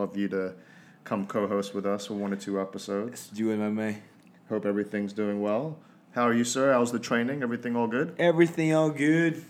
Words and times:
love 0.00 0.16
you 0.16 0.28
to 0.28 0.54
come 1.02 1.26
co-host 1.26 1.74
with 1.74 1.84
us 1.84 2.06
for 2.06 2.14
one 2.14 2.32
or 2.32 2.36
two 2.36 2.60
episodes. 2.60 3.30
Do 3.30 3.56
man. 3.56 4.00
Hope 4.48 4.64
everything's 4.64 5.12
doing 5.12 5.42
well. 5.42 5.76
How 6.12 6.22
are 6.22 6.32
you, 6.32 6.44
sir? 6.44 6.72
How's 6.72 6.92
the 6.92 7.00
training? 7.00 7.42
Everything 7.42 7.74
all 7.74 7.88
good? 7.88 8.14
Everything 8.16 8.72
all 8.72 8.90
good. 8.90 9.44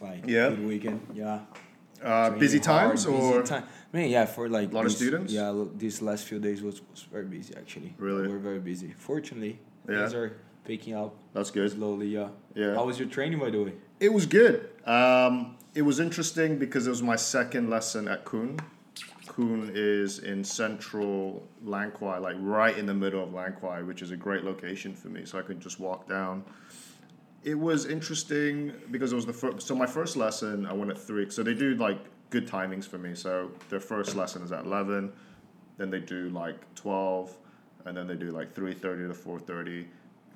Like 0.00 0.24
Yeah. 0.24 0.50
good 0.50 0.64
weekend. 0.66 1.00
Yeah. 1.12 1.40
Uh, 2.00 2.30
busy 2.30 2.58
hard, 2.58 2.90
times 2.90 3.06
busy 3.06 3.16
or 3.18 3.42
time. 3.42 3.64
Man, 3.92 4.08
yeah, 4.08 4.24
for 4.24 4.48
like 4.48 4.70
a 4.70 4.74
Lot 4.74 4.86
of 4.86 4.92
students? 4.92 5.32
Yeah, 5.32 5.64
these 5.76 6.00
last 6.00 6.26
few 6.26 6.38
days 6.38 6.62
was, 6.62 6.80
was 6.92 7.02
very 7.10 7.24
busy 7.26 7.52
actually. 7.56 7.92
Really? 7.98 8.28
We're 8.28 8.38
very 8.38 8.60
busy. 8.60 8.94
Fortunately, 8.96 9.58
Yeah. 9.88 9.96
things 10.02 10.14
are 10.14 10.36
picking 10.64 10.94
up 10.94 11.12
that's 11.34 11.50
good. 11.50 11.72
slowly. 11.72 12.06
Yeah. 12.06 12.28
Yeah. 12.54 12.76
How 12.76 12.86
was 12.86 13.00
your 13.00 13.08
training, 13.08 13.40
by 13.40 13.50
the 13.50 13.64
way? 13.64 13.72
It 13.98 14.12
was 14.12 14.26
good. 14.26 14.68
Um, 14.86 15.56
it 15.74 15.82
was 15.82 15.98
interesting 15.98 16.58
because 16.60 16.86
it 16.86 16.90
was 16.90 17.02
my 17.02 17.16
second 17.16 17.68
lesson 17.68 18.06
at 18.06 18.24
Kuhn. 18.24 18.60
Kuhn 19.26 19.70
is 19.74 20.18
in 20.20 20.42
central 20.44 21.46
Langquai, 21.64 22.20
like 22.20 22.36
right 22.40 22.76
in 22.76 22.86
the 22.86 22.94
middle 22.94 23.22
of 23.22 23.30
Langquai, 23.30 23.86
which 23.86 24.02
is 24.02 24.10
a 24.10 24.16
great 24.16 24.44
location 24.44 24.94
for 24.94 25.08
me, 25.08 25.24
so 25.24 25.38
I 25.38 25.42
could 25.42 25.60
just 25.60 25.78
walk 25.80 26.08
down. 26.08 26.44
It 27.44 27.58
was 27.58 27.86
interesting 27.86 28.72
because 28.90 29.12
it 29.12 29.16
was 29.16 29.26
the 29.26 29.32
first. 29.32 29.66
So 29.66 29.74
my 29.74 29.86
first 29.86 30.16
lesson, 30.16 30.66
I 30.66 30.72
went 30.72 30.90
at 30.90 30.98
three. 30.98 31.28
So 31.30 31.42
they 31.42 31.54
do 31.54 31.74
like 31.74 31.98
good 32.30 32.46
timings 32.46 32.84
for 32.86 32.98
me. 32.98 33.14
So 33.14 33.50
their 33.68 33.80
first 33.80 34.14
lesson 34.14 34.42
is 34.42 34.52
at 34.52 34.64
eleven, 34.64 35.12
then 35.76 35.90
they 35.90 36.00
do 36.00 36.28
like 36.30 36.72
twelve, 36.74 37.36
and 37.84 37.96
then 37.96 38.06
they 38.06 38.14
do 38.16 38.30
like 38.30 38.52
three 38.54 38.74
thirty 38.74 39.06
to 39.08 39.14
four 39.14 39.40
thirty, 39.40 39.88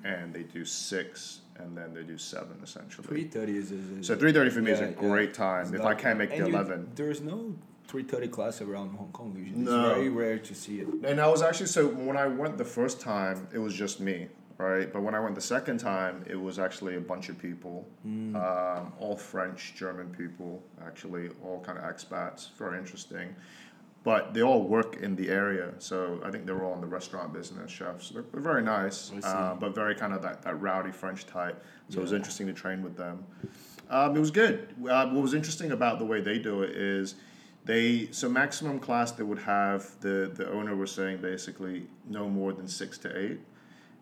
and 0.03 0.33
they 0.33 0.43
do 0.43 0.65
six, 0.65 1.41
and 1.57 1.77
then 1.77 1.93
they 1.93 2.03
do 2.03 2.17
seven 2.17 2.57
essentially. 2.61 3.07
Three 3.07 3.23
thirty 3.25 3.55
is, 3.57 3.71
is, 3.71 3.89
is 3.99 4.07
So 4.07 4.15
three 4.17 4.33
thirty 4.33 4.49
for 4.49 4.61
me 4.61 4.71
is 4.71 4.79
Yeah, 4.79 4.87
a 4.87 4.89
yeah. 4.89 4.95
great 4.95 5.33
time. 5.33 5.67
It's 5.67 5.75
If 5.75 5.81
I 5.85 5.93
can't 5.95 6.17
make 6.19 6.31
the 6.31 6.37
you- 6.37 6.45
eleven. 6.47 6.89
There's 6.95 7.21
no 7.21 7.55
three 7.87 8.03
thirty 8.03 8.27
class 8.27 8.61
around 8.61 8.95
Hong 8.95 9.11
Kong 9.11 9.35
usually. 9.37 9.59
No. 9.59 9.87
It's 9.87 9.95
very 9.95 10.09
rare 10.09 10.39
to 10.39 10.55
see 10.55 10.79
it. 10.81 10.87
And 11.03 11.19
I 11.19 11.27
was 11.27 11.41
actually 11.41 11.67
so 11.67 11.87
when 11.87 12.17
I 12.17 12.27
went 12.27 12.57
the 12.57 12.65
first 12.65 12.99
time, 13.01 13.47
it 13.53 13.59
was 13.59 13.73
just 13.73 13.99
me, 13.99 14.27
right? 14.57 14.91
But 14.91 15.01
when 15.01 15.15
I 15.15 15.19
went 15.19 15.35
the 15.35 15.41
second 15.41 15.79
time, 15.79 16.23
it 16.27 16.35
was 16.35 16.59
actually 16.59 16.95
a 16.95 17.01
bunch 17.01 17.29
of 17.29 17.37
people, 17.39 17.87
um, 18.05 18.93
all 18.99 19.15
French, 19.15 19.73
German 19.75 20.09
people, 20.09 20.61
actually, 20.85 21.29
all 21.43 21.61
kind 21.61 21.77
of 21.77 21.83
expats. 21.83 22.49
Very 22.57 22.77
interesting. 22.77 23.35
But 24.03 24.33
they 24.33 24.41
all 24.41 24.63
work 24.63 24.97
in 24.97 25.17
the 25.17 25.27
area, 25.29 25.73
so 25.79 26.21
I 26.23 26.31
think 26.31 26.45
they're 26.45 26.63
all 26.63 26.75
in 26.75 26.79
the 26.79 26.87
restaurant 26.87 27.33
business, 27.33 27.69
chefs. 27.69 28.09
They're, 28.09 28.23
they're 28.31 28.39
very 28.39 28.61
nice, 28.61 29.11
uh, 29.21 29.53
but 29.59 29.75
very 29.75 29.95
kind 29.95 30.13
of 30.13 30.21
that, 30.21 30.43
that 30.43 30.61
rowdy 30.61 30.91
French 30.91 31.25
type. 31.25 31.61
So 31.89 31.99
it 31.99 32.03
was 32.03 32.13
interesting 32.13 32.47
to 32.47 32.53
train 32.53 32.81
with 32.81 32.95
them. 32.95 33.25
Um, 33.89 34.15
it 34.15 34.19
was 34.19 34.31
good. 34.31 34.73
Uh, 34.79 35.07
what 35.07 35.21
was 35.21 35.33
interesting 35.33 35.71
about 35.71 35.99
the 35.99 36.05
way 36.05 36.21
they 36.21 36.39
do 36.39 36.61
it 36.61 36.69
is 36.69 37.15
they 37.67 38.07
so 38.11 38.29
maximum 38.29 38.79
class 38.79 39.11
they 39.11 39.23
would 39.23 39.39
have 39.39 39.99
the 39.99 40.31
the 40.33 40.49
owner 40.49 40.75
was 40.75 40.89
saying 40.89 41.17
basically 41.17 41.85
no 42.09 42.27
more 42.29 42.53
than 42.53 42.67
six 42.67 42.97
to 42.99 43.09
eight, 43.15 43.39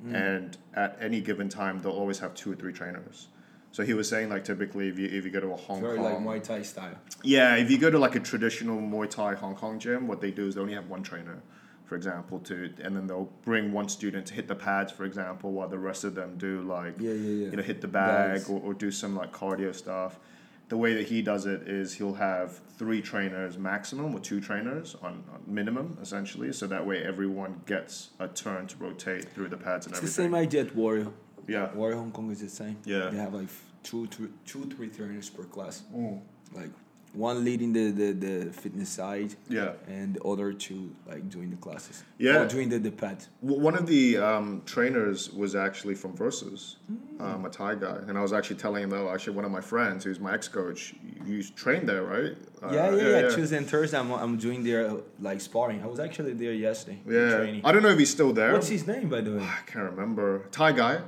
mm. 0.05 0.15
and 0.15 0.57
at 0.73 0.97
any 1.01 1.19
given 1.19 1.49
time 1.49 1.81
they'll 1.81 1.91
always 1.91 2.19
have 2.19 2.33
two 2.35 2.53
or 2.53 2.55
three 2.55 2.71
trainers. 2.71 3.27
So 3.71 3.83
he 3.83 3.93
was 3.93 4.07
saying 4.07 4.29
like 4.29 4.45
typically 4.45 4.87
if 4.87 4.99
you 4.99 5.07
if 5.07 5.25
you 5.25 5.31
go 5.31 5.39
to 5.41 5.51
a 5.51 5.57
Hong 5.57 5.81
very 5.81 5.97
Kong 5.97 6.25
like 6.25 6.41
Muay 6.41 6.43
Thai 6.43 6.61
style. 6.61 6.97
yeah, 7.23 7.55
if 7.55 7.69
you 7.69 7.77
go 7.77 7.89
to 7.89 7.99
like 7.99 8.15
a 8.15 8.19
traditional 8.19 8.79
Muay 8.79 9.09
Thai 9.09 9.33
Hong 9.33 9.55
Kong 9.55 9.79
gym, 9.79 10.07
what 10.07 10.21
they 10.21 10.31
do 10.31 10.47
is 10.47 10.55
they 10.55 10.61
only 10.61 10.75
have 10.75 10.87
one 10.87 11.01
trainer, 11.01 11.41
for 11.85 11.95
example, 11.95 12.39
to 12.41 12.71
and 12.83 12.95
then 12.95 13.07
they'll 13.07 13.31
bring 13.41 13.73
one 13.73 13.89
student 13.89 14.27
to 14.27 14.35
hit 14.35 14.47
the 14.47 14.55
pads, 14.55 14.91
for 14.91 15.05
example, 15.05 15.51
while 15.51 15.67
the 15.67 15.79
rest 15.79 16.03
of 16.03 16.13
them 16.13 16.37
do 16.37 16.61
like 16.61 16.95
Yeah, 16.99 17.11
yeah, 17.11 17.15
yeah. 17.15 17.49
you 17.49 17.57
know 17.57 17.63
hit 17.63 17.81
the 17.81 17.87
bag 17.87 18.43
or, 18.47 18.61
or 18.61 18.75
do 18.75 18.91
some 18.91 19.15
like 19.15 19.33
cardio 19.33 19.73
stuff. 19.73 20.19
The 20.67 20.77
way 20.77 20.95
that 20.95 21.07
he 21.07 21.21
does 21.21 21.45
it 21.45 21.67
is 21.67 21.93
he'll 21.93 22.15
have 22.15 22.59
three 22.77 23.01
trainers 23.01 23.57
maximum 23.57 24.15
or 24.15 24.19
two 24.19 24.41
trainers 24.41 24.95
on, 25.01 25.23
on 25.31 25.41
minimum 25.45 25.97
essentially, 26.01 26.51
so 26.53 26.65
that 26.67 26.85
way 26.85 27.03
everyone 27.03 27.61
gets 27.67 28.09
a 28.19 28.27
turn 28.27 28.67
to 28.67 28.77
rotate 28.77 29.25
through 29.33 29.49
the 29.49 29.57
pads 29.57 29.85
and 29.85 29.93
It's 29.93 30.01
the 30.01 30.07
same 30.07 30.33
idea 30.33 30.61
at 30.61 30.75
Warrior. 30.75 31.11
Yeah. 31.47 31.71
Warrior 31.73 31.97
Hong 31.97 32.11
Kong 32.11 32.31
is 32.31 32.41
the 32.41 32.49
same. 32.49 32.77
Yeah. 32.83 33.09
They 33.09 33.17
have 33.17 33.33
like 33.33 33.49
two, 33.83 34.07
two, 34.07 34.33
two, 34.45 34.65
three 34.65 34.89
trainers 34.89 35.29
per 35.29 35.43
class. 35.43 35.83
Mm. 35.93 36.21
Like 36.53 36.71
one 37.15 37.43
leading 37.45 37.71
the, 37.73 37.91
the, 37.91 38.11
the 38.11 38.51
fitness 38.51 38.89
side 38.89 39.35
Yeah. 39.49 39.73
and 39.87 40.15
the 40.15 40.21
other 40.23 40.51
two 40.53 40.91
like 41.07 41.29
doing 41.29 41.49
the 41.49 41.55
classes. 41.57 42.03
Yeah. 42.17 42.41
Or 42.41 42.47
doing 42.47 42.69
the, 42.69 42.77
the 42.79 42.91
pad. 42.91 43.23
One 43.41 43.75
of 43.75 43.87
the 43.87 44.17
um, 44.17 44.61
trainers 44.65 45.31
was 45.31 45.55
actually 45.55 45.95
from 45.95 46.15
Versus, 46.15 46.77
Mm. 46.91 47.21
um, 47.21 47.45
a 47.45 47.49
Thai 47.49 47.75
guy, 47.75 47.97
and 48.07 48.17
I 48.17 48.21
was 48.21 48.33
actually 48.33 48.57
telling 48.57 48.83
him, 48.83 48.93
"Oh, 48.93 49.09
actually, 49.13 49.35
one 49.37 49.45
of 49.45 49.51
my 49.51 49.61
friends, 49.61 50.03
who's 50.03 50.19
my 50.19 50.33
ex-coach, 50.33 50.93
you 51.25 51.41
trained 51.43 51.87
there, 51.89 52.03
right?" 52.03 52.35
Uh, 52.61 52.73
yeah, 52.73 52.91
yeah, 52.93 53.07
yeah, 53.21 53.29
Tuesday 53.35 53.57
and 53.57 53.67
Thursday 53.67 53.97
I'm, 53.97 54.11
I'm 54.11 54.35
doing 54.37 54.63
their 54.63 54.81
uh, 54.89 54.97
like 55.19 55.39
sparring. 55.39 55.81
I 55.81 55.87
was 55.87 55.99
actually 55.99 56.33
there 56.33 56.53
yesterday. 56.53 56.99
Yeah, 57.07 57.37
Training. 57.37 57.61
I 57.63 57.71
don't 57.71 57.83
know 57.83 57.89
if 57.89 57.99
he's 57.99 58.11
still 58.11 58.33
there. 58.33 58.51
What's 58.53 58.67
his 58.67 58.85
name 58.85 59.07
by 59.09 59.21
the 59.21 59.31
way? 59.37 59.43
I 59.43 59.61
can't 59.65 59.89
remember. 59.93 60.45
Thai 60.51 60.73
guy, 60.73 60.99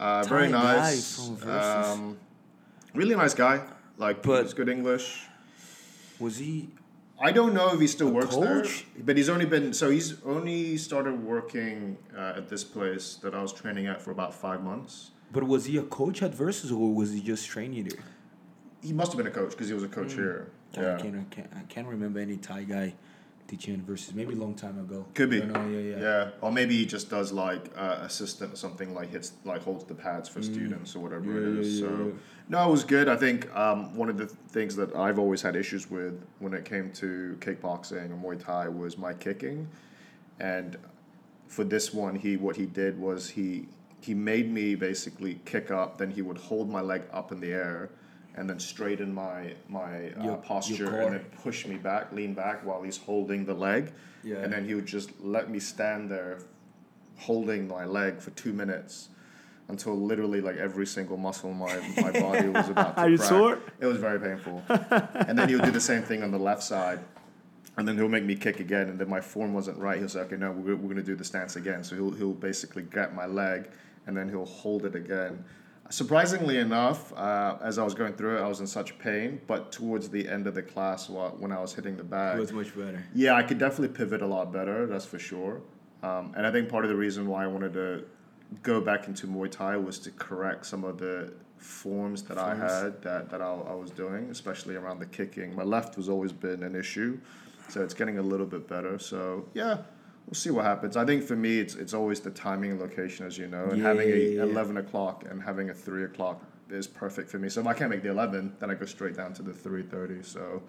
uh, 0.00 0.22
very 0.24 0.48
Thai 0.50 0.60
guy 0.62 0.76
nice. 0.76 1.16
from 1.26 1.36
Versus. 1.36 1.86
Um, 1.98 2.18
really 2.94 3.14
nice 3.14 3.34
guy. 3.34 3.60
Like, 3.98 4.22
But- 4.22 4.42
he's 4.42 4.54
good 4.54 4.68
English. 4.68 5.26
Was 6.22 6.36
he 6.38 6.68
I 7.20 7.30
don't 7.38 7.52
know 7.54 7.68
if 7.74 7.80
he 7.80 7.86
still 7.86 8.10
works 8.10 8.34
coach? 8.34 8.86
there, 8.94 9.04
but 9.06 9.16
he's 9.16 9.28
only 9.28 9.44
been 9.54 9.72
so 9.72 9.90
he's 9.90 10.10
only 10.24 10.76
started 10.76 11.14
working 11.34 11.98
uh, 12.16 12.38
at 12.38 12.48
this 12.48 12.64
place 12.64 13.04
that 13.22 13.34
I 13.34 13.40
was 13.42 13.52
training 13.52 13.86
at 13.92 14.00
for 14.00 14.10
about 14.18 14.32
five 14.34 14.60
months. 14.70 15.10
but 15.36 15.42
was 15.44 15.62
he 15.66 15.74
a 15.78 15.82
coach 16.00 16.22
at 16.22 16.32
Versus 16.34 16.70
or 16.72 16.94
was 17.00 17.12
he 17.12 17.20
just 17.32 17.44
training 17.54 17.84
there? 17.88 18.04
He 18.88 18.92
must 18.92 19.12
have 19.12 19.18
been 19.18 19.26
a 19.34 19.36
coach 19.40 19.50
because 19.52 19.68
he 19.68 19.74
was 19.74 19.84
a 19.84 19.88
coach 19.98 20.12
here. 20.14 20.50
I 20.76 20.80
Yeah. 20.80 20.96
can't, 21.02 21.16
I 21.16 21.24
can't 21.34 21.50
I 21.60 21.62
can't 21.72 21.88
remember 21.94 22.18
any 22.28 22.36
Thai 22.48 22.62
guy 22.64 22.88
at 23.52 23.78
Versus. 23.80 24.14
Maybe 24.14 24.32
a 24.34 24.36
long 24.36 24.54
time 24.54 24.78
ago. 24.78 25.04
Could 25.14 25.30
be. 25.30 25.42
I 25.42 25.46
don't 25.46 25.52
know, 25.52 25.78
yeah, 25.78 25.96
yeah. 25.96 26.02
Yeah, 26.02 26.30
or 26.40 26.50
maybe 26.50 26.76
he 26.76 26.86
just 26.86 27.10
does 27.10 27.32
like 27.32 27.70
uh, 27.76 27.98
assistant 28.00 28.52
or 28.52 28.56
something 28.56 28.94
like 28.94 29.10
hits 29.10 29.32
like 29.44 29.62
holds 29.62 29.84
the 29.84 29.94
pads 29.94 30.28
for 30.28 30.42
students 30.42 30.96
or 30.96 31.00
whatever 31.00 31.22
Mm. 31.22 31.34
Yeah, 31.34 31.60
it 31.60 31.66
is. 31.66 31.80
yeah, 31.80 31.86
so 31.88 32.04
yeah. 32.06 32.12
no, 32.48 32.68
it 32.68 32.70
was 32.70 32.84
good. 32.84 33.08
I 33.08 33.16
think 33.16 33.54
um, 33.54 33.94
one 33.94 34.08
of 34.08 34.16
the 34.16 34.26
things 34.26 34.74
that 34.76 34.94
I've 34.96 35.18
always 35.18 35.42
had 35.42 35.54
issues 35.56 35.90
with 35.90 36.20
when 36.38 36.54
it 36.54 36.64
came 36.64 36.90
to 36.94 37.36
kickboxing 37.40 38.10
or 38.10 38.16
Muay 38.16 38.42
Thai 38.42 38.68
was 38.68 38.96
my 38.98 39.12
kicking, 39.12 39.68
and 40.40 40.76
for 41.48 41.64
this 41.64 41.92
one, 41.92 42.14
he 42.16 42.36
what 42.36 42.56
he 42.56 42.66
did 42.66 42.98
was 42.98 43.28
he 43.30 43.68
he 44.00 44.14
made 44.14 44.50
me 44.50 44.74
basically 44.74 45.38
kick 45.44 45.70
up, 45.70 45.98
then 45.98 46.10
he 46.10 46.22
would 46.22 46.38
hold 46.38 46.68
my 46.68 46.80
leg 46.80 47.02
up 47.12 47.30
in 47.32 47.40
the 47.40 47.52
air. 47.52 47.90
And 48.34 48.48
then 48.48 48.58
straighten 48.58 49.12
my 49.12 49.54
my 49.68 49.84
uh, 49.94 50.00
Your- 50.16 50.24
your 50.24 50.36
posture, 50.38 50.88
core. 50.88 51.00
and 51.02 51.12
then 51.14 51.24
push 51.42 51.66
me 51.66 51.76
back, 51.76 52.12
lean 52.12 52.32
back 52.34 52.64
while 52.64 52.82
he's 52.82 52.96
holding 52.96 53.44
the 53.44 53.54
leg. 53.54 53.92
Yeah. 54.24 54.36
And 54.36 54.52
then 54.52 54.64
he 54.66 54.74
would 54.74 54.86
just 54.86 55.10
let 55.20 55.50
me 55.50 55.58
stand 55.58 56.10
there 56.10 56.38
holding 57.18 57.68
my 57.68 57.84
leg 57.84 58.20
for 58.20 58.30
two 58.30 58.52
minutes 58.52 59.08
until 59.68 59.94
literally 59.96 60.40
like 60.40 60.56
every 60.56 60.86
single 60.86 61.16
muscle 61.16 61.50
in 61.50 61.56
my, 61.58 61.76
my 61.98 62.10
body 62.20 62.48
was 62.48 62.68
about 62.68 62.96
to 62.96 63.02
Are 63.02 63.08
you 63.10 63.16
crack. 63.18 63.28
sore? 63.28 63.58
It 63.80 63.86
was 63.86 63.98
very 63.98 64.18
painful. 64.18 64.62
and 64.68 65.38
then 65.38 65.48
he 65.48 65.54
would 65.54 65.64
do 65.64 65.70
the 65.70 65.80
same 65.80 66.02
thing 66.02 66.22
on 66.22 66.30
the 66.30 66.38
left 66.38 66.62
side. 66.62 67.00
And 67.76 67.86
then 67.88 67.96
he'll 67.96 68.08
make 68.08 68.24
me 68.24 68.34
kick 68.34 68.60
again, 68.60 68.88
and 68.90 68.98
then 68.98 69.08
my 69.08 69.20
form 69.22 69.54
wasn't 69.54 69.78
right. 69.78 69.98
He'll 69.98 70.08
say, 70.08 70.20
"Okay, 70.20 70.36
no, 70.36 70.50
we're, 70.52 70.76
we're 70.76 70.88
gonna 70.90 71.02
do 71.02 71.14
the 71.16 71.24
stance 71.24 71.56
again." 71.56 71.82
So 71.82 71.94
he'll 71.96 72.10
he'll 72.10 72.34
basically 72.34 72.82
grab 72.82 73.14
my 73.14 73.24
leg, 73.24 73.70
and 74.06 74.14
then 74.14 74.28
he'll 74.28 74.44
hold 74.44 74.84
it 74.84 74.94
again. 74.94 75.42
Surprisingly 75.92 76.56
enough, 76.56 77.12
uh, 77.18 77.58
as 77.60 77.78
I 77.78 77.84
was 77.84 77.92
going 77.92 78.14
through 78.14 78.38
it, 78.38 78.40
I 78.40 78.48
was 78.48 78.60
in 78.60 78.66
such 78.66 78.98
pain. 78.98 79.42
But 79.46 79.70
towards 79.72 80.08
the 80.08 80.26
end 80.26 80.46
of 80.46 80.54
the 80.54 80.62
class, 80.62 81.10
while, 81.10 81.36
when 81.38 81.52
I 81.52 81.60
was 81.60 81.74
hitting 81.74 81.98
the 81.98 82.02
bag, 82.02 82.38
It 82.38 82.40
was 82.40 82.50
much 82.50 82.74
better. 82.74 83.04
yeah, 83.14 83.34
I 83.34 83.42
could 83.42 83.58
definitely 83.58 83.94
pivot 83.94 84.22
a 84.22 84.26
lot 84.26 84.50
better. 84.54 84.86
That's 84.86 85.04
for 85.04 85.18
sure. 85.18 85.60
Um, 86.02 86.32
and 86.34 86.46
I 86.46 86.50
think 86.50 86.70
part 86.70 86.86
of 86.86 86.88
the 86.88 86.96
reason 86.96 87.26
why 87.26 87.44
I 87.44 87.46
wanted 87.46 87.74
to 87.74 88.04
go 88.62 88.80
back 88.80 89.06
into 89.06 89.26
Muay 89.26 89.50
Thai 89.50 89.76
was 89.76 89.98
to 90.00 90.10
correct 90.12 90.64
some 90.64 90.82
of 90.82 90.96
the 90.96 91.34
forms 91.58 92.22
that 92.22 92.38
I 92.38 92.54
had 92.54 93.02
that 93.02 93.28
that 93.30 93.42
I, 93.42 93.52
I 93.52 93.74
was 93.74 93.90
doing, 93.90 94.30
especially 94.30 94.76
around 94.76 94.98
the 94.98 95.06
kicking. 95.06 95.54
My 95.54 95.62
left 95.62 95.94
has 95.96 96.08
always 96.08 96.32
been 96.32 96.62
an 96.62 96.74
issue, 96.74 97.20
so 97.68 97.82
it's 97.82 97.94
getting 97.94 98.16
a 98.16 98.22
little 98.22 98.46
bit 98.46 98.66
better. 98.66 98.98
So 98.98 99.46
yeah. 99.52 99.82
We'll 100.26 100.34
see 100.34 100.50
what 100.50 100.64
happens. 100.64 100.96
I 100.96 101.04
think 101.04 101.22
for 101.24 101.36
me, 101.36 101.58
it's 101.58 101.74
it's 101.74 101.92
always 101.94 102.20
the 102.20 102.30
timing 102.30 102.70
and 102.72 102.80
location, 102.80 103.26
as 103.26 103.36
you 103.36 103.48
know, 103.48 103.64
and 103.70 103.78
Yeah, 103.78 103.88
having 103.88 104.10
a 104.10 104.16
yeah, 104.16 104.42
eleven 104.42 104.76
o'clock 104.78 105.24
and 105.28 105.42
having 105.42 105.70
a 105.70 105.74
three 105.74 106.04
o'clock 106.04 106.42
is 106.70 106.86
perfect 106.86 107.28
for 107.28 107.38
me. 107.38 107.48
So 107.48 107.60
if 107.60 107.66
I 107.66 107.74
can't 107.74 107.90
make 107.90 108.02
the 108.02 108.10
eleven, 108.10 108.54
then 108.58 108.70
I 108.70 108.74
go 108.74 108.86
straight 108.86 109.14
down 109.16 109.34
to 109.34 109.42
the 109.42 109.52
three 109.52 109.82
thirty. 109.82 110.22
So 110.22 110.62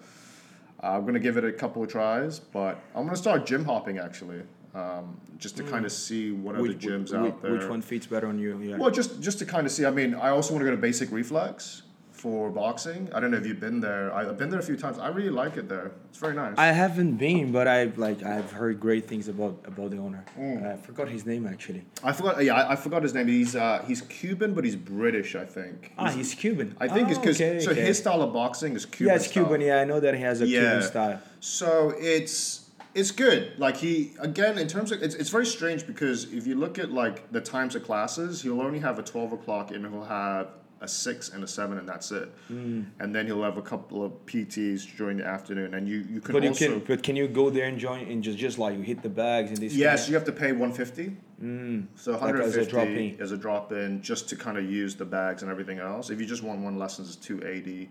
uh, 0.82 0.88
I'm 0.88 1.06
gonna 1.06 1.18
give 1.20 1.36
it 1.36 1.44
a 1.44 1.52
couple 1.52 1.82
of 1.82 1.88
tries, 1.88 2.40
but 2.40 2.78
I'm 2.94 3.04
gonna 3.04 3.16
start 3.16 3.46
gym 3.46 3.64
hopping 3.64 3.98
actually, 3.98 4.42
um, 4.74 5.18
just 5.38 5.56
to 5.56 5.62
kind 5.62 5.86
of 5.86 5.92
see 5.92 6.32
what 6.32 6.56
other 6.56 6.62
Which, 6.62 6.78
gyms 6.78 7.10
which, 7.10 7.14
out 7.14 7.40
there. 7.40 7.52
which 7.52 7.66
one 7.68 7.80
fits 7.80 8.06
better 8.06 8.26
on 8.26 8.38
you? 8.38 8.58
Yeah. 8.60 8.76
Well, 8.76 8.90
just 8.90 9.20
just 9.22 9.38
to 9.38 9.46
kind 9.46 9.66
of 9.66 9.72
see. 9.72 9.86
I 9.86 9.90
mean, 9.90 10.14
I 10.14 10.28
also 10.30 10.52
want 10.52 10.60
to 10.62 10.66
go 10.66 10.72
to 10.72 10.80
Basic 10.80 11.10
Reflex 11.10 11.82
for 12.24 12.48
boxing. 12.48 13.10
I 13.14 13.20
don't 13.20 13.30
know 13.32 13.36
if 13.36 13.46
you've 13.46 13.60
been 13.60 13.80
there. 13.80 14.04
I've 14.14 14.38
been 14.38 14.48
there 14.48 14.60
a 14.60 14.68
few 14.70 14.78
times. 14.78 14.98
I 14.98 15.08
really 15.08 15.28
like 15.42 15.58
it 15.58 15.68
there. 15.68 15.92
It's 16.08 16.16
very 16.16 16.34
nice. 16.34 16.54
I 16.56 16.68
haven't 16.68 17.16
been, 17.16 17.52
but 17.52 17.68
I've 17.68 17.98
like 17.98 18.22
I've 18.22 18.50
heard 18.50 18.80
great 18.80 19.06
things 19.06 19.28
about 19.28 19.54
about 19.66 19.90
the 19.90 19.98
owner. 19.98 20.24
Mm. 20.38 20.66
I 20.72 20.76
forgot 20.78 21.06
his 21.16 21.26
name 21.26 21.46
actually. 21.46 21.82
I 22.02 22.12
forgot. 22.12 22.42
Yeah, 22.42 22.66
I, 22.74 22.76
forgot 22.76 23.02
his 23.02 23.12
name. 23.12 23.28
He's 23.28 23.54
uh, 23.54 23.84
he's 23.86 24.00
Cuban, 24.00 24.54
but 24.54 24.64
he's 24.64 24.74
British. 24.74 25.36
I 25.36 25.44
think. 25.44 25.92
Ah, 25.98 26.04
He's- 26.04 26.14
he's 26.16 26.34
Cuban. 26.34 26.74
I 26.80 26.88
think 26.88 27.10
it's 27.10 27.18
Ah, 27.18 27.20
because 27.20 27.40
okay, 27.42 27.60
so 27.60 27.72
okay. 27.72 27.82
his 27.82 27.98
style 27.98 28.22
of 28.22 28.32
boxing 28.32 28.72
is 28.74 28.86
Cuban. 28.86 29.08
yeah, 29.10 29.16
it's 29.16 29.26
style. 29.26 29.44
Cuban. 29.44 29.60
Yeah, 29.60 29.82
I 29.82 29.84
know 29.84 30.00
that 30.00 30.14
he 30.14 30.22
has 30.22 30.40
a 30.40 30.46
Yeah. 30.46 30.60
Cuban 30.60 30.82
style. 30.82 31.20
So 31.40 31.92
it's 31.98 32.62
It's 32.94 33.10
good. 33.10 33.42
Like 33.58 33.76
he 33.76 33.92
again 34.30 34.56
in 34.56 34.68
terms 34.74 34.88
of 34.92 35.02
it's, 35.02 35.14
it's 35.20 35.28
very 35.36 35.44
strange 35.58 35.80
because 35.92 36.18
if 36.38 36.46
you 36.48 36.54
look 36.64 36.78
at 36.78 36.88
like 37.02 37.16
the 37.36 37.42
times 37.54 37.74
of 37.76 37.82
classes, 37.90 38.40
he'll 38.42 38.62
only 38.68 38.78
have 38.88 38.96
a 38.98 39.02
twelve 39.12 39.32
o'clock 39.38 39.66
and 39.74 39.80
he'll 39.84 40.04
have 40.22 40.46
a 40.84 40.88
six 40.88 41.30
and 41.30 41.42
a 41.42 41.46
seven 41.46 41.78
and 41.78 41.88
that's 41.88 42.12
it. 42.12 42.30
Mm. 42.52 42.86
And 43.00 43.14
then 43.14 43.26
he'll 43.26 43.42
have 43.42 43.56
a 43.56 43.62
couple 43.62 44.04
of 44.04 44.12
PTs 44.26 44.96
during 44.96 45.16
the 45.16 45.26
afternoon 45.26 45.74
and 45.74 45.88
you 45.88 46.06
you 46.08 46.20
can 46.20 46.32
But 46.32 46.44
you 46.44 46.52
can, 46.52 46.80
but 46.80 47.02
can 47.02 47.16
you 47.16 47.26
go 47.26 47.50
there 47.50 47.66
and 47.66 47.78
join 47.78 48.06
and 48.06 48.22
just 48.22 48.38
just 48.38 48.58
like 48.58 48.80
hit 48.82 49.02
the 49.02 49.08
bags 49.08 49.50
and 49.50 49.58
this? 49.58 49.74
Yes, 49.74 50.08
you 50.08 50.14
have 50.14 50.24
to 50.24 50.32
pay 50.32 50.52
one 50.52 50.72
fifty. 50.72 51.16
Mm. 51.42 51.86
So 51.96 52.12
Like 52.12 52.34
as 52.36 52.56
a 52.56 52.64
drop-in. 52.64 53.16
is 53.18 53.32
a 53.32 53.36
drop 53.36 53.72
in 53.72 54.00
just 54.02 54.28
to 54.28 54.36
kind 54.36 54.56
of 54.58 54.64
use 54.70 54.94
the 54.94 55.04
bags 55.04 55.42
and 55.42 55.50
everything 55.50 55.78
else. 55.78 56.10
If 56.10 56.20
you 56.20 56.26
just 56.26 56.42
want 56.44 56.60
one 56.60 56.78
lesson, 56.78 57.04
it's 57.04 57.16
two 57.16 57.42
eighty. 57.44 57.90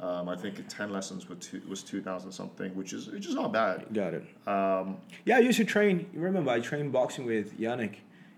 Um, 0.00 0.28
I 0.28 0.36
think 0.36 0.54
ten 0.68 0.90
lessons 0.92 1.28
was 1.28 1.38
two 1.40 1.60
was 1.68 1.82
two 1.82 2.00
thousand 2.00 2.30
something, 2.32 2.70
which 2.76 2.92
is 2.92 3.08
which 3.08 3.26
is 3.26 3.34
not 3.34 3.52
bad. 3.52 3.86
Got 3.92 4.14
it. 4.14 4.24
Um, 4.46 4.98
Yeah, 5.24 5.36
I 5.38 5.40
used 5.40 5.58
to 5.58 5.64
train. 5.64 6.08
You 6.14 6.20
remember 6.20 6.50
I 6.52 6.60
trained 6.60 6.92
boxing 6.92 7.26
with 7.26 7.58
Yannick. 7.58 7.96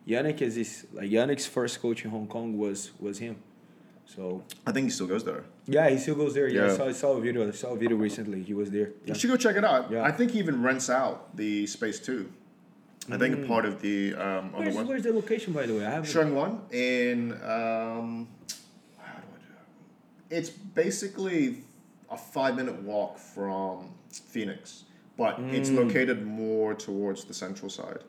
Yannick 0.09 0.41
is 0.41 0.55
this 0.55 0.87
like 0.93 1.11
Yannick's 1.11 1.47
first 1.47 1.81
coach 1.83 2.05
in 2.05 2.11
Hong 2.11 2.27
Kong 2.27 2.59
was 2.59 2.91
was 2.99 3.19
him. 3.19 3.37
So 4.15 4.43
I 4.67 4.73
think 4.73 4.85
he 4.87 4.91
still 4.91 5.07
goes 5.07 5.25
there. 5.25 5.45
yeah, 5.67 5.89
he 5.89 5.97
still 5.99 6.17
goes 6.17 6.35
there. 6.35 6.49
Yeah, 6.49 6.67
I 6.73 6.77
saw, 6.77 6.87
I 6.89 6.93
saw 6.93 7.13
a 7.17 7.21
video. 7.21 7.47
I 7.47 7.53
saw 7.53 7.69
a 7.75 7.77
video 7.77 7.97
recently. 7.97 8.43
He 8.43 8.55
was 8.55 8.71
there. 8.71 8.89
Yeah. 9.05 9.13
You 9.13 9.15
should 9.15 9.31
go 9.31 9.37
check 9.37 9.57
it 9.57 9.65
out. 9.65 9.91
Yeah. 9.91 10.03
I 10.03 10.11
think 10.11 10.33
he 10.33 10.39
even 10.41 10.63
rents 10.63 10.91
out 10.91 11.37
the 11.37 11.67
space 11.67 12.01
too. 12.01 12.31
I 13.11 13.17
think 13.19 13.47
part 13.47 13.65
of 13.65 13.81
the 13.81 14.15
um, 14.15 14.55
on 14.55 14.65
the 14.65 14.71
Where's, 14.73 14.89
where's 14.89 15.03
the 15.03 15.13
location 15.13 15.53
by 15.53 15.67
the 15.67 15.75
way? 15.75 15.87
I 15.87 15.91
haven't. 15.91 16.11
Showing 16.11 16.35
one 16.35 16.61
in 16.73 17.33
um, 17.45 18.29
how 18.99 19.15
do 19.15 19.27
I 19.37 19.39
do 19.39 19.53
it? 20.31 20.37
It's 20.39 20.51
basically 20.51 21.63
a 22.11 22.17
five 22.17 22.57
minute 22.57 22.83
walk 22.83 23.17
from 23.19 23.91
Phoenix, 24.13 24.85
but 25.17 25.39
it's 25.59 25.71
Mm. 25.71 25.77
located 25.87 26.27
more 26.27 26.75
towards 26.75 27.25
the 27.25 27.35
central 27.35 27.71
side. 27.71 28.01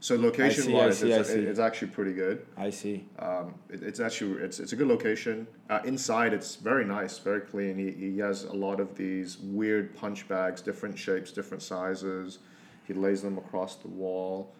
So 0.00 0.14
location 0.16 0.72
wise, 0.72 0.98
see, 0.98 1.10
it's, 1.10 1.30
it's 1.30 1.58
actually 1.58 1.88
pretty 1.88 2.12
good. 2.12 2.46
I 2.56 2.70
see. 2.70 3.04
Um, 3.18 3.54
it, 3.68 3.82
it's 3.82 3.98
actually 3.98 4.42
it's, 4.42 4.60
it's 4.60 4.72
a 4.72 4.76
good 4.76 4.86
location. 4.86 5.46
Uh, 5.68 5.80
inside, 5.84 6.32
it's 6.32 6.54
very 6.54 6.84
nice, 6.84 7.18
very 7.18 7.40
clean. 7.40 7.76
He, 7.76 7.90
he 7.90 8.18
has 8.18 8.44
a 8.44 8.52
lot 8.52 8.78
of 8.78 8.96
these 8.96 9.38
weird 9.38 9.96
punch 9.96 10.28
bags, 10.28 10.62
different 10.62 10.96
shapes, 10.96 11.32
different 11.32 11.62
sizes. 11.62 12.38
He 12.86 12.94
lays 12.94 13.22
them 13.22 13.38
across 13.38 13.76
the 13.76 13.88
wall. 13.88 14.54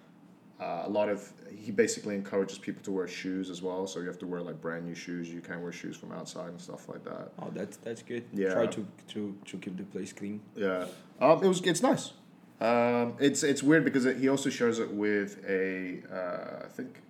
Uh, 0.61 0.83
a 0.87 0.89
lot 0.89 1.09
of 1.09 1.33
he 1.57 1.71
basically 1.71 2.17
encourages 2.17 2.59
people 2.59 2.83
to 2.83 2.91
wear 2.91 3.07
shoes 3.07 3.49
as 3.49 3.63
well. 3.63 3.87
So 3.87 4.01
you 4.01 4.09
have 4.09 4.19
to 4.19 4.27
wear 4.27 4.41
like 4.41 4.61
brand 4.61 4.87
new 4.87 4.95
shoes. 4.95 5.33
You 5.33 5.41
can't 5.41 5.61
wear 5.61 5.71
shoes 5.71 5.97
from 5.97 6.11
outside 6.11 6.49
and 6.49 6.61
stuff 6.61 6.89
like 6.89 7.05
that. 7.05 7.31
Oh, 7.39 7.51
that's 7.55 7.77
that's 7.77 8.03
good. 8.03 8.25
Yeah. 8.35 8.55
Try 8.55 8.67
to 8.67 8.85
to 9.09 9.37
to 9.45 9.59
keep 9.59 9.77
the 9.77 9.85
place 9.85 10.13
clean. 10.13 10.41
Yeah, 10.57 10.87
um, 11.21 11.45
it 11.45 11.47
was. 11.47 11.61
It's 11.61 11.81
nice. 11.81 12.13
Um, 12.61 13.15
it's 13.21 13.43
it's 13.43 13.63
weird 13.63 13.85
because 13.85 14.05
it, 14.05 14.17
he 14.17 14.29
also 14.29 14.51
shares 14.51 14.79
it 14.79 14.91
with 14.93 15.45
a 15.49 16.03
uh, 16.13 16.65
I 16.65 16.69
think 16.69 17.01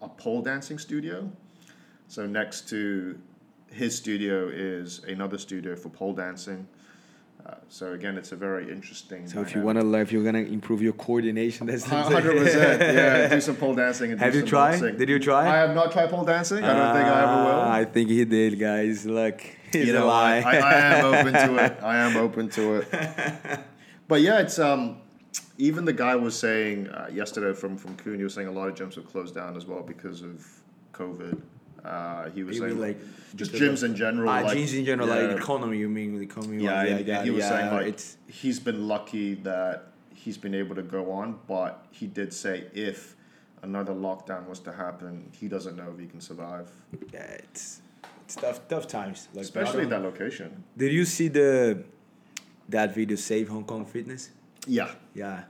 a 0.00 0.08
pole 0.08 0.42
dancing 0.42 0.78
studio. 0.78 1.30
So 2.08 2.26
next 2.26 2.68
to 2.70 3.18
his 3.70 3.96
studio 3.96 4.48
is 4.48 5.02
another 5.04 5.38
studio 5.38 5.76
for 5.76 5.88
pole 5.90 6.14
dancing. 6.14 6.66
Uh, 7.44 7.56
so 7.68 7.92
again, 7.92 8.16
it's 8.16 8.32
a 8.32 8.36
very 8.36 8.70
interesting. 8.72 9.28
So 9.28 9.42
if 9.42 9.54
you 9.54 9.60
want 9.60 9.78
to 9.78 9.84
learn, 9.84 10.00
if 10.00 10.12
you're 10.12 10.24
gonna 10.24 10.38
improve 10.38 10.80
your 10.80 10.94
coordination, 10.94 11.66
that's 11.66 11.84
Hundred 11.84 12.38
percent, 12.38 12.80
yeah. 12.80 13.28
Do 13.34 13.40
some 13.42 13.56
pole 13.56 13.74
dancing 13.74 14.12
and 14.12 14.18
do 14.18 14.24
Have 14.24 14.34
you 14.34 14.40
some 14.40 14.48
tried? 14.48 14.80
boxing. 14.80 14.96
Did 14.96 15.10
you 15.10 15.18
try? 15.18 15.46
I 15.46 15.56
have 15.56 15.74
not 15.74 15.92
tried 15.92 16.08
pole 16.08 16.24
dancing. 16.24 16.64
I 16.64 16.72
don't 16.72 16.94
think 16.94 17.06
I 17.06 17.22
ever 17.22 17.44
will. 17.44 17.60
Ah, 17.60 17.72
I 17.72 17.84
think 17.84 18.08
he 18.08 18.24
did, 18.24 18.58
guys. 18.58 19.04
Look, 19.04 19.42
you 19.74 19.92
know, 19.92 20.08
I. 20.08 20.40
I, 20.40 20.56
I 20.56 20.74
am 20.74 21.04
open 21.04 21.32
to 21.34 21.64
it. 21.64 21.78
I 21.82 21.96
am 21.98 22.16
open 22.16 22.48
to 22.50 22.74
it. 22.76 23.60
But 24.08 24.20
yeah, 24.20 24.40
it's 24.40 24.58
um, 24.58 24.98
even 25.58 25.84
the 25.84 25.92
guy 25.92 26.16
was 26.16 26.38
saying 26.38 26.88
uh, 26.88 27.08
yesterday 27.12 27.54
from 27.58 27.76
from 27.76 27.96
Kuhn, 27.96 28.16
he 28.16 28.24
was 28.24 28.34
saying 28.34 28.48
a 28.48 28.52
lot 28.52 28.68
of 28.68 28.74
gyms 28.74 28.94
have 28.96 29.06
closed 29.06 29.34
down 29.34 29.56
as 29.56 29.66
well 29.66 29.82
because 29.82 30.22
of 30.22 30.46
COVID. 30.92 31.40
Uh, 31.84 32.30
he 32.30 32.42
was 32.42 32.58
saying 32.58 32.80
like 32.80 32.98
just 33.36 33.52
gyms 33.52 33.82
in 33.82 33.94
general. 33.94 34.28
Ah, 34.28 34.40
like, 34.40 34.56
gyms 34.56 34.76
in 34.76 34.84
general, 34.84 35.08
yeah. 35.08 35.28
like 35.28 35.36
economy. 35.36 35.78
You 35.78 35.88
mean 35.88 36.16
the 36.16 36.22
economy? 36.22 36.64
Yeah, 36.64 36.82
and, 36.82 37.08
and 37.08 37.24
he 37.24 37.30
was 37.30 37.44
yeah, 37.44 37.48
saying 37.48 37.72
like 37.72 37.86
it's 37.86 38.16
he's 38.26 38.58
been 38.58 38.88
lucky 38.88 39.34
that 39.34 39.88
he's 40.14 40.38
been 40.38 40.54
able 40.54 40.74
to 40.74 40.82
go 40.82 41.12
on, 41.12 41.38
but 41.46 41.86
he 41.90 42.06
did 42.06 42.32
say 42.32 42.64
if 42.72 43.16
another 43.62 43.92
lockdown 43.92 44.46
was 44.48 44.60
to 44.60 44.72
happen, 44.72 45.30
he 45.32 45.48
doesn't 45.48 45.76
know 45.76 45.90
if 45.92 45.98
he 45.98 46.06
can 46.06 46.20
survive, 46.20 46.70
yeah, 47.12 47.20
it's 47.20 47.82
it's 48.24 48.36
tough 48.36 48.66
tough 48.68 48.86
times. 48.86 49.28
Like 49.34 49.44
especially 49.44 49.84
that 49.86 50.02
location. 50.02 50.64
Did 50.76 50.92
you 50.92 51.04
see 51.04 51.28
the 51.28 51.84
that 52.68 52.94
video 52.94 53.16
Save 53.16 53.48
Hong 53.48 53.64
Kong 53.64 53.84
Fitness? 53.86 54.30
Yeah, 54.66 54.92
Yeah, 55.14 55.44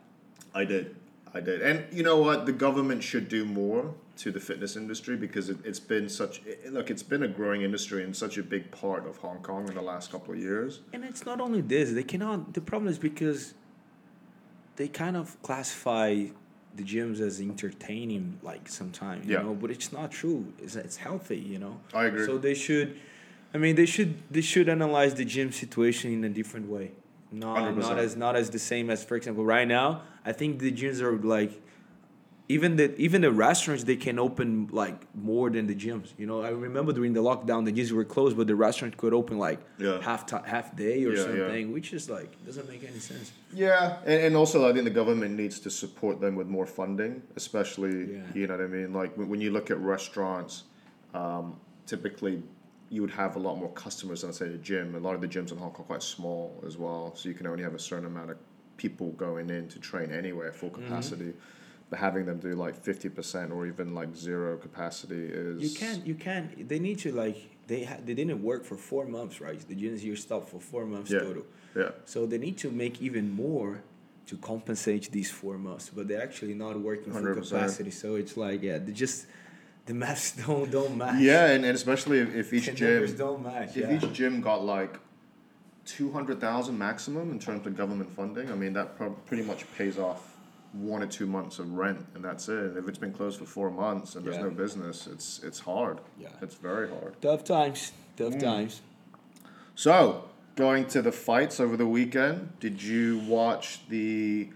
I 0.54 0.64
did. 0.64 0.96
I 1.32 1.40
did. 1.40 1.62
And 1.62 1.84
you 1.92 2.02
know 2.02 2.18
what? 2.18 2.46
The 2.46 2.52
government 2.52 3.02
should 3.02 3.28
do 3.28 3.44
more 3.44 3.92
to 4.18 4.30
the 4.30 4.38
fitness 4.38 4.76
industry 4.76 5.16
because 5.16 5.48
it, 5.48 5.56
it's 5.64 5.80
been 5.80 6.08
such 6.08 6.40
it, 6.46 6.72
look, 6.72 6.90
it's 6.90 7.02
been 7.02 7.24
a 7.24 7.28
growing 7.28 7.62
industry 7.62 8.04
and 8.04 8.14
such 8.16 8.38
a 8.38 8.42
big 8.42 8.70
part 8.70 9.06
of 9.06 9.16
Hong 9.18 9.38
Kong 9.42 9.66
in 9.68 9.74
the 9.74 9.82
last 9.82 10.12
couple 10.12 10.32
of 10.34 10.38
years. 10.40 10.80
and 10.92 11.04
it's 11.04 11.26
not 11.26 11.40
only 11.40 11.60
this. 11.60 11.90
They 11.92 12.04
cannot. 12.04 12.54
The 12.54 12.60
problem 12.60 12.88
is 12.88 12.98
because 12.98 13.54
they 14.76 14.86
kind 14.88 15.16
of 15.16 15.40
classify 15.42 16.26
the 16.76 16.82
gyms 16.82 17.20
as 17.20 17.40
entertaining, 17.40 18.38
like 18.42 18.68
sometimes, 18.68 19.26
you 19.26 19.34
Yeah. 19.34 19.42
know. 19.42 19.54
But 19.54 19.70
it's 19.70 19.92
not 19.92 20.10
true. 20.12 20.52
It's 20.60 20.76
it's 20.76 20.96
healthy, 20.96 21.38
you 21.38 21.58
know. 21.58 21.80
I 21.92 22.04
agree. 22.06 22.26
So 22.26 22.38
they 22.38 22.54
should, 22.54 22.96
I 23.52 23.58
mean, 23.58 23.74
they 23.76 23.86
should 23.86 24.14
they 24.30 24.40
should 24.40 24.68
analyze 24.68 25.14
the 25.14 25.24
gym 25.24 25.50
situation 25.52 26.12
in 26.12 26.22
a 26.24 26.28
different 26.28 26.68
way. 26.68 26.92
Not 27.34 27.58
100%. 27.58 27.76
not 27.76 27.98
as 27.98 28.16
not 28.16 28.36
as 28.36 28.50
the 28.50 28.58
same 28.58 28.90
as 28.90 29.02
for 29.04 29.16
example 29.16 29.44
right 29.44 29.66
now. 29.68 30.02
I 30.24 30.32
think 30.32 30.58
the 30.60 30.72
gyms 30.72 31.00
are 31.00 31.16
like, 31.36 31.52
even 32.48 32.76
the 32.76 32.94
even 33.06 33.22
the 33.22 33.32
restaurants 33.32 33.84
they 33.84 33.96
can 33.96 34.18
open 34.18 34.68
like 34.70 34.98
more 35.14 35.48
than 35.50 35.66
the 35.66 35.74
gyms. 35.74 36.08
You 36.18 36.26
know, 36.26 36.42
I 36.42 36.50
remember 36.50 36.92
during 36.92 37.12
the 37.14 37.22
lockdown 37.22 37.64
the 37.64 37.72
gyms 37.72 37.90
were 37.90 38.04
closed, 38.04 38.36
but 38.36 38.46
the 38.46 38.54
restaurant 38.54 38.96
could 38.96 39.14
open 39.20 39.38
like 39.38 39.60
Yeah. 39.78 40.00
half 40.02 40.26
ti 40.26 40.36
half 40.44 40.76
day 40.76 41.04
or 41.06 41.12
Yeah, 41.12 41.16
yeah. 41.16 41.24
something, 41.24 41.72
which 41.72 41.92
is 41.98 42.08
like 42.10 42.30
doesn't 42.44 42.68
make 42.68 42.84
any 42.84 42.98
sense. 43.10 43.32
Yeah, 43.52 43.96
and, 44.04 44.18
and 44.26 44.36
also 44.36 44.68
I 44.68 44.72
think 44.74 44.84
the 44.84 44.90
government 45.02 45.32
needs 45.42 45.58
to 45.60 45.70
support 45.70 46.20
them 46.20 46.34
with 46.36 46.46
more 46.46 46.66
funding, 46.66 47.22
especially 47.36 47.96
Yeah. 48.14 48.20
you 48.38 48.46
know 48.46 48.56
what 48.56 48.64
I 48.64 48.68
mean. 48.78 48.92
Like 49.00 49.16
when 49.18 49.28
when 49.32 49.40
you 49.40 49.50
look 49.50 49.70
at 49.70 49.78
restaurants, 49.94 50.64
um, 51.14 51.56
typically 51.86 52.42
you 52.94 53.00
would 53.02 53.10
have 53.10 53.34
a 53.36 53.38
lot 53.38 53.56
more 53.58 53.72
customers 53.72 54.22
than 54.22 54.32
say 54.32 54.46
a 54.46 54.56
gym. 54.70 54.94
A 54.94 54.98
lot 55.06 55.14
of 55.16 55.20
the 55.20 55.28
gyms 55.34 55.50
in 55.52 55.58
Hong 55.58 55.72
Kong 55.72 55.84
are 55.84 55.88
quite 55.92 56.02
small 56.02 56.62
as 56.68 56.76
well, 56.78 57.12
so 57.16 57.28
you 57.28 57.34
can 57.34 57.46
only 57.46 57.62
have 57.68 57.74
a 57.74 57.78
certain 57.90 58.06
amount 58.06 58.30
of 58.30 58.36
people 58.76 59.08
going 59.26 59.50
in 59.50 59.68
to 59.68 59.78
train 59.90 60.08
anyway 60.12 60.46
at 60.46 60.54
full 60.54 60.70
Mm-hmm. 60.70 60.82
capacity. 60.88 61.32
But 61.90 61.98
having 61.98 62.24
them 62.26 62.38
do 62.38 62.54
like 62.54 62.76
fifty 62.90 63.08
percent 63.18 63.52
or 63.52 63.66
even 63.66 63.94
like 63.94 64.10
zero 64.16 64.56
capacity 64.56 65.24
is 65.44 65.62
You 65.66 65.70
can't 65.82 66.02
you 66.10 66.14
can't 66.26 66.68
they 66.70 66.78
need 66.78 66.98
to 67.00 67.10
like 67.24 67.38
they 67.66 67.84
ha- 67.84 68.02
they 68.06 68.14
didn't 68.14 68.42
work 68.42 68.62
for 68.64 68.76
four 68.76 69.04
months, 69.06 69.40
right? 69.40 69.60
The 69.70 69.76
gyms 69.82 70.00
here 70.00 70.16
stopped 70.16 70.48
for 70.52 70.60
four 70.72 70.84
months 70.86 71.10
Yeah. 71.10 71.20
total. 71.26 71.44
Yeah, 71.76 71.90
So 72.12 72.18
they 72.26 72.38
need 72.46 72.56
to 72.64 72.70
make 72.70 72.94
even 73.08 73.26
more 73.30 73.82
to 74.30 74.34
compensate 74.52 75.04
these 75.12 75.30
four 75.40 75.56
months, 75.58 75.90
but 75.96 76.08
they're 76.08 76.22
actually 76.28 76.54
not 76.54 76.74
working 76.80 77.12
full 77.12 77.22
100%. 77.22 77.42
capacity. 77.42 77.90
So 77.90 78.08
it's 78.22 78.36
like 78.46 78.62
yeah, 78.62 78.78
they 78.78 78.92
just 78.92 79.26
the 79.86 79.94
maths 79.94 80.32
don't 80.46 80.70
don't 80.70 80.96
match. 80.96 81.20
yeah, 81.20 81.46
and, 81.46 81.64
and 81.64 81.74
especially 81.74 82.18
if, 82.20 82.34
if 82.34 82.52
each 82.52 82.66
the 82.66 82.72
gym 82.72 83.16
don't 83.16 83.42
match. 83.42 83.76
If 83.76 83.88
yeah. 83.88 83.96
each 83.96 84.12
gym 84.12 84.40
got 84.40 84.64
like 84.64 84.98
two 85.84 86.10
hundred 86.12 86.40
thousand 86.40 86.78
maximum 86.78 87.30
in 87.30 87.38
terms 87.38 87.66
of 87.66 87.76
government 87.76 88.10
funding, 88.14 88.50
I 88.50 88.54
mean 88.54 88.72
that 88.74 88.96
prob- 88.96 89.24
pretty 89.26 89.42
much 89.42 89.64
pays 89.76 89.98
off 89.98 90.30
one 90.72 91.02
or 91.02 91.06
two 91.06 91.26
months 91.26 91.58
of 91.60 91.70
rent, 91.72 92.04
and 92.14 92.24
that's 92.24 92.48
it. 92.48 92.58
And 92.58 92.76
if 92.76 92.88
it's 92.88 92.98
been 92.98 93.12
closed 93.12 93.38
for 93.38 93.44
four 93.44 93.70
months 93.70 94.16
and 94.16 94.24
there's 94.24 94.36
Yeah. 94.36 94.42
no 94.44 94.50
business, 94.50 95.06
it's 95.06 95.40
it's 95.44 95.60
hard. 95.60 95.98
Yeah. 96.18 96.28
it's 96.42 96.54
very 96.56 96.88
hard. 96.88 97.14
Tough 97.22 97.44
times. 97.44 97.92
Mm. 98.18 98.30
Tough 98.32 98.40
times. 98.40 98.80
So 99.74 100.24
going 100.56 100.86
to 100.86 101.02
the 101.02 101.12
fights 101.12 101.60
over 101.60 101.76
the 101.76 101.86
weekend, 101.86 102.52
did 102.60 102.82
you 102.82 103.18
watch 103.26 103.80
the 103.88 104.48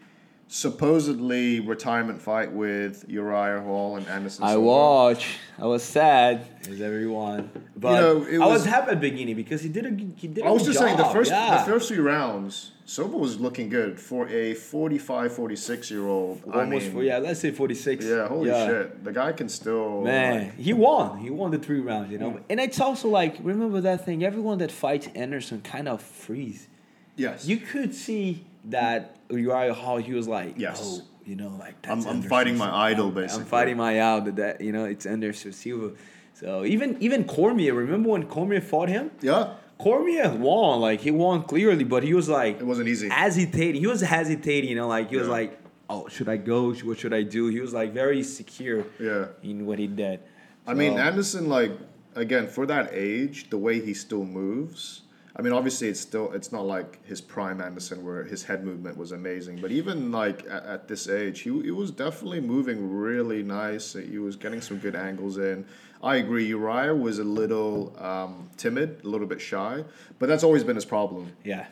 supposedly 0.49 1.61
retirement 1.61 2.21
fight 2.21 2.52
with 2.52 3.05
Uriah 3.09 3.61
Hall 3.61 3.97
and 3.97 4.07
Anderson? 4.09 4.45
I 4.45 4.52
Silva? 4.52 4.67
watch. 4.67 5.37
I 5.59 5.67
was 5.67 5.83
sad 5.83 6.47
as 6.69 6.81
everyone, 6.81 7.50
but 7.76 8.00
know, 8.00 8.25
it 8.25 8.37
I 8.40 8.47
was 8.47 8.61
was- 8.61 8.64
happy 8.67 8.90
at 8.93 9.00
the 9.00 9.11
beginning 9.11 9.37
because 9.37 9.62
he 9.62 9.69
did 9.69 9.87
a 9.87 9.90
he 10.17 10.28
did. 10.28 10.45
a 10.45 10.49
I 10.49 10.50
was 10.50 10.62
good 10.62 10.69
just 10.73 10.78
saying 10.81 10.97
the 10.97 11.05
first 11.05 11.31
yeah. 11.31 11.59
the 11.59 11.71
first 11.71 11.88
few 11.88 12.02
rounds, 12.02 12.73
Silva 12.87 13.17
was 13.17 13.38
looking 13.40 13.69
good 13.69 14.00
for 14.00 14.28
a 14.28 14.55
45, 14.55 15.33
46 15.33 15.90
year 15.90 16.07
old. 16.07 16.43
I 16.52 16.61
almost 16.61 16.87
mean, 16.87 16.93
for 16.95 17.02
yeah, 17.02 17.19
let's 17.19 17.40
say 17.40 17.50
forty 17.50 17.75
six. 17.75 18.05
Yeah, 18.05 18.28
holy 18.28 18.50
shit. 18.50 19.05
The 19.05 19.12
guy 19.12 19.33
can 19.33 19.49
still. 19.49 20.02
Man, 20.02 20.45
like- 20.45 20.57
he 20.57 20.73
won. 20.73 21.19
He 21.19 21.31
won 21.31 21.50
the 21.50 21.59
three 21.59 21.81
rounds, 21.81 22.11
you 22.11 22.19
know. 22.19 22.31
Mm. 22.33 22.43
And 22.50 22.61
it's 22.61 22.81
also 22.81 23.09
like 23.09 23.37
remember 23.43 23.81
that 23.83 24.05
thing. 24.05 24.25
Everyone 24.25 24.59
that 24.59 24.73
fights 24.73 25.09
Anderson 25.14 25.61
kind 25.61 25.88
of 25.88 26.00
freeze. 26.02 26.69
yes. 27.17 27.47
You 27.47 27.59
could 27.59 27.95
see 27.95 28.45
that 28.67 29.17
Uriah 29.31 29.75
Hall. 29.75 29.97
He 29.99 30.12
was 30.12 30.29
like, 30.29 30.55
Yes. 30.59 30.81
oh, 30.83 31.03
you 31.25 31.37
know, 31.37 31.53
like 31.59 31.75
I'm- 31.88 32.07
I'm 32.07 32.23
fighting 32.23 32.57
my 32.57 32.71
idol, 32.91 33.11
basically. 33.11 33.43
I'm 33.43 33.49
fighting 33.49 33.77
my 33.77 34.00
idol. 34.03 34.33
That 34.33 34.61
you 34.61 34.73
know, 34.73 34.85
it's 34.85 35.07
Anderson 35.07 35.53
Silva. 35.53 35.95
So 36.35 36.65
even 36.65 36.97
even 37.00 37.25
Cormier. 37.25 37.75
Remember 37.75 38.09
when 38.11 38.25
Cormier 38.27 38.61
fought 38.61 38.88
him? 38.88 39.11
yeah. 39.21 39.55
Cormier 39.79 40.31
won, 40.35 40.81
like 40.81 41.00
he 41.00 41.12
won 41.12 41.45
clearly, 41.45 41.85
but 41.85 42.03
he 42.03 42.12
was 42.12 42.29
like 42.29 42.59
It 42.61 42.65
wasn't 42.67 42.88
easy. 42.88 43.09
hesitating. 43.09 43.81
He 43.81 43.87
was 43.87 44.00
hesitating, 44.00 44.71
you 44.71 44.75
know, 44.77 44.88
like 44.88 45.09
he 45.11 45.17
was 45.17 45.29
like, 45.29 45.57
"Oh, 45.88 46.09
should 46.09 46.29
I 46.29 46.37
go? 46.37 46.73
What 46.75 46.99
should 46.99 47.15
I 47.15 47.23
do?" 47.23 47.47
He 47.47 47.61
was 47.61 47.73
like 47.75 47.93
very 47.93 48.25
secure 48.25 48.85
Yeah. 48.99 49.27
in 49.41 49.67
what 49.67 49.79
he 49.79 49.87
did. 49.87 50.19
I 50.67 50.75
mean, 50.75 50.99
Anderson, 50.99 51.49
like 51.49 51.71
again, 52.17 52.49
for 52.49 52.67
that 52.67 52.91
age, 52.93 53.50
the 53.50 53.57
way 53.59 53.81
he 53.81 53.95
still 53.95 54.25
moves. 54.25 55.03
I 55.38 55.42
mean, 55.42 55.52
obviously, 55.52 55.87
it's 55.88 56.00
still 56.00 56.33
it's 56.33 56.50
not 56.50 56.66
like 56.66 57.04
his 57.07 57.21
prime 57.21 57.61
Anderson 57.61 58.04
where 58.04 58.25
his 58.25 58.42
head 58.42 58.64
movement 58.64 58.97
was 58.97 59.12
amazing. 59.12 59.61
But 59.61 59.71
even 59.71 60.11
like 60.11 60.45
at, 60.50 60.64
at 60.66 60.88
this 60.88 61.09
age, 61.09 61.40
he 61.42 61.50
he 61.62 61.71
was 61.71 61.90
definitely 61.92 62.40
moving 62.40 62.90
really 62.90 63.42
nice. 63.45 63.92
He 63.92 64.18
was 64.18 64.35
getting 64.37 64.61
some 64.61 64.78
good 64.78 64.97
angles 64.97 65.38
in. 65.38 65.64
I 66.02 66.16
agree. 66.16 66.47
Uriah 66.47 66.95
was 66.95 67.18
a 67.18 67.25
little 67.25 67.95
um, 67.99 68.49
timid, 68.57 69.00
a 69.04 69.09
little 69.09 69.26
bit 69.28 69.40
shy, 69.40 69.85
but 70.18 70.28
that's 70.28 70.42
always 70.45 70.64
been 70.64 70.76
his 70.76 70.85
problem. 70.85 71.33
yeah. 71.45 71.66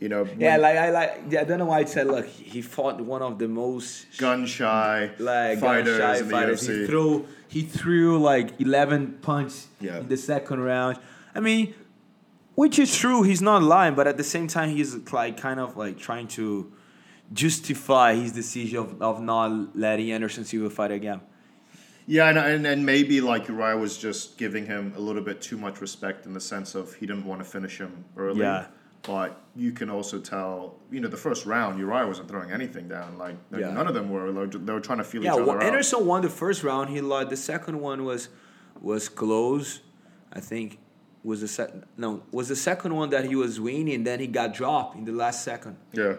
You 0.00 0.08
know, 0.08 0.26
Yeah, 0.36 0.56
like 0.56 0.76
I 0.78 0.90
like. 0.90 1.22
Yeah, 1.30 1.42
I 1.42 1.44
don't 1.44 1.58
know 1.60 1.66
why 1.66 1.80
I 1.80 1.84
said. 1.84 2.08
Look, 2.08 2.26
he 2.26 2.60
fought 2.60 3.00
one 3.00 3.22
of 3.22 3.38
the 3.38 3.46
most 3.46 4.06
gun 4.18 4.46
shy 4.46 5.10
like 5.20 5.60
fighters 5.60 5.98
shy 5.98 6.16
in 6.16 6.24
the 6.24 6.30
fighters. 6.30 6.66
He 6.66 6.86
threw 6.86 7.26
he 7.46 7.62
threw 7.62 8.18
like 8.18 8.60
eleven 8.60 9.18
punches 9.22 9.68
Yeah. 9.80 9.98
in 10.00 10.08
the 10.08 10.16
second 10.16 10.58
round. 10.60 10.98
I 11.36 11.40
mean, 11.40 11.74
which 12.54 12.78
is 12.78 12.96
true. 12.96 13.22
He's 13.22 13.42
not 13.42 13.62
lying, 13.62 13.94
but 13.94 14.06
at 14.06 14.16
the 14.16 14.24
same 14.24 14.46
time, 14.48 14.70
he's 14.70 14.94
like 15.12 15.36
kind 15.36 15.60
of 15.60 15.76
like 15.76 15.98
trying 15.98 16.28
to 16.28 16.72
justify 17.32 18.14
his 18.14 18.32
decision 18.32 18.78
of, 18.78 19.00
of 19.02 19.22
not 19.22 19.76
letting 19.76 20.10
Anderson 20.12 20.44
Silva 20.44 20.70
fight 20.70 20.90
again. 20.90 21.20
Yeah, 22.06 22.28
and, 22.28 22.38
and 22.38 22.66
and 22.66 22.84
maybe 22.84 23.20
like 23.20 23.48
Uriah 23.48 23.76
was 23.76 23.96
just 23.96 24.36
giving 24.36 24.66
him 24.66 24.92
a 24.96 25.00
little 25.00 25.22
bit 25.22 25.40
too 25.40 25.56
much 25.56 25.80
respect 25.80 26.26
in 26.26 26.34
the 26.34 26.40
sense 26.40 26.74
of 26.74 26.94
he 26.94 27.06
didn't 27.06 27.24
want 27.24 27.40
to 27.40 27.44
finish 27.48 27.78
him 27.78 28.04
early. 28.16 28.40
Yeah. 28.40 28.66
But 29.04 29.40
you 29.56 29.72
can 29.72 29.90
also 29.90 30.20
tell, 30.20 30.76
you 30.90 31.00
know, 31.00 31.08
the 31.08 31.16
first 31.16 31.44
round 31.44 31.78
Uriah 31.78 32.06
wasn't 32.06 32.28
throwing 32.28 32.52
anything 32.52 32.86
down. 32.88 33.18
Like 33.18 33.36
Yeah. 33.56 33.70
none 33.70 33.86
of 33.88 33.94
them 33.94 34.10
were. 34.10 34.30
They 34.32 34.38
were, 34.38 34.46
they 34.46 34.72
were 34.72 34.80
trying 34.80 34.98
to 34.98 35.04
feel 35.04 35.22
Yeah, 35.24 35.30
each 35.30 35.34
other 35.40 35.44
well, 35.44 35.56
out. 35.56 35.62
Anderson 35.62 36.06
won 36.06 36.22
the 36.22 36.28
first 36.28 36.62
round. 36.62 36.90
He 36.90 37.00
lost. 37.00 37.30
The 37.30 37.36
second 37.36 37.80
one 37.80 38.04
was 38.04 38.28
was 38.80 39.08
close. 39.08 39.80
I 40.32 40.40
think 40.40 40.78
was 41.24 41.40
the 41.40 41.48
second. 41.48 41.84
No, 41.96 42.22
was 42.32 42.48
the 42.48 42.56
second 42.56 42.94
one 42.94 43.10
that 43.10 43.24
he 43.24 43.36
was 43.36 43.60
winning, 43.60 43.94
and 43.94 44.06
then 44.06 44.20
he 44.20 44.26
got 44.26 44.54
dropped 44.54 44.96
in 44.96 45.04
the 45.04 45.12
last 45.12 45.44
second. 45.44 45.76
Yeah, 45.92 46.14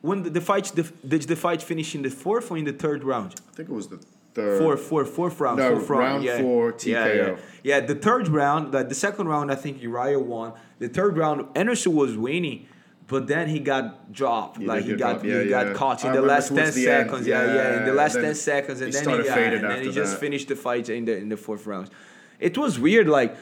When 0.00 0.22
the, 0.22 0.30
the 0.30 0.40
fight, 0.40 0.72
the, 0.74 0.82
did 1.06 1.22
the 1.22 1.36
fight 1.36 1.62
finish 1.62 1.94
in 1.94 2.02
the 2.02 2.10
fourth 2.10 2.50
or 2.50 2.58
in 2.58 2.64
the 2.64 2.72
third 2.72 3.04
round? 3.04 3.34
I 3.50 3.54
think 3.54 3.68
it 3.68 3.72
was 3.74 3.88
the 3.88 4.00
third. 4.34 4.58
Fourth, 4.58 4.80
fourth, 4.80 5.10
fourth 5.10 5.40
round. 5.40 5.58
No, 5.58 5.76
fourth 5.76 5.90
round 5.90 6.24
yeah. 6.24 6.40
four, 6.40 6.74
Yeah, 6.84 7.12
yeah. 7.12 7.36
Yeah, 7.62 7.80
the 7.80 7.94
third 7.94 8.28
round, 8.28 8.72
the, 8.72 8.82
the 8.84 8.94
second 8.94 9.28
round, 9.28 9.52
I 9.52 9.54
think 9.54 9.82
Uriah 9.82 10.18
won. 10.18 10.54
The 10.78 10.88
third 10.88 11.16
round, 11.16 11.46
Anderson 11.54 11.94
was 11.94 12.16
winning, 12.16 12.66
but 13.06 13.26
then 13.26 13.48
he 13.48 13.58
got 13.58 14.12
dropped. 14.12 14.58
He 14.58 14.66
like 14.66 14.84
he 14.84 14.94
got 14.94 15.24
yeah, 15.24 15.42
he 15.42 15.48
got 15.48 15.66
yeah. 15.66 15.72
caught 15.74 16.04
I 16.04 16.08
in 16.08 16.14
the 16.14 16.22
last 16.22 16.48
ten 16.48 16.66
the 16.66 16.72
seconds. 16.72 17.26
Yeah, 17.26 17.44
yeah, 17.44 17.78
in 17.78 17.86
the 17.86 17.92
last 17.92 18.14
ten 18.14 18.34
seconds, 18.34 18.80
and 18.80 18.94
he 18.94 19.00
then 19.00 19.20
he, 19.20 19.26
yeah, 19.26 19.34
fading 19.34 19.60
and 19.60 19.70
then 19.70 19.82
he 19.84 19.90
just 19.92 20.12
that. 20.12 20.20
finished 20.20 20.48
the 20.48 20.56
fight 20.56 20.88
in 20.88 21.04
the 21.04 21.16
in 21.16 21.28
the 21.28 21.36
fourth 21.36 21.66
round. 21.66 21.90
It 22.38 22.56
was 22.56 22.78
weird. 22.78 23.08
Like, 23.08 23.36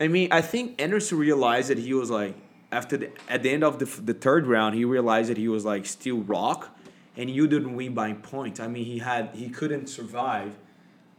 I 0.00 0.08
mean, 0.08 0.28
I 0.32 0.40
think 0.40 0.80
Anderson 0.80 1.18
realized 1.18 1.68
that 1.70 1.78
he 1.78 1.92
was 1.94 2.10
like 2.10 2.34
after 2.72 2.96
the 2.96 3.10
at 3.28 3.42
the 3.42 3.50
end 3.50 3.62
of 3.64 3.78
the 3.78 3.84
the 4.02 4.14
third 4.14 4.46
round, 4.46 4.74
he 4.74 4.84
realized 4.84 5.30
that 5.30 5.36
he 5.36 5.48
was 5.48 5.64
like 5.64 5.86
still 5.86 6.18
rock, 6.18 6.76
and 7.16 7.28
you 7.30 7.46
didn't 7.46 7.74
win 7.76 7.94
by 7.94 8.12
points. 8.14 8.60
I 8.60 8.68
mean, 8.68 8.84
he 8.86 8.98
had 8.98 9.30
he 9.34 9.50
couldn't 9.50 9.88
survive 9.88 10.56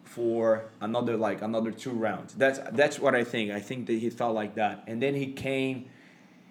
for 0.04 0.66
another 0.82 1.16
like 1.16 1.42
another 1.42 1.72
two 1.72 1.92
rounds. 1.92 2.34
That's 2.34 2.60
that's 2.72 3.00
what 3.00 3.14
I 3.16 3.24
think. 3.24 3.52
I 3.52 3.60
think 3.60 3.86
that 3.88 3.94
he 4.00 4.10
thought 4.10 4.34
like 4.34 4.56
that, 4.56 4.84
and 4.88 5.02
then 5.02 5.14
he 5.16 5.28
came 5.32 5.86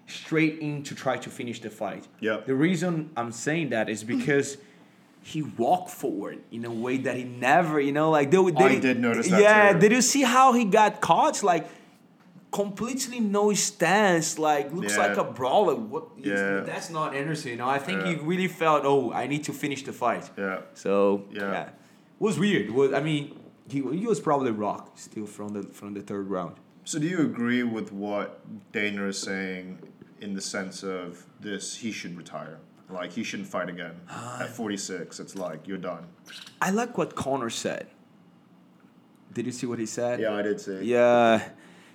straight 0.06 0.58
in 0.58 0.82
to 0.84 0.94
try 0.94 1.16
to 1.16 1.30
finish 1.30 1.60
the 1.60 1.70
fight. 1.70 2.08
Yeah. 2.20 2.40
The 2.44 2.54
reason 2.54 3.10
I'm 3.16 3.32
saying 3.32 3.70
that 3.70 3.88
is 3.88 4.02
because 4.02 4.56
he 5.22 5.42
walked 5.42 5.90
forward 5.90 6.40
in 6.50 6.64
a 6.64 6.70
way 6.70 6.96
that 6.96 7.16
he 7.16 7.24
never, 7.24 7.80
you 7.80 7.92
know, 7.92 8.10
like 8.10 8.30
they, 8.30 8.42
they 8.50 8.64
I 8.64 8.78
did 8.78 8.98
notice 8.98 9.28
that 9.28 9.40
Yeah, 9.40 9.72
too. 9.72 9.78
did 9.78 9.92
you 9.92 10.02
see 10.02 10.22
how 10.22 10.52
he 10.52 10.64
got 10.64 11.00
caught? 11.00 11.42
Like 11.42 11.68
completely 12.52 13.20
no 13.20 13.52
stance, 13.54 14.38
like 14.38 14.72
looks 14.72 14.96
Yeah. 14.96 15.06
like 15.06 15.16
a 15.16 15.24
brawler. 15.24 15.74
What? 15.76 16.04
Yeah. 16.18 16.60
That's 16.60 16.90
not 16.90 17.14
Anderson. 17.14 17.50
You 17.52 17.56
know, 17.56 17.68
I 17.68 17.78
think 17.78 18.02
he 18.04 18.14
really 18.16 18.48
felt, 18.48 18.84
oh, 18.84 19.12
I 19.12 19.26
need 19.26 19.44
to 19.44 19.52
finish 19.52 19.84
the 19.84 19.92
fight. 19.92 20.28
Yeah. 20.36 20.62
So 20.74 21.24
Yeah. 21.30 21.52
yeah, 21.52 21.62
it 21.68 21.74
was 22.18 22.38
weird. 22.38 22.66
It 22.66 22.74
was 22.74 22.92
I 22.92 23.00
mean, 23.00 23.38
he, 23.68 23.78
he 24.00 24.06
was 24.06 24.20
probably 24.20 24.50
rocked 24.50 24.98
still 24.98 25.26
from 25.26 25.48
the 25.56 25.62
from 25.62 25.94
the 25.94 26.00
third 26.02 26.28
round. 26.28 26.56
So 26.84 26.98
do 26.98 27.06
you 27.06 27.20
agree 27.20 27.62
with 27.62 27.92
what 27.92 28.40
Dana 28.72 29.04
is 29.06 29.18
saying 29.18 29.78
in 30.20 30.34
the 30.34 30.40
sense 30.40 30.82
of 30.82 31.24
this? 31.40 31.76
He 31.76 31.92
should 31.92 32.16
retire. 32.16 32.58
Like 32.88 33.12
he 33.12 33.22
shouldn't 33.22 33.48
fight 33.48 33.68
again 33.68 33.94
Uh, 34.10 34.40
at 34.42 34.48
forty 34.48 34.76
six. 34.76 35.20
It's 35.20 35.36
like 35.36 35.68
you're 35.68 35.78
done. 35.92 36.04
I 36.60 36.70
like 36.70 36.98
what 36.98 37.14
Conor 37.14 37.50
said. 37.50 37.86
Did 39.32 39.46
you 39.46 39.52
see 39.52 39.66
what 39.66 39.78
he 39.78 39.86
said? 39.86 40.18
Yeah, 40.18 40.34
I 40.34 40.42
did 40.42 40.60
see. 40.60 40.80
Yeah. 40.82 41.48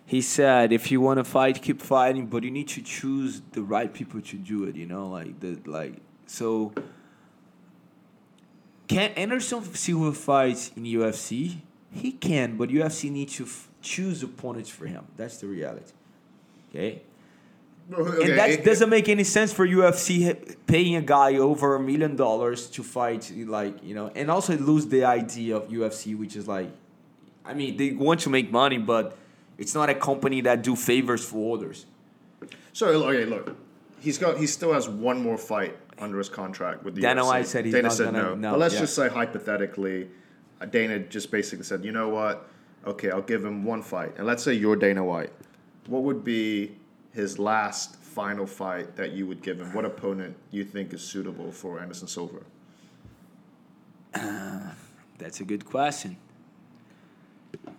He 0.07 0.21
said, 0.21 0.71
if 0.71 0.91
you 0.91 1.01
want 1.01 1.17
to 1.17 1.23
fight, 1.23 1.61
keep 1.61 1.81
fighting, 1.81 2.27
but 2.27 2.43
you 2.43 2.51
need 2.51 2.67
to 2.69 2.81
choose 2.81 3.41
the 3.53 3.63
right 3.63 3.91
people 3.91 4.21
to 4.21 4.35
do 4.37 4.63
it. 4.65 4.75
You 4.75 4.85
know, 4.85 5.09
like 5.09 5.39
the 5.39 5.57
like. 5.65 5.95
So, 6.27 6.73
can 8.87 9.11
Anderson 9.11 9.63
Silva 9.73 10.13
fight 10.13 10.71
in 10.75 10.83
UFC? 10.83 11.57
He 11.91 12.11
can, 12.11 12.57
but 12.57 12.69
UFC 12.69 13.09
needs 13.11 13.35
to 13.37 13.45
f- 13.45 13.69
choose 13.81 14.21
opponents 14.21 14.69
for 14.69 14.85
him. 14.85 15.05
That's 15.17 15.37
the 15.37 15.47
reality. 15.47 15.93
Okay. 16.69 17.01
Okay, 17.93 18.29
and 18.31 18.37
that 18.39 18.49
it- 18.49 18.65
doesn't 18.65 18.89
make 18.89 19.07
any 19.09 19.23
sense 19.23 19.53
for 19.53 19.65
UFC 19.67 20.55
paying 20.65 20.95
a 20.95 21.01
guy 21.01 21.35
over 21.37 21.75
a 21.75 21.79
million 21.79 22.15
dollars 22.15 22.67
to 22.71 22.83
fight, 22.83 23.31
like 23.35 23.83
you 23.83 23.93
know, 23.95 24.11
and 24.15 24.29
also 24.29 24.57
lose 24.57 24.87
the 24.87 25.03
idea 25.05 25.55
of 25.55 25.69
UFC, 25.69 26.17
which 26.17 26.35
is 26.35 26.47
like, 26.47 26.69
I 27.45 27.53
mean, 27.53 27.77
they 27.77 27.91
want 27.91 28.19
to 28.21 28.29
make 28.29 28.51
money, 28.51 28.79
but 28.79 29.15
it's 29.57 29.73
not 29.73 29.89
a 29.89 29.95
company 29.95 30.41
that 30.41 30.61
do 30.63 30.75
favors 30.75 31.23
for 31.25 31.55
others. 31.57 31.85
So 32.73 32.87
okay, 32.87 33.25
look, 33.25 33.55
he's 33.99 34.17
got 34.17 34.37
he 34.37 34.47
still 34.47 34.73
has 34.73 34.87
one 34.89 35.21
more 35.21 35.37
fight 35.37 35.77
under 35.99 36.17
his 36.17 36.29
contract 36.29 36.83
with 36.83 36.95
the 36.95 37.01
Dana 37.01 37.21
UFC. 37.21 37.25
White 37.27 37.47
said 37.47 37.65
he's 37.65 37.73
Dana 37.73 37.87
not 37.87 37.93
said 37.93 38.05
gonna- 38.07 38.21
no. 38.23 38.35
no, 38.35 38.51
But 38.51 38.59
let's 38.59 38.73
yeah. 38.75 38.81
just 38.81 38.95
say 38.95 39.07
hypothetically, 39.07 40.09
uh, 40.59 40.65
Dana 40.65 40.99
just 40.99 41.31
basically 41.31 41.63
said, 41.63 41.85
you 41.85 41.91
know 41.93 42.09
what? 42.09 42.47
Okay, 42.85 43.09
I'll 43.09 43.21
give 43.21 43.43
him 43.43 43.63
one 43.63 43.81
fight, 43.81 44.13
and 44.17 44.27
let's 44.27 44.43
say 44.43 44.53
you're 44.53 44.75
Dana 44.75 45.03
White. 45.03 45.31
What 45.87 46.03
would 46.03 46.23
be 46.23 46.75
his 47.13 47.39
last 47.39 47.95
final 47.95 48.45
fight 48.45 48.95
that 48.97 49.11
you 49.13 49.25
would 49.25 49.41
give 49.41 49.59
him? 49.59 49.73
What 49.73 49.85
opponent 49.85 50.35
you 50.51 50.63
think 50.65 50.93
is 50.93 51.01
suitable 51.01 51.51
for 51.51 51.79
Anderson 51.79 52.07
Silva? 52.07 52.39
That's 55.17 55.39
a 55.39 55.45
good 55.45 55.65
question. 55.65 56.17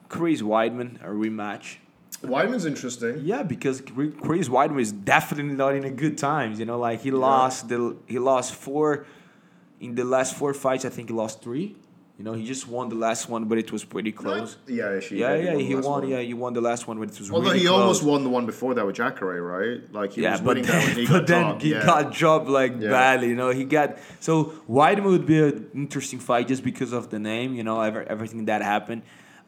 Chris 0.08 0.42
Weidman, 0.42 1.02
a 1.02 1.08
rematch. 1.08 1.76
Weidman's 2.22 2.64
interesting. 2.64 3.20
Yeah, 3.24 3.42
because 3.42 3.80
Chris 3.82 4.48
Weidman 4.48 4.80
is 4.80 4.92
definitely 4.92 5.54
not 5.54 5.74
in 5.74 5.84
a 5.84 5.90
good 5.90 6.16
times. 6.18 6.58
You 6.58 6.64
know, 6.64 6.78
like 6.78 7.00
he 7.02 7.10
lost 7.10 7.68
the 7.68 7.96
he 8.06 8.18
lost 8.18 8.54
four 8.54 9.06
in 9.80 9.94
the 9.94 10.04
last 10.04 10.34
four 10.34 10.54
fights. 10.54 10.84
I 10.84 10.88
think 10.88 11.08
he 11.10 11.14
lost 11.14 11.42
three. 11.42 11.76
You 12.18 12.24
know, 12.24 12.32
he 12.32 12.46
just 12.46 12.66
won 12.66 12.88
the 12.88 12.94
last 12.94 13.28
one, 13.28 13.44
but 13.44 13.58
it 13.58 13.70
was 13.70 13.84
pretty 13.84 14.10
close. 14.10 14.56
Yeah, 14.66 14.98
Yeah, 15.10 15.34
yeah, 15.34 15.52
the 15.54 15.60
he 15.62 15.74
won. 15.74 15.84
one. 15.84 16.08
Yeah, 16.08 16.20
he 16.20 16.32
won 16.32 16.54
the 16.54 16.62
last 16.62 16.88
one, 16.88 16.98
but 16.98 17.10
it 17.10 17.18
was 17.18 17.30
Although 17.30 17.48
really 17.48 17.58
he 17.58 17.66
close. 17.66 17.78
almost 17.78 18.02
won 18.04 18.24
the 18.24 18.30
one 18.30 18.46
before 18.46 18.72
that 18.72 18.86
with 18.86 18.96
Jacare, 18.96 19.42
right? 19.42 19.92
Like 19.92 20.14
he 20.14 20.22
yeah, 20.22 20.30
was 20.32 20.40
but 20.40 20.46
winning 20.56 20.64
that 20.64 20.78
one, 20.78 20.86
then, 20.86 20.96
he 20.96 21.06
but 21.12 21.12
got 21.12 21.26
then 21.26 21.42
dropped, 21.42 21.62
he 21.62 21.70
yeah. 21.72 21.84
got 21.84 22.12
dropped 22.14 22.48
like 22.48 22.72
Yeah. 22.80 22.88
badly. 22.88 23.28
You 23.28 23.34
know, 23.34 23.50
he 23.50 23.64
got 23.64 23.98
so 24.20 24.44
Weidman 24.66 25.04
would 25.04 25.26
be 25.26 25.42
an 25.42 25.68
interesting 25.74 26.18
fight 26.18 26.48
just 26.48 26.64
because 26.64 26.94
of 26.94 27.10
the 27.10 27.18
name. 27.18 27.52
You 27.54 27.64
know, 27.64 27.82
ever, 27.82 28.02
everything 28.04 28.46
that 28.46 28.62
happened. 28.62 29.02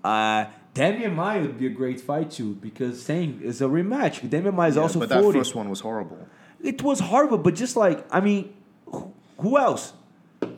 Uh, 0.04 0.46
Demian 0.74 1.14
Maia 1.14 1.40
would 1.42 1.58
be 1.58 1.66
a 1.66 1.70
great 1.70 2.00
fight 2.00 2.30
too 2.30 2.54
because 2.54 3.02
same 3.02 3.40
is 3.42 3.60
a 3.60 3.64
rematch. 3.64 4.20
Demian 4.28 4.54
Maia 4.54 4.68
is 4.68 4.76
Yeah, 4.76 4.82
also 4.82 4.98
but 5.00 5.08
that 5.08 5.22
first 5.32 5.54
one 5.54 5.68
was 5.68 5.80
horrible. 5.80 6.26
It 6.62 6.82
was 6.82 7.00
horrible, 7.00 7.38
but 7.38 7.54
just 7.54 7.76
like 7.76 8.04
I 8.10 8.20
mean, 8.20 8.52
who, 8.86 9.12
who 9.38 9.58
else? 9.58 9.92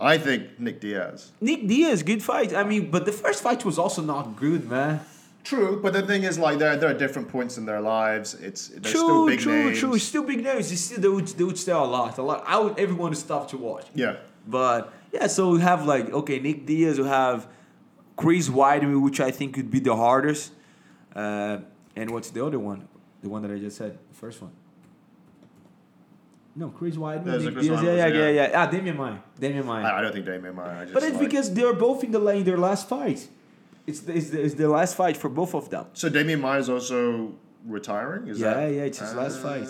I 0.00 0.18
think 0.18 0.58
Nick 0.60 0.80
Diaz. 0.80 1.32
Nick 1.40 1.66
Diaz, 1.66 2.02
good 2.02 2.22
fight. 2.22 2.54
I 2.54 2.64
mean, 2.64 2.90
but 2.90 3.06
the 3.06 3.12
first 3.12 3.42
fight 3.42 3.64
was 3.64 3.78
also 3.78 4.02
not 4.02 4.36
good, 4.36 4.68
man. 4.68 5.00
True, 5.42 5.80
but 5.82 5.94
the 5.94 6.02
thing 6.02 6.24
is, 6.24 6.38
like, 6.38 6.58
there, 6.58 6.76
there 6.76 6.90
are 6.90 6.98
different 6.98 7.30
points 7.30 7.56
in 7.56 7.64
their 7.64 7.80
lives. 7.80 8.34
It's 8.34 8.68
they're 8.68 8.84
still 8.84 9.08
True, 9.08 9.26
big 9.26 9.40
true, 9.40 9.64
names. 9.64 9.78
true. 9.78 9.94
It's 9.94 10.04
still 10.04 10.22
big 10.22 10.44
names. 10.44 10.70
It's 10.70 10.82
still 10.82 11.00
they 11.00 11.08
would, 11.08 11.28
they 11.28 11.44
would 11.44 11.56
sell 11.58 11.82
a 11.82 11.88
lot, 11.88 12.18
a 12.18 12.22
lot. 12.22 12.44
I 12.46 12.58
would 12.58 12.78
everyone 12.78 13.08
would 13.10 13.18
stop 13.18 13.48
to 13.52 13.56
watch. 13.56 13.86
Yeah, 13.94 14.16
But 14.46 14.92
yeah, 15.12 15.28
so 15.28 15.52
we 15.52 15.60
have 15.62 15.86
like 15.86 16.10
okay, 16.12 16.38
Nick 16.40 16.66
Diaz. 16.66 16.98
We 16.98 17.06
have 17.08 17.46
Chris 18.20 18.48
Weidman, 18.48 19.02
which 19.02 19.20
I 19.20 19.30
think 19.30 19.56
would 19.56 19.70
be 19.70 19.80
the 19.80 19.96
hardest. 19.96 20.52
Uh, 21.14 21.58
and 21.96 22.10
what's 22.10 22.30
the 22.30 22.44
other 22.44 22.58
one? 22.58 22.86
The 23.22 23.28
one 23.28 23.42
that 23.42 23.50
I 23.50 23.58
just 23.58 23.76
said, 23.76 23.98
the 24.10 24.14
first 24.14 24.40
one. 24.42 24.52
No, 26.56 26.68
Chris 26.68 26.96
Weidman. 26.96 27.24
There's 27.24 27.44
Nick 27.44 27.54
Chris 27.54 27.66
Diaz. 27.66 27.82
Yeah, 27.82 27.92
yeah, 27.92 28.06
yeah. 28.06 28.28
yeah, 28.28 28.48
yeah. 28.50 28.62
Ah, 28.62 28.70
Demian 28.70 28.96
Maia. 28.96 29.18
Demian 29.40 29.64
Maia. 29.64 29.84
I, 29.84 29.98
I 29.98 30.00
don't 30.02 30.12
think 30.12 30.26
Demian 30.26 30.54
Maia. 30.54 30.82
I 30.82 30.84
but 30.86 31.02
it's 31.02 31.12
like- 31.16 31.20
because 31.28 31.52
they're 31.54 31.72
both 31.74 32.02
in 32.04 32.10
the 32.10 32.20
in 32.28 32.44
their 32.44 32.58
last 32.58 32.88
fight. 32.88 33.28
It's 33.86 34.00
the, 34.00 34.16
it's, 34.16 34.30
the, 34.30 34.40
it's 34.44 34.54
the 34.54 34.68
last 34.68 34.94
fight 34.96 35.16
for 35.16 35.28
both 35.28 35.54
of 35.54 35.70
them. 35.70 35.86
so 35.94 36.08
Demian 36.10 36.40
Maia 36.40 36.58
is 36.58 36.68
also 36.68 37.32
retiring. 37.66 38.28
Is 38.28 38.38
Yeah, 38.38 38.54
that? 38.54 38.72
yeah, 38.72 38.82
it's 38.82 38.98
his 38.98 39.14
last 39.14 39.40
fight. 39.40 39.68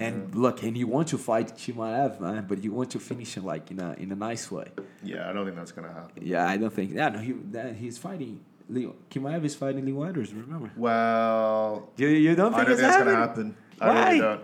Uh, 0.00 0.04
And 0.04 0.34
look, 0.34 0.62
and 0.62 0.76
you 0.76 0.86
want 0.86 1.08
to 1.08 1.18
fight 1.18 1.48
Chimaev, 1.56 2.20
man, 2.20 2.46
but 2.48 2.62
you 2.64 2.72
want 2.72 2.90
to 2.90 2.98
finish 3.00 3.36
it 3.36 3.44
like 3.44 3.70
in 3.70 3.80
a 3.80 3.94
in 4.02 4.10
a 4.12 4.16
nice 4.16 4.50
way. 4.50 4.68
yeah, 5.02 5.28
I 5.28 5.32
don't 5.32 5.44
think 5.46 5.56
that's 5.56 5.72
gonna 5.72 5.92
happen. 5.92 6.22
Yeah, 6.32 6.46
I 6.46 6.56
don't 6.56 6.72
think. 6.72 6.92
Yeah, 6.92 7.08
no, 7.10 7.18
he 7.18 7.32
that, 7.52 7.74
he's 7.76 7.98
fighting. 7.98 8.40
Leo, 8.68 8.94
Chimaev 9.10 9.44
is 9.44 9.54
fighting 9.54 9.84
Leon 9.84 10.08
Edwards. 10.08 10.32
Remember? 10.32 10.70
Well, 10.76 11.90
You, 11.96 12.08
you 12.08 12.34
don't 12.34 12.54
I 12.54 12.56
think 12.64 12.68
don't 12.68 12.72
it's 12.72 12.80
think 12.80 12.94
it's 12.94 13.04
gonna 13.04 13.16
happen. 13.16 13.56
I 13.80 13.86
really 13.88 14.00
Why? 14.00 14.18
don't. 14.26 14.40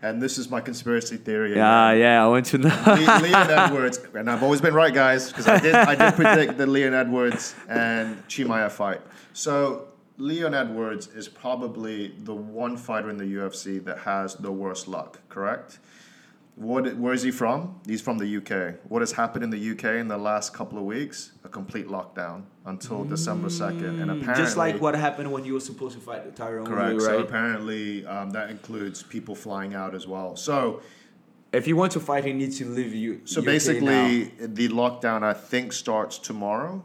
And 0.00 0.22
this 0.22 0.38
is 0.38 0.48
my 0.48 0.60
conspiracy 0.60 1.16
theory. 1.16 1.56
Yeah, 1.56 1.92
yeah, 1.92 2.24
I 2.24 2.28
want 2.28 2.46
to 2.46 2.58
know. 2.58 2.70
Le- 2.86 3.20
Leon 3.20 3.50
Edwards, 3.50 3.98
and 4.14 4.30
I've 4.30 4.44
always 4.44 4.60
been 4.60 4.72
right, 4.72 4.94
guys, 4.94 5.26
because 5.28 5.48
I 5.48 5.58
did 5.58 5.74
I 5.74 5.94
did 5.96 6.14
predict 6.14 6.56
the 6.56 6.66
Leon 6.68 6.94
Edwards 6.94 7.54
and 7.68 8.16
Chimaev 8.28 8.70
fight. 8.70 9.00
So 9.32 9.87
Leon 10.18 10.52
Edwards 10.52 11.06
is 11.08 11.28
probably 11.28 12.08
the 12.18 12.34
one 12.34 12.76
fighter 12.76 13.08
in 13.08 13.16
the 13.16 13.24
UFC 13.24 13.82
that 13.84 13.98
has 13.98 14.34
the 14.34 14.50
worst 14.50 14.88
luck. 14.88 15.20
Correct? 15.28 15.78
What? 16.56 16.96
Where 16.96 17.12
is 17.12 17.22
he 17.22 17.30
from? 17.30 17.80
He's 17.86 18.00
from 18.02 18.18
the 18.18 18.36
UK. 18.38 18.80
What 18.88 19.00
has 19.00 19.12
happened 19.12 19.44
in 19.44 19.50
the 19.50 19.70
UK 19.70 20.00
in 20.00 20.08
the 20.08 20.18
last 20.18 20.52
couple 20.52 20.76
of 20.76 20.84
weeks? 20.84 21.30
A 21.44 21.48
complete 21.48 21.86
lockdown 21.86 22.42
until 22.66 23.04
December 23.04 23.48
second, 23.48 24.00
and 24.00 24.10
apparently 24.10 24.44
Just 24.44 24.56
like 24.56 24.80
what 24.80 24.96
happened 24.96 25.30
when 25.30 25.44
you 25.44 25.54
were 25.54 25.60
supposed 25.60 25.94
to 25.94 26.00
fight 26.00 26.34
Tyron 26.34 26.66
Correct. 26.66 26.94
Woodley, 26.94 27.00
So 27.00 27.20
apparently 27.20 28.06
um, 28.06 28.30
that 28.30 28.50
includes 28.50 29.04
people 29.04 29.36
flying 29.36 29.74
out 29.74 29.94
as 29.94 30.08
well. 30.08 30.34
So 30.34 30.82
if 31.52 31.68
you 31.68 31.76
want 31.76 31.92
to 31.92 32.00
fight, 32.00 32.24
he 32.24 32.32
needs 32.32 32.58
to 32.58 32.64
leave 32.64 32.92
you. 32.92 33.20
So 33.24 33.40
UK 33.40 33.46
now. 33.46 33.52
basically, 33.52 34.24
the 34.40 34.68
lockdown 34.68 35.22
I 35.22 35.34
think 35.34 35.72
starts 35.72 36.18
tomorrow. 36.18 36.82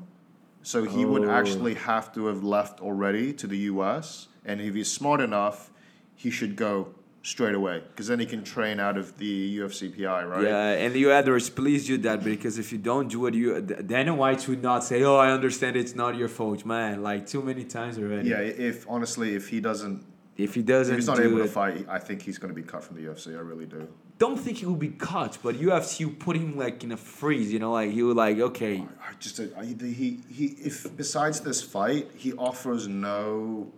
So 0.63 0.83
he 0.85 1.03
would 1.05 1.25
Oh. 1.25 1.29
actually 1.39 1.75
have 1.75 2.13
to 2.15 2.27
have 2.27 2.41
left 2.43 2.79
already 2.81 3.33
to 3.33 3.45
the 3.47 3.57
U.S. 3.73 4.27
And 4.45 4.59
if 4.61 4.73
he's 4.73 4.91
smart 4.91 5.21
enough, 5.21 5.69
he 6.15 6.29
should 6.31 6.55
go 6.55 6.73
straight 7.21 7.55
away 7.55 7.81
because 7.89 8.07
then 8.07 8.19
he 8.19 8.25
can 8.25 8.43
train 8.43 8.79
out 8.81 8.97
of 8.97 9.17
the 9.17 9.57
UFCPI, 9.59 10.21
right? 10.29 10.43
Yeah, 10.43 10.71
and 10.83 10.93
you 10.95 11.09
Edwards, 11.11 11.49
please 11.49 11.87
do 11.87 11.97
that 11.99 12.21
because 12.23 12.57
if 12.59 12.71
you 12.73 12.77
don't 12.77 13.07
do 13.09 13.25
it, 13.27 13.33
you 13.33 13.61
Dana 13.61 14.13
White 14.13 14.45
would 14.49 14.61
not 14.61 14.83
say, 14.83 15.03
"Oh, 15.03 15.15
I 15.25 15.31
understand 15.31 15.75
it's 15.77 15.95
not 15.95 16.15
your 16.17 16.27
fault, 16.27 16.65
man." 16.65 17.01
Like 17.03 17.25
too 17.33 17.41
many 17.41 17.63
times 17.63 17.97
already. 17.97 18.29
Yeah. 18.29 18.39
If 18.69 18.85
honestly, 18.89 19.35
if 19.35 19.47
he 19.49 19.59
doesn't, 19.61 19.97
If 20.35 20.55
he 20.55 20.63
doesn't 20.63 20.95
if 20.95 20.99
he's 20.99 21.07
not 21.07 21.17
do 21.17 21.23
able 21.29 21.39
it, 21.41 21.43
to 21.43 21.49
fight, 21.61 21.85
I 21.97 21.99
think 21.99 22.17
he's 22.27 22.37
going 22.41 22.53
to 22.55 22.59
be 22.61 22.67
cut 22.73 22.83
from 22.83 22.95
the 22.97 23.03
UFC. 23.09 23.27
I 23.37 23.41
really 23.51 23.67
do. 23.67 23.87
Don't 24.19 24.37
think 24.39 24.57
he 24.59 24.65
will 24.65 24.75
be 24.75 24.89
caught, 24.89 25.37
but 25.43 25.55
UFC 25.55 26.05
will 26.05 26.13
put 26.13 26.35
him 26.37 26.57
like 26.57 26.83
in 26.83 26.91
a 26.91 26.97
freeze. 26.97 27.51
You 27.51 27.59
know, 27.59 27.71
like 27.73 27.91
he 27.91 28.03
would 28.03 28.15
like, 28.17 28.39
okay, 28.39 28.83
I 29.01 29.13
just 29.19 29.39
I, 29.39 29.63
he 29.65 30.19
he 30.29 30.45
if 30.63 30.95
besides 30.95 31.41
this 31.41 31.61
fight 31.61 32.09
he 32.15 32.33
offers 32.33 32.87
no, 32.87 33.71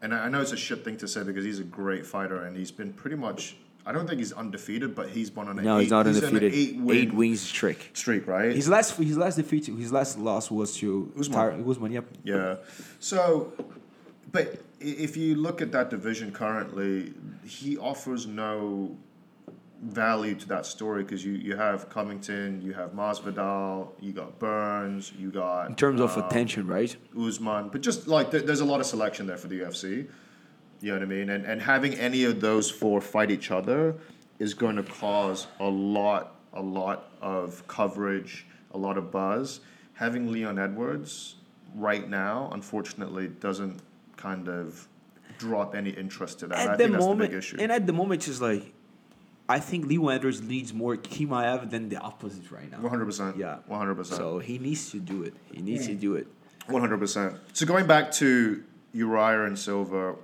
and 0.00 0.14
I 0.14 0.24
I 0.26 0.28
know 0.28 0.40
it's 0.40 0.52
a 0.52 0.56
shit 0.56 0.84
thing 0.84 0.96
to 0.98 1.08
say 1.08 1.22
because 1.24 1.44
he's 1.44 1.58
a 1.60 1.64
great 1.64 2.06
fighter 2.06 2.44
and 2.44 2.56
he's 2.56 2.70
been 2.70 2.92
pretty 2.92 3.16
much 3.16 3.56
I 3.84 3.92
don't 3.92 4.06
think 4.06 4.18
he's 4.18 4.32
undefeated 4.32 4.94
but 4.94 5.08
he's 5.08 5.32
won 5.32 5.48
on 5.48 5.58
an 5.58 5.64
no, 5.64 5.78
eight, 5.78 5.82
he's 5.82 5.90
not 5.90 6.06
an 6.06 6.14
undefeated. 6.14 6.52
eight, 6.54 6.68
Eight, 6.74 6.80
win 6.80 7.16
wins 7.16 7.40
streak. 7.40 7.90
streak 7.94 8.26
right 8.26 8.54
His 8.54 8.68
last, 8.68 8.94
his 8.96 9.16
last 9.16 9.36
defeat, 9.36 9.66
his 9.66 9.90
last 9.90 10.18
loss 10.18 10.50
was 10.50 10.76
to 10.76 11.10
Usman. 11.18 11.68
Usman. 11.68 11.92
Yep. 11.92 12.04
yeah 12.24 12.56
so 13.00 13.52
but 14.30 14.60
if 14.80 15.16
you 15.16 15.34
look 15.34 15.60
at 15.62 15.72
that 15.72 15.88
division 15.90 16.30
currently 16.30 17.12
he 17.44 17.76
offers 17.78 18.26
no 18.26 18.96
value 19.80 20.34
to 20.34 20.48
that 20.48 20.66
story 20.66 21.02
because 21.02 21.24
you, 21.24 21.32
you 21.32 21.56
have 21.56 21.88
Covington, 21.88 22.60
you 22.60 22.72
have 22.74 22.90
Masvidal, 22.92 23.88
you 24.00 24.12
got 24.12 24.38
Burns, 24.38 25.12
you 25.18 25.30
got 25.30 25.68
In 25.68 25.74
terms 25.74 26.00
of 26.00 26.16
um, 26.16 26.24
attention, 26.24 26.66
right? 26.66 26.94
Usman, 27.18 27.68
but 27.70 27.80
just 27.80 28.06
like 28.06 28.30
there, 28.30 28.42
there's 28.42 28.60
a 28.60 28.64
lot 28.64 28.80
of 28.80 28.86
selection 28.86 29.26
there 29.26 29.38
for 29.38 29.48
the 29.48 29.60
UFC. 29.60 30.06
You 30.82 30.88
know 30.88 30.94
what 30.94 31.02
I 31.02 31.06
mean? 31.06 31.30
And 31.30 31.44
and 31.44 31.60
having 31.60 31.94
any 31.94 32.24
of 32.24 32.40
those 32.40 32.70
four 32.70 33.00
fight 33.00 33.30
each 33.30 33.50
other 33.50 33.96
is 34.38 34.54
going 34.54 34.76
to 34.76 34.82
cause 34.82 35.46
a 35.58 35.68
lot, 35.68 36.36
a 36.54 36.62
lot 36.62 37.10
of 37.20 37.66
coverage, 37.68 38.46
a 38.72 38.78
lot 38.78 38.96
of 38.96 39.10
buzz. 39.10 39.60
Having 39.94 40.32
Leon 40.32 40.58
Edwards 40.58 41.36
right 41.74 42.08
now, 42.08 42.50
unfortunately, 42.52 43.28
doesn't 43.28 43.80
kind 44.16 44.48
of 44.48 44.88
drop 45.38 45.74
any 45.74 45.90
interest 45.90 46.38
to 46.40 46.46
that. 46.46 46.58
And 46.58 46.68
I 46.70 46.72
At 46.72 46.78
the 46.78 46.84
think 46.84 46.92
that's 46.92 47.04
moment, 47.04 47.20
the 47.30 47.36
big 47.36 47.38
issue. 47.38 47.56
and 47.60 47.72
at 47.72 47.86
the 47.86 47.92
moment, 47.92 48.26
it's 48.26 48.40
like, 48.40 48.72
I 49.50 49.58
think 49.58 49.86
Leo 49.86 50.08
Edwards 50.08 50.40
needs 50.40 50.72
more 50.72 50.96
Chimaev 50.96 51.70
than 51.70 51.88
the 51.88 51.98
opposite 51.98 52.50
right 52.52 52.70
now. 52.70 52.78
One 52.78 52.90
hundred 52.90 53.06
percent. 53.06 53.36
Yeah. 53.36 53.58
One 53.66 53.80
hundred 53.80 53.96
percent. 53.96 54.18
So 54.18 54.38
he 54.38 54.58
needs 54.58 54.92
to 54.92 55.00
do 55.00 55.24
it. 55.24 55.34
He 55.52 55.60
needs 55.60 55.86
to 55.88 55.94
do 55.94 56.14
it. 56.14 56.28
One 56.68 56.80
hundred 56.80 57.00
percent. 57.00 57.34
So 57.52 57.66
going 57.66 57.86
back 57.88 58.12
to 58.12 58.62
Uriah 58.92 59.46
and 59.46 59.58
Silva, 59.58 60.14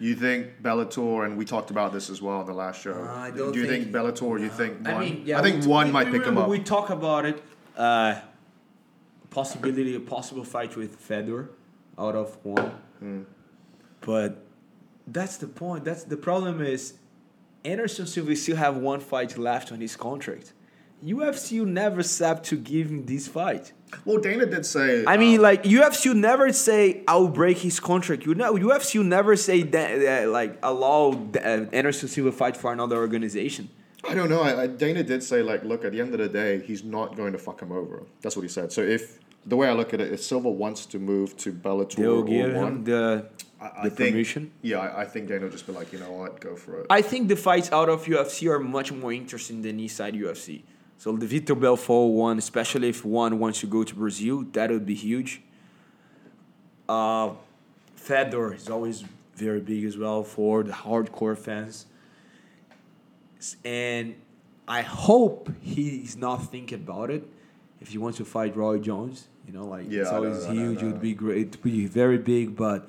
you 0.00 0.16
think 0.16 0.60
Bellator, 0.62 1.24
and 1.24 1.38
we 1.38 1.44
talked 1.44 1.70
about 1.70 1.92
this 1.92 2.10
as 2.10 2.20
well 2.20 2.40
in 2.40 2.46
the 2.46 2.52
last 2.64 2.82
show. 2.82 2.94
Uh, 2.94 3.26
I 3.26 3.30
don't 3.30 3.52
do 3.52 3.60
you 3.60 3.68
think, 3.68 3.84
think- 3.84 3.94
Bellator? 3.94 4.40
You 4.40 4.48
think 4.48 4.84
one? 4.84 4.94
I 4.96 4.98
mean, 4.98 5.22
yeah, 5.24 5.38
I 5.38 5.42
think 5.42 5.62
we- 5.62 5.68
one 5.68 5.86
we- 5.86 5.92
might 5.92 6.10
we 6.10 6.18
pick 6.18 6.26
him 6.26 6.38
up. 6.38 6.48
We 6.48 6.58
talk 6.58 6.90
about 6.90 7.24
it. 7.24 7.40
Uh, 7.76 8.16
possibility, 9.30 9.94
a 9.94 10.00
possible 10.00 10.44
fight 10.44 10.76
with 10.76 10.96
Fedor 10.96 11.50
out 11.96 12.16
of 12.16 12.36
one. 12.44 12.72
Hmm. 12.98 13.22
But 14.00 14.44
that's 15.06 15.36
the 15.36 15.46
point. 15.46 15.84
That's 15.84 16.02
the 16.02 16.16
problem 16.16 16.60
is 16.60 16.94
Anderson 17.64 18.06
Silva 18.06 18.34
still 18.36 18.56
have 18.56 18.76
one 18.76 19.00
fight 19.00 19.38
left 19.38 19.72
on 19.72 19.80
his 19.80 19.96
contract. 19.96 20.52
UFC 21.04 21.64
never 21.66 22.02
said 22.02 22.44
to 22.44 22.56
give 22.56 22.88
him 22.88 23.06
this 23.06 23.26
fight. 23.26 23.72
well, 24.04 24.18
Dana 24.18 24.46
did 24.46 24.64
say. 24.64 25.04
I 25.04 25.16
mean, 25.16 25.36
um, 25.38 25.42
like 25.42 25.64
UFC 25.64 26.14
never 26.14 26.52
say 26.52 27.02
I'll 27.08 27.28
break 27.28 27.58
his 27.58 27.80
contract. 27.80 28.24
You 28.24 28.34
know, 28.34 28.54
UFC 28.54 29.04
never 29.04 29.34
say 29.36 29.62
that, 29.62 30.24
uh, 30.26 30.30
like 30.30 30.58
allow 30.62 31.12
uh, 31.34 31.66
Anderson 31.72 32.08
Silva 32.08 32.30
fight 32.30 32.56
for 32.56 32.72
another 32.72 32.96
organization. 32.98 33.68
I 34.08 34.14
don't 34.14 34.28
know. 34.28 34.42
I, 34.42 34.62
I, 34.62 34.66
Dana 34.66 35.02
did 35.02 35.22
say 35.22 35.42
like, 35.42 35.64
look, 35.64 35.84
at 35.84 35.92
the 35.92 36.00
end 36.00 36.12
of 36.14 36.20
the 36.20 36.28
day, 36.28 36.60
he's 36.60 36.84
not 36.84 37.16
going 37.16 37.32
to 37.32 37.38
fuck 37.38 37.60
him 37.60 37.72
over. 37.72 38.04
That's 38.20 38.36
what 38.36 38.42
he 38.42 38.48
said. 38.48 38.72
So 38.72 38.82
if 38.82 39.18
the 39.46 39.56
way 39.56 39.68
I 39.68 39.72
look 39.72 39.92
at 39.92 40.00
it, 40.00 40.12
if 40.12 40.22
Silva 40.22 40.50
wants 40.50 40.86
to 40.86 40.98
move 40.98 41.36
to 41.38 41.52
Bellator 41.52 41.96
They'll 41.96 42.22
give 42.22 42.54
one, 42.54 42.66
him 42.66 42.84
the. 42.84 43.26
I, 43.62 43.80
I 43.80 43.84
the 43.84 43.90
think, 43.90 44.10
permission? 44.12 44.50
Yeah, 44.60 44.80
I, 44.80 45.02
I 45.02 45.04
think 45.04 45.28
Dana 45.28 45.44
will 45.44 45.50
just 45.50 45.66
be 45.66 45.72
like, 45.72 45.92
you 45.92 46.00
know 46.00 46.10
what, 46.10 46.40
go 46.40 46.56
for 46.56 46.80
it. 46.80 46.86
I 46.90 47.00
think 47.02 47.28
the 47.28 47.36
fights 47.36 47.70
out 47.70 47.88
of 47.88 48.04
UFC 48.04 48.50
are 48.50 48.58
much 48.58 48.90
more 48.92 49.12
interesting 49.12 49.62
than 49.62 49.78
inside 49.78 50.14
UFC. 50.14 50.62
So 50.98 51.16
the 51.16 51.26
Vitor 51.26 51.58
Belfort 51.58 52.12
one, 52.12 52.38
especially 52.38 52.88
if 52.88 53.04
one 53.04 53.38
wants 53.38 53.60
to 53.60 53.66
go 53.66 53.84
to 53.84 53.94
Brazil, 53.94 54.44
that 54.52 54.70
would 54.70 54.86
be 54.86 54.94
huge. 54.94 55.42
Uh, 56.88 57.30
Fedor 57.96 58.54
is 58.54 58.68
always 58.68 59.04
very 59.34 59.60
big 59.60 59.84
as 59.84 59.96
well 59.96 60.22
for 60.24 60.62
the 60.62 60.72
hardcore 60.72 61.38
fans. 61.38 61.86
And 63.64 64.14
I 64.68 64.82
hope 64.82 65.50
he's 65.60 66.16
not 66.16 66.50
thinking 66.50 66.78
about 66.78 67.10
it. 67.10 67.28
If 67.80 67.88
he 67.88 67.98
wants 67.98 68.18
to 68.18 68.24
fight 68.24 68.56
Roy 68.56 68.78
Jones, 68.78 69.26
you 69.46 69.52
know, 69.52 69.66
like 69.66 69.86
Yeah, 69.88 70.02
it's 70.02 70.10
always 70.12 70.46
know, 70.46 70.52
huge. 70.52 70.82
It 70.82 70.86
would 70.86 71.00
be 71.00 71.14
great. 71.14 71.38
It 71.38 71.64
would 71.64 71.72
be 71.72 71.86
very 71.86 72.18
big, 72.18 72.54
but 72.54 72.88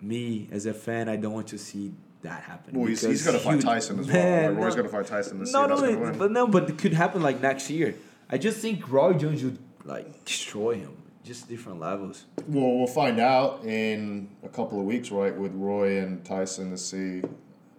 me 0.00 0.48
as 0.52 0.66
a 0.66 0.74
fan, 0.74 1.08
I 1.08 1.16
don't 1.16 1.32
want 1.32 1.48
to 1.48 1.58
see 1.58 1.92
that 2.22 2.42
happen. 2.42 2.76
well, 2.78 2.88
he's, 2.88 3.02
he's 3.02 3.24
going 3.24 3.36
to 3.38 3.42
fight 3.44 3.60
Tyson 3.60 4.00
as 4.00 4.06
well. 4.06 4.14
Man, 4.16 4.54
Like, 4.54 4.64
Roy's 4.64 4.74
no. 4.76 4.82
going 4.82 4.90
to 4.90 4.96
fight 4.96 5.06
Tyson 5.06 5.38
this 5.38 5.52
No, 5.52 5.60
year. 5.60 5.68
no, 5.68 5.76
That's 5.76 5.92
gonna 5.92 6.00
win. 6.10 6.18
but 6.18 6.32
no, 6.32 6.46
but 6.48 6.68
it 6.70 6.78
could 6.78 6.92
happen 6.92 7.22
like 7.22 7.40
next 7.40 7.70
year. 7.70 7.94
I 8.30 8.38
just 8.38 8.58
think 8.58 8.90
Roy 8.90 9.12
Jones 9.14 9.42
would 9.44 9.58
like 9.84 10.24
destroy 10.24 10.74
him. 10.76 10.96
Just 11.24 11.48
different 11.48 11.78
levels. 11.80 12.24
Well, 12.46 12.76
we'll 12.78 12.86
find 12.86 13.20
out 13.20 13.64
in 13.64 14.30
a 14.42 14.48
couple 14.48 14.80
of 14.80 14.86
weeks, 14.86 15.10
right, 15.10 15.34
with 15.36 15.52
Roy 15.54 15.98
and 15.98 16.24
Tyson 16.24 16.70
to 16.70 16.78
see 16.78 17.22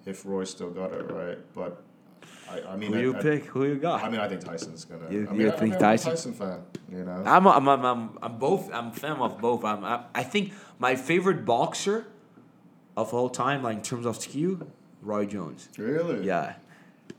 if 0.05 0.25
Roy 0.25 0.43
still 0.43 0.69
got 0.69 0.93
it, 0.93 1.09
right? 1.11 1.37
But 1.55 1.81
I, 2.49 2.73
I 2.73 2.75
mean, 2.75 2.93
Who 2.93 2.99
I, 2.99 3.01
you 3.01 3.15
I, 3.15 3.21
pick? 3.21 3.45
Who 3.45 3.65
you 3.65 3.75
got? 3.75 4.03
I 4.03 4.09
mean, 4.09 4.19
I 4.19 4.27
think 4.27 4.43
Tyson's 4.43 4.85
gonna. 4.85 5.09
You- 5.11 5.27
I 5.27 5.31
mean, 5.31 5.41
you 5.41 5.47
I, 5.51 5.51
think 5.51 5.61
I 5.61 5.75
mean, 5.75 5.79
Tyson? 5.79 6.07
I'm 6.09 6.13
a 6.13 6.15
Tyson 6.15 6.33
fan, 6.33 6.59
you 6.91 7.03
know. 7.05 7.23
I'm, 7.25 7.47
I'm, 7.47 7.67
I'm, 7.69 7.85
I'm, 7.85 8.17
I'm 8.21 8.37
both. 8.37 8.73
I'm 8.73 8.87
a 8.87 8.93
fan 8.93 9.17
of 9.17 9.39
both. 9.39 9.63
I'm, 9.63 9.83
I, 9.85 10.03
I 10.15 10.23
think 10.23 10.53
my 10.79 10.95
favorite 10.95 11.45
boxer 11.45 12.07
of 12.97 13.13
all 13.13 13.29
time, 13.29 13.63
like 13.63 13.77
in 13.77 13.83
terms 13.83 14.05
of 14.05 14.17
skill, 14.17 14.67
Roy 15.01 15.25
Jones. 15.25 15.69
really? 15.77 16.25
Yeah. 16.25 16.55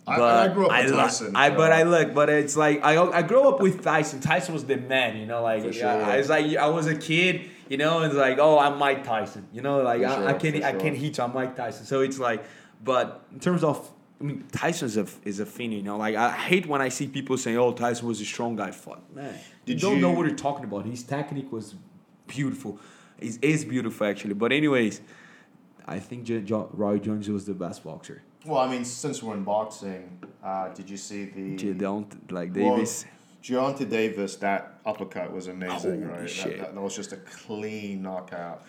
I, 0.07 0.45
I 0.45 0.49
grew 0.49 0.67
up 0.67 0.73
I 0.73 0.83
with 0.83 0.93
lo- 0.93 0.97
Tyson. 0.99 1.37
I 1.37 1.51
but 1.51 1.73
I 1.73 1.83
look, 1.85 2.15
but 2.15 2.29
it's 2.31 2.57
like 2.57 2.85
I 2.85 3.01
I 3.01 3.23
grew 3.23 3.49
up 3.49 3.61
with 3.61 3.83
Tyson. 3.85 4.21
Tyson 4.21 4.55
was 4.55 4.65
the 4.65 4.77
man, 4.77 5.17
you 5.17 5.27
know. 5.27 5.43
Like 5.43 5.63
sure. 5.73 6.17
it's 6.17 6.29
like 6.29 6.57
I 6.57 6.69
was 6.69 6.87
a 6.87 6.97
kid, 6.97 7.49
you 7.69 7.77
know. 7.77 8.03
It's 8.03 8.15
like 8.15 8.39
oh, 8.39 8.59
I'm 8.59 8.79
Mike 8.79 9.05
Tyson, 9.05 9.47
you 9.53 9.63
know. 9.63 9.83
Like 9.83 10.01
For 10.01 10.07
I, 10.07 10.27
I 10.29 10.33
can 10.33 10.61
for 10.61 10.67
I 10.67 10.71
sure. 10.73 10.81
can 10.81 10.95
hit 10.95 11.17
you. 11.19 11.25
I'm 11.25 11.35
Mike 11.35 11.55
Tyson. 11.55 11.87
So 11.87 12.01
it's 12.01 12.19
like, 12.19 12.45
but 12.83 13.25
in 13.33 13.41
terms 13.41 13.63
of. 13.63 13.89
I 14.21 14.25
mean, 14.25 14.45
Tyson's 14.53 14.97
a 14.99 15.07
is 15.25 15.41
a 15.41 15.47
fiend, 15.47 15.73
you 15.73 15.83
know. 15.83 15.97
Like 15.97 16.15
I 16.15 16.31
hate 16.33 16.67
when 16.67 16.83
I 16.83 16.89
see 16.91 17.07
people 17.09 17.39
saying, 17.39 17.57
"Oh, 17.57 17.73
Tyson 17.73 18.07
was 18.07 18.21
a 18.21 18.25
strong 18.25 18.55
guy." 18.57 18.71
Fuck, 18.71 19.03
man. 19.15 19.35
Did 19.65 19.83
you 19.83 19.89
don't 19.89 20.01
know 20.01 20.11
what 20.11 20.27
you're 20.27 20.37
talking 20.37 20.65
about. 20.65 20.85
His 20.85 21.03
technique 21.03 21.51
was 21.51 21.75
beautiful. 22.27 22.79
It 23.19 23.39
is 23.43 23.65
beautiful 23.65 24.07
actually. 24.07 24.35
But 24.35 24.53
anyways, 24.53 25.01
I 25.87 25.99
think 25.99 26.25
J- 26.25 26.43
Roy 26.73 26.99
Jones 26.99 27.29
was 27.29 27.47
the 27.47 27.55
best 27.55 27.83
boxer. 27.85 28.23
Well, 28.45 28.59
I 28.61 28.71
mean, 28.71 28.85
since 28.85 29.23
we're 29.23 29.35
in 29.35 29.45
boxing, 29.45 30.19
uh, 30.43 30.69
did 30.69 30.89
you 30.89 30.97
see 30.97 31.25
the 31.27 31.57
J- 31.57 31.73
don't 31.75 32.31
like 32.33 32.55
Well, 32.55 32.77
Davis. 32.77 33.05
Gervonta 33.43 33.89
Davis, 33.89 34.37
that 34.37 34.81
uppercut 34.85 35.33
was 35.33 35.49
amazing, 35.49 36.03
Holy 36.03 36.13
right? 36.13 36.29
That- 36.29 36.59
That, 36.59 36.75
that 36.75 36.81
was 36.81 36.95
just 36.95 37.13
a 37.13 37.17
clean 37.17 38.03
knockout. 38.03 38.65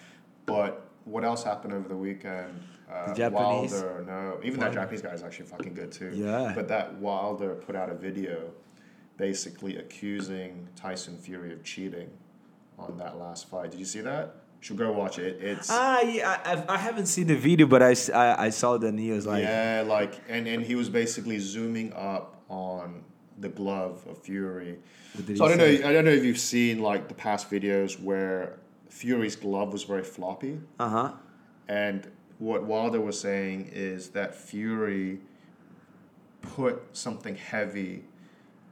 But 0.45 0.87
what 1.05 1.23
else 1.23 1.43
happened 1.43 1.73
over 1.73 1.87
the 1.87 1.95
weekend? 1.95 2.61
Uh, 2.91 3.07
The 3.09 3.15
Japanese? 3.15 3.71
Wilder, 3.71 4.03
no, 4.05 4.39
even 4.43 4.59
that 4.59 4.73
Japanese 4.73 5.01
guy 5.01 5.11
is 5.11 5.23
actually 5.23 5.45
fucking 5.45 5.73
good 5.73 5.91
too. 5.91 6.11
Yeah. 6.13 6.51
But 6.53 6.67
that 6.67 6.95
Wilder 6.95 7.55
put 7.55 7.75
out 7.75 7.89
a 7.89 7.95
video, 7.95 8.51
basically 9.17 9.77
accusing 9.77 10.67
Tyson 10.75 11.17
Fury 11.17 11.53
of 11.53 11.63
cheating 11.63 12.09
on 12.77 12.97
that 12.97 13.17
last 13.17 13.49
fight. 13.49 13.71
Did 13.71 13.79
you 13.79 13.85
see 13.85 14.01
that? 14.01 14.35
Should 14.59 14.77
go 14.77 14.91
watch 14.91 15.17
it. 15.17 15.41
It's 15.41 15.69
Ah, 15.71 16.01
yeah, 16.01 16.39
I, 16.45 16.75
I 16.75 16.77
haven't 16.77 17.07
seen 17.07 17.25
the 17.27 17.35
video, 17.35 17.65
but 17.65 17.81
I 17.81 17.95
I 18.37 18.49
saw 18.51 18.77
the 18.77 18.91
news. 18.91 19.25
Like, 19.25 19.41
yeah, 19.41 19.83
like 19.87 20.19
and 20.29 20.47
and 20.47 20.63
he 20.63 20.75
was 20.75 20.87
basically 20.87 21.39
zooming 21.39 21.93
up 21.93 22.43
on 22.47 23.03
the 23.39 23.49
glove 23.49 24.05
of 24.07 24.19
Fury. 24.19 24.77
So 25.35 25.45
I 25.45 25.49
don't 25.49 25.57
know. 25.57 25.65
I 25.65 25.91
don't 25.91 26.05
know 26.05 26.11
if 26.11 26.23
you've 26.23 26.37
seen 26.37 26.79
like 26.79 27.07
the 27.07 27.15
past 27.15 27.49
videos 27.49 27.99
where 27.99 28.59
Fury's 28.91 29.35
glove 29.35 29.71
was 29.73 29.83
very 29.83 30.03
floppy. 30.03 30.59
uh 30.79 30.89
huh. 30.89 31.11
And 31.67 32.11
what 32.39 32.63
Wilder 32.65 32.99
was 32.99 33.19
saying 33.19 33.69
is 33.71 34.09
that 34.09 34.35
Fury 34.35 35.19
put 36.41 36.81
something 36.91 37.35
heavy 37.35 38.03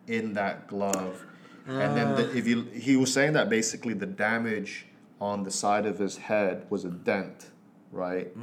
in 0.08 0.34
that 0.34 0.68
glove. 0.68 1.26
And 1.68 1.96
then 1.96 2.16
the, 2.16 2.36
if 2.36 2.48
you 2.48 2.64
he 2.74 2.98
was 2.98 3.14
saying 3.14 3.34
that 3.34 3.48
basically 3.48 3.94
the 3.94 4.08
damage 4.08 4.88
on 5.22 5.44
the 5.44 5.52
side 5.52 5.86
of 5.86 6.00
his 6.00 6.18
head 6.18 6.66
was 6.72 6.84
a 6.84 6.90
dent, 6.90 7.52
right? 7.92 8.36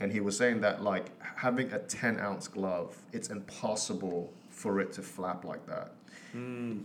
And 0.00 0.12
he 0.12 0.20
was 0.20 0.36
saying 0.36 0.60
that 0.60 0.82
like 0.82 1.06
having 1.36 1.72
a 1.72 1.78
10 1.78 2.20
ounce 2.20 2.46
glove, 2.46 2.96
it's 3.12 3.28
impossible 3.30 4.32
for 4.50 4.80
it 4.80 4.92
to 4.92 5.02
flap 5.02 5.44
like 5.46 5.66
that. 5.66 5.92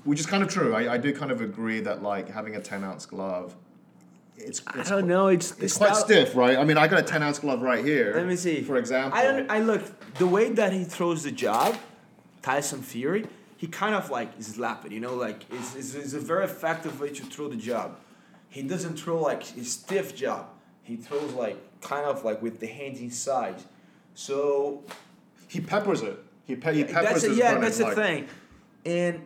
Which 0.05 0.19
is 0.21 0.25
kind 0.25 0.41
of 0.41 0.49
true. 0.49 0.73
I, 0.73 0.93
I 0.93 0.97
do 0.97 1.13
kind 1.13 1.31
of 1.31 1.41
agree 1.41 1.81
that 1.81 2.01
like 2.01 2.29
having 2.29 2.55
a 2.55 2.61
10 2.61 2.83
ounce 2.83 3.05
glove, 3.05 3.55
it's, 4.39 4.61
I 4.67 4.83
don't 4.83 5.07
know. 5.07 5.27
It's 5.27 5.51
it's 5.59 5.77
quite 5.77 5.95
style- 5.95 6.05
stiff, 6.05 6.35
right? 6.35 6.57
I 6.57 6.63
mean, 6.63 6.77
I 6.77 6.87
got 6.87 6.99
a 6.99 7.03
10 7.03 7.21
ounce 7.23 7.39
glove 7.39 7.61
right 7.61 7.83
here. 7.83 8.13
Let 8.15 8.25
me 8.25 8.35
see. 8.35 8.61
For 8.61 8.77
example. 8.77 9.17
I 9.17 9.23
don't. 9.23 9.51
I 9.51 9.59
look 9.59 9.83
the 10.15 10.27
way 10.27 10.49
that 10.49 10.73
he 10.73 10.83
throws 10.83 11.23
the 11.23 11.31
jab, 11.31 11.75
Tyson 12.41 12.81
Fury. 12.81 13.27
He 13.57 13.67
kind 13.67 13.93
of 13.93 14.09
like 14.09 14.31
slap 14.39 14.85
it, 14.85 14.91
you 14.93 15.01
know, 15.01 15.15
like 15.15 15.43
it's, 15.51 15.75
it's, 15.75 15.93
it's 15.93 16.13
a 16.13 16.19
very 16.19 16.45
effective 16.45 17.01
way 17.01 17.09
to 17.09 17.23
throw 17.25 17.49
the 17.49 17.57
jab. 17.57 17.97
He 18.49 18.63
doesn't 18.63 18.97
throw 18.97 19.21
like 19.21 19.43
a 19.57 19.63
stiff 19.65 20.15
jab. 20.15 20.45
He 20.83 20.95
throws 20.95 21.33
like 21.33 21.57
kind 21.81 22.05
of 22.05 22.23
like 22.23 22.41
with 22.41 22.59
the 22.61 22.67
hands 22.67 22.99
inside. 23.01 23.61
So 24.15 24.83
he 25.49 25.59
peppers 25.59 26.01
it. 26.01 26.17
He, 26.45 26.55
pe- 26.55 26.73
he 26.73 26.83
peppers 26.85 27.21
that's 27.21 27.23
a, 27.25 27.35
yeah, 27.35 27.59
that's 27.59 27.77
the 27.77 27.91
thing, 27.91 28.27
and 28.85 29.25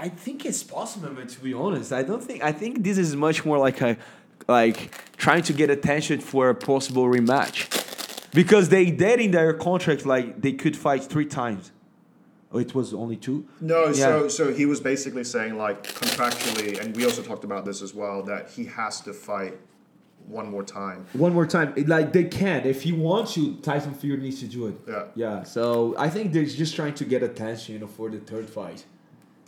I 0.00 0.08
think 0.08 0.46
it's 0.46 0.62
possible, 0.62 1.08
but 1.10 1.28
to 1.30 1.40
be 1.40 1.52
honest, 1.52 1.92
I 1.92 2.02
don't 2.04 2.22
think. 2.22 2.42
I 2.42 2.52
think 2.52 2.84
this 2.84 2.98
is 2.98 3.16
much 3.16 3.44
more 3.44 3.58
like 3.58 3.80
a 3.80 3.96
like 4.46 4.92
trying 5.16 5.42
to 5.42 5.52
get 5.52 5.68
attention 5.70 6.20
for 6.20 6.48
a 6.48 6.54
possible 6.54 7.04
rematch, 7.04 7.58
because 8.32 8.68
they 8.68 8.90
did 8.90 9.20
in 9.20 9.30
their 9.32 9.52
contract 9.54 10.06
like 10.06 10.40
they 10.40 10.52
could 10.52 10.76
fight 10.76 11.02
three 11.04 11.26
times. 11.26 11.72
Oh, 12.52 12.58
it 12.58 12.74
was 12.74 12.94
only 12.94 13.16
two. 13.16 13.46
No, 13.60 13.86
Yeah. 13.86 13.92
so 13.92 14.28
so 14.28 14.52
he 14.54 14.64
was 14.66 14.80
basically 14.80 15.24
saying 15.24 15.58
like 15.58 15.82
contractually, 15.82 16.80
and 16.80 16.96
we 16.96 17.04
also 17.04 17.22
talked 17.22 17.44
about 17.44 17.64
this 17.64 17.82
as 17.82 17.92
well, 17.92 18.22
that 18.22 18.50
he 18.50 18.66
has 18.66 19.00
to 19.02 19.12
fight 19.12 19.58
one 20.28 20.48
more 20.50 20.62
time. 20.62 21.06
One 21.12 21.34
more 21.34 21.46
time, 21.46 21.74
like 21.88 22.12
they 22.12 22.24
can 22.24 22.64
if 22.66 22.82
he 22.82 22.92
wants 22.92 23.34
to. 23.34 23.56
Tyson 23.56 23.94
Fury 23.94 24.18
needs 24.22 24.38
to 24.40 24.46
do 24.46 24.68
it. 24.68 24.76
Yeah. 24.86 25.04
Yeah. 25.16 25.42
So 25.42 25.94
I 25.98 26.08
think 26.08 26.32
they're 26.32 26.44
just 26.44 26.76
trying 26.76 26.94
to 26.94 27.04
get 27.04 27.22
attention, 27.24 27.74
you 27.74 27.80
know, 27.80 27.88
for 27.88 28.08
the 28.08 28.18
third 28.20 28.48
fight. 28.48 28.84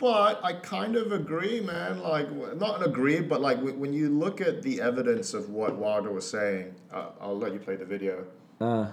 But 0.01 0.43
I 0.43 0.53
kind 0.53 0.95
of 0.95 1.11
agree, 1.11 1.61
man. 1.61 1.99
Like, 2.01 2.27
w- 2.27 2.55
not 2.55 2.83
agree, 2.83 3.21
but 3.21 3.39
like 3.39 3.59
when 3.61 3.93
you 3.93 4.09
look 4.09 4.41
at 4.41 4.63
the 4.63 4.81
evidence 4.81 5.35
of 5.35 5.51
what 5.51 5.75
Wilder 5.77 6.11
was 6.11 6.27
saying, 6.27 6.73
uh, 6.91 7.09
I'll 7.21 7.37
let 7.37 7.53
you 7.53 7.59
play 7.59 7.75
the 7.75 7.85
video. 7.85 8.25
Uh. 8.59 8.87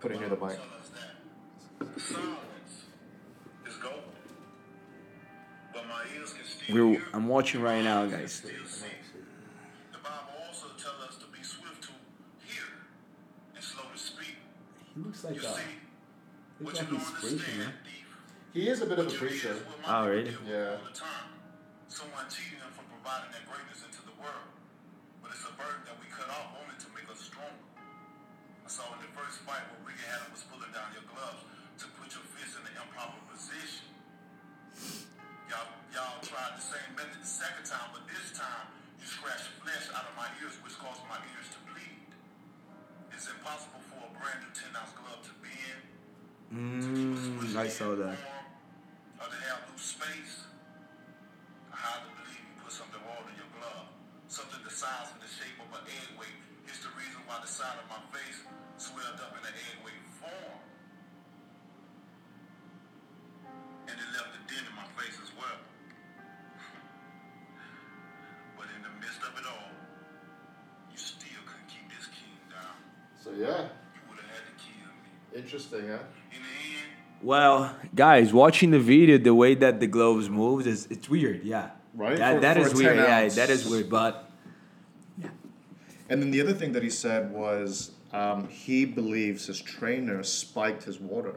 Put 0.00 0.12
it 0.12 0.20
near 0.20 0.30
the 0.30 0.36
mic. 0.36 0.56
tell 0.56 0.78
us 0.80 0.90
that 0.90 2.00
silence 2.00 2.84
is 3.66 3.74
gold. 3.76 4.00
But 5.74 5.86
my 5.86 6.02
ears 6.16 6.32
can 6.32 6.44
still 6.46 6.74
We're. 6.92 7.02
I'm 7.12 7.28
watching 7.28 7.60
right 7.60 7.84
now, 7.84 8.06
guys. 8.06 8.32
Still 8.32 8.50
see. 8.64 8.86
The 9.92 9.98
Bible 9.98 10.46
also 10.46 10.68
tells 10.82 11.10
us 11.10 11.16
to 11.18 11.26
be 11.26 11.42
swift 11.42 11.82
to 11.82 11.88
hear 12.46 12.64
and 13.54 13.62
slow 13.62 13.82
to 13.92 13.98
speak. 13.98 14.36
He 14.94 15.00
looks 15.02 15.24
You 15.24 15.28
like 15.30 15.40
see, 15.40 15.46
a. 15.46 16.64
what 16.64 16.74
Looks 16.74 16.78
you 16.78 16.84
like 16.84 16.90
don't 16.90 16.98
he's 17.00 17.10
preaching, 17.10 17.32
understand, 17.32 17.58
man. 17.58 17.72
Thief. 18.52 18.62
He 18.62 18.68
is 18.68 18.80
a 18.82 18.86
bit 18.86 18.98
of 18.98 19.06
a 19.06 19.10
What 19.10 19.18
preacher. 19.18 19.48
hear 19.48 19.56
is 19.56 19.62
what 19.66 19.78
my 19.82 19.88
Oh, 19.88 20.08
really? 20.08 20.34
Yeah. 20.46 20.76
all. 20.80 21.28
Someone 21.88 22.26
cheating 22.28 22.60
them 22.60 22.72
from 22.76 22.86
providing 22.92 23.32
their 23.32 23.44
greatness 23.48 23.80
into 23.84 24.02
the 24.04 24.14
world. 24.20 24.48
But 25.22 25.32
it's 25.32 25.44
a 25.44 25.52
burden 25.56 25.82
that 25.88 25.96
we 26.00 26.06
cut 26.12 26.28
off 26.30 26.54
only 26.60 26.76
to 26.78 26.88
make 26.94 27.08
us 27.10 27.20
stronger. 27.24 27.64
I 28.64 28.68
saw 28.68 28.84
in 28.94 29.00
the 29.00 29.10
first 29.16 29.40
fight 29.48 29.64
where 29.72 29.80
Ricky 29.88 30.04
Hatton 30.04 30.28
was 30.32 30.44
pulling 30.46 30.70
down 30.76 30.92
your 30.92 31.04
gloves 31.08 31.42
to 31.80 31.84
put 31.96 32.12
your 32.12 32.24
fist 32.36 32.60
in 32.60 32.62
the 32.68 32.74
improper 32.76 33.16
position. 33.32 33.88
Y'all, 35.48 35.72
y'all 35.96 36.20
tried 36.20 36.52
the 36.60 36.64
same 36.64 36.92
method 36.92 37.16
the 37.16 37.26
second 37.26 37.64
time, 37.64 37.88
but 37.96 38.04
this 38.04 38.36
time 38.36 38.68
you 39.00 39.06
scratched 39.08 39.48
flesh 39.64 39.88
out 39.96 40.04
of 40.04 40.14
my 40.20 40.28
ears, 40.44 40.60
which 40.60 40.76
caused 40.76 41.00
my 41.08 41.16
ears 41.32 41.48
to 41.56 41.58
bleed. 41.72 42.12
It's 43.16 43.24
impossible 43.32 43.80
for 43.88 44.04
a 44.04 44.10
brand 44.12 44.44
new 44.44 44.52
10 44.52 44.76
ounce 44.76 44.92
glove 44.92 45.24
to 45.24 45.32
bend, 45.40 45.80
to 46.84 46.88
keep 46.92 47.08
a 47.08 47.16
Mm, 47.16 47.32
squishy 47.40 47.56
I 47.56 47.68
saw 47.72 47.96
hand 47.96 48.04
that. 48.04 48.18
Or 49.20 49.26
to 49.28 49.38
have 49.50 49.60
loose 49.70 49.94
space. 49.98 50.34
I 51.72 51.76
highly 51.76 52.10
believe 52.18 52.42
you 52.42 52.54
put 52.62 52.72
something 52.72 53.00
wrong 53.06 53.24
in 53.30 53.36
your 53.38 53.50
glove. 53.58 53.86
Something 54.28 54.60
the 54.64 54.70
size 54.72 55.08
and 55.14 55.20
the 55.22 55.30
shape 55.30 55.56
of 55.62 55.70
an 55.74 55.84
egg 55.88 56.10
weight 56.20 56.38
is 56.68 56.78
the 56.84 56.92
reason 56.98 57.20
why 57.26 57.40
the 57.40 57.48
side 57.50 57.78
of 57.80 57.86
my 57.90 57.98
face 58.12 58.44
swelled 58.76 59.18
up 59.18 59.32
in 59.34 59.42
an 59.42 59.56
egg 59.56 59.76
weight 59.82 60.04
form. 60.20 60.58
And 63.88 63.96
it 63.96 64.08
left 64.14 64.36
a 64.36 64.40
dent 64.46 64.68
in 64.68 64.74
my 64.76 64.86
face 65.00 65.16
as 65.18 65.32
well. 65.34 65.58
but 68.60 68.68
in 68.76 68.80
the 68.84 68.92
midst 69.00 69.24
of 69.24 69.32
it 69.34 69.46
all, 69.48 69.72
you 70.92 70.98
still 71.00 71.40
couldn't 71.48 71.66
keep 71.72 71.88
this 71.90 72.06
king 72.12 72.36
down. 72.52 72.76
So 73.18 73.32
yeah, 73.34 73.72
You 73.96 74.02
would 74.12 74.20
have 74.22 74.30
had 74.30 74.44
to 74.46 74.54
kill 74.60 74.92
me. 75.02 75.10
interesting, 75.34 75.88
huh? 75.88 76.04
In 76.30 76.40
the 76.44 76.54
end, 76.76 76.77
Well, 77.22 77.74
guys, 77.94 78.32
watching 78.32 78.70
the 78.70 78.78
video, 78.78 79.18
the 79.18 79.34
way 79.34 79.54
that 79.54 79.80
the 79.80 79.86
gloves 79.86 80.28
moves 80.28 80.66
is 80.66 80.86
it's 80.90 81.08
weird. 81.08 81.44
Yeah. 81.44 81.70
Right? 81.94 82.16
That, 82.18 82.34
For- 82.34 82.40
that 82.40 82.56
for 82.56 82.62
is 82.62 82.74
weird. 82.74 82.96
10 82.96 83.04
Yeah, 83.04 83.28
that 83.28 83.50
is 83.50 83.68
weird. 83.68 83.90
But 83.90 84.30
yeah. 85.18 85.30
And 86.08 86.22
then 86.22 86.30
the 86.30 86.40
other 86.40 86.52
thing 86.52 86.72
that 86.72 86.82
he 86.82 86.90
said 86.90 87.32
was 87.32 87.92
um, 88.12 88.48
he 88.48 88.84
believes 88.84 89.46
his 89.46 89.60
trainer 89.60 90.22
spiked 90.22 90.84
his 90.84 91.00
water 91.00 91.34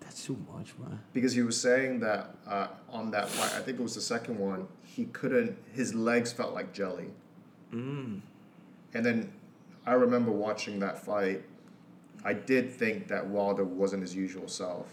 that's 0.00 0.26
too 0.26 0.36
much, 0.54 0.74
man. 0.78 1.00
because 1.12 1.32
he 1.32 1.42
was 1.42 1.60
saying 1.60 2.00
that 2.00 2.34
uh, 2.46 2.68
on 2.90 3.10
that 3.12 3.28
fight, 3.28 3.52
I 3.58 3.62
think 3.62 3.78
it 3.78 3.82
was 3.82 3.94
the 3.94 4.00
second 4.00 4.38
one, 4.38 4.68
he 4.84 5.06
couldn't. 5.06 5.56
His 5.72 5.94
legs 5.94 6.32
felt 6.32 6.54
like 6.54 6.72
jelly. 6.72 7.08
Mm. 7.72 8.20
And 8.94 9.06
then 9.06 9.32
I 9.86 9.92
remember 9.92 10.30
watching 10.30 10.80
that 10.80 10.98
fight. 11.04 11.42
I 12.24 12.32
did 12.34 12.70
think 12.70 13.08
that 13.08 13.26
Wilder 13.26 13.64
wasn't 13.64 14.02
his 14.02 14.14
usual 14.14 14.48
self. 14.48 14.86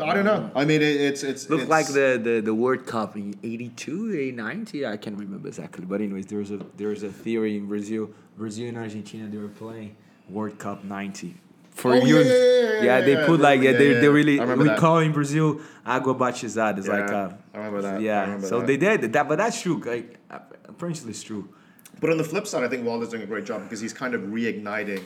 I 0.00 0.14
don't 0.14 0.24
know. 0.24 0.50
I 0.54 0.64
mean, 0.64 0.80
it, 0.80 1.00
it's 1.00 1.22
it's 1.22 1.50
Looked 1.50 1.64
it's, 1.64 1.70
like 1.70 1.86
the, 1.88 2.18
the, 2.22 2.40
the 2.42 2.54
World 2.54 2.86
Cup 2.86 3.14
in 3.14 3.38
82, 3.42 4.14
80, 4.14 4.32
90. 4.32 4.86
I 4.86 4.96
can't 4.96 5.18
remember 5.18 5.48
exactly. 5.48 5.84
But 5.84 6.00
anyways, 6.00 6.26
there 6.26 6.38
was 6.38 6.50
a 6.50 6.60
there 6.78 6.88
was 6.88 7.02
a 7.02 7.10
theory 7.10 7.56
in 7.58 7.66
Brazil. 7.66 8.10
Brazil 8.38 8.68
and 8.68 8.78
Argentina, 8.78 9.28
they 9.28 9.36
were 9.36 9.48
playing 9.48 9.94
World 10.30 10.58
Cup 10.58 10.82
90. 10.84 11.34
For 11.72 11.92
Oh, 11.92 11.94
yeah, 11.96 12.04
years, 12.04 12.26
yeah, 12.26 12.34
yeah, 12.34 12.82
yeah, 12.82 13.00
they 13.00 13.26
put 13.26 13.40
like 13.40 13.60
yeah, 13.60 13.72
they, 13.72 13.94
yeah, 13.94 14.00
they 14.00 14.08
really 14.08 14.38
we 14.40 14.64
that. 14.64 14.78
call 14.78 14.98
in 14.98 15.12
Brazil 15.12 15.60
água 15.86 16.16
batizada. 16.16 16.78
It's 16.78 16.88
like 16.88 17.08
Yeah, 17.08 17.16
uh, 17.16 17.32
I 17.54 17.56
remember 17.58 17.82
that. 17.82 18.00
Yeah, 18.00 18.20
remember 18.22 18.46
so 18.46 18.60
that. 18.60 18.66
they 18.66 18.76
did 18.76 19.12
that, 19.12 19.28
but 19.28 19.38
that's 19.38 19.60
true. 19.60 19.80
Like 19.84 20.18
apparently, 20.30 21.10
it's 21.10 21.22
true. 21.22 21.48
But 22.00 22.10
on 22.10 22.16
the 22.16 22.24
flip 22.24 22.46
side, 22.46 22.64
I 22.64 22.68
think 22.68 22.84
Wilder's 22.84 23.10
doing 23.10 23.22
a 23.22 23.26
great 23.26 23.44
job 23.44 23.62
because 23.62 23.80
he's 23.80 23.92
kind 23.92 24.14
of 24.14 24.22
reigniting 24.22 25.02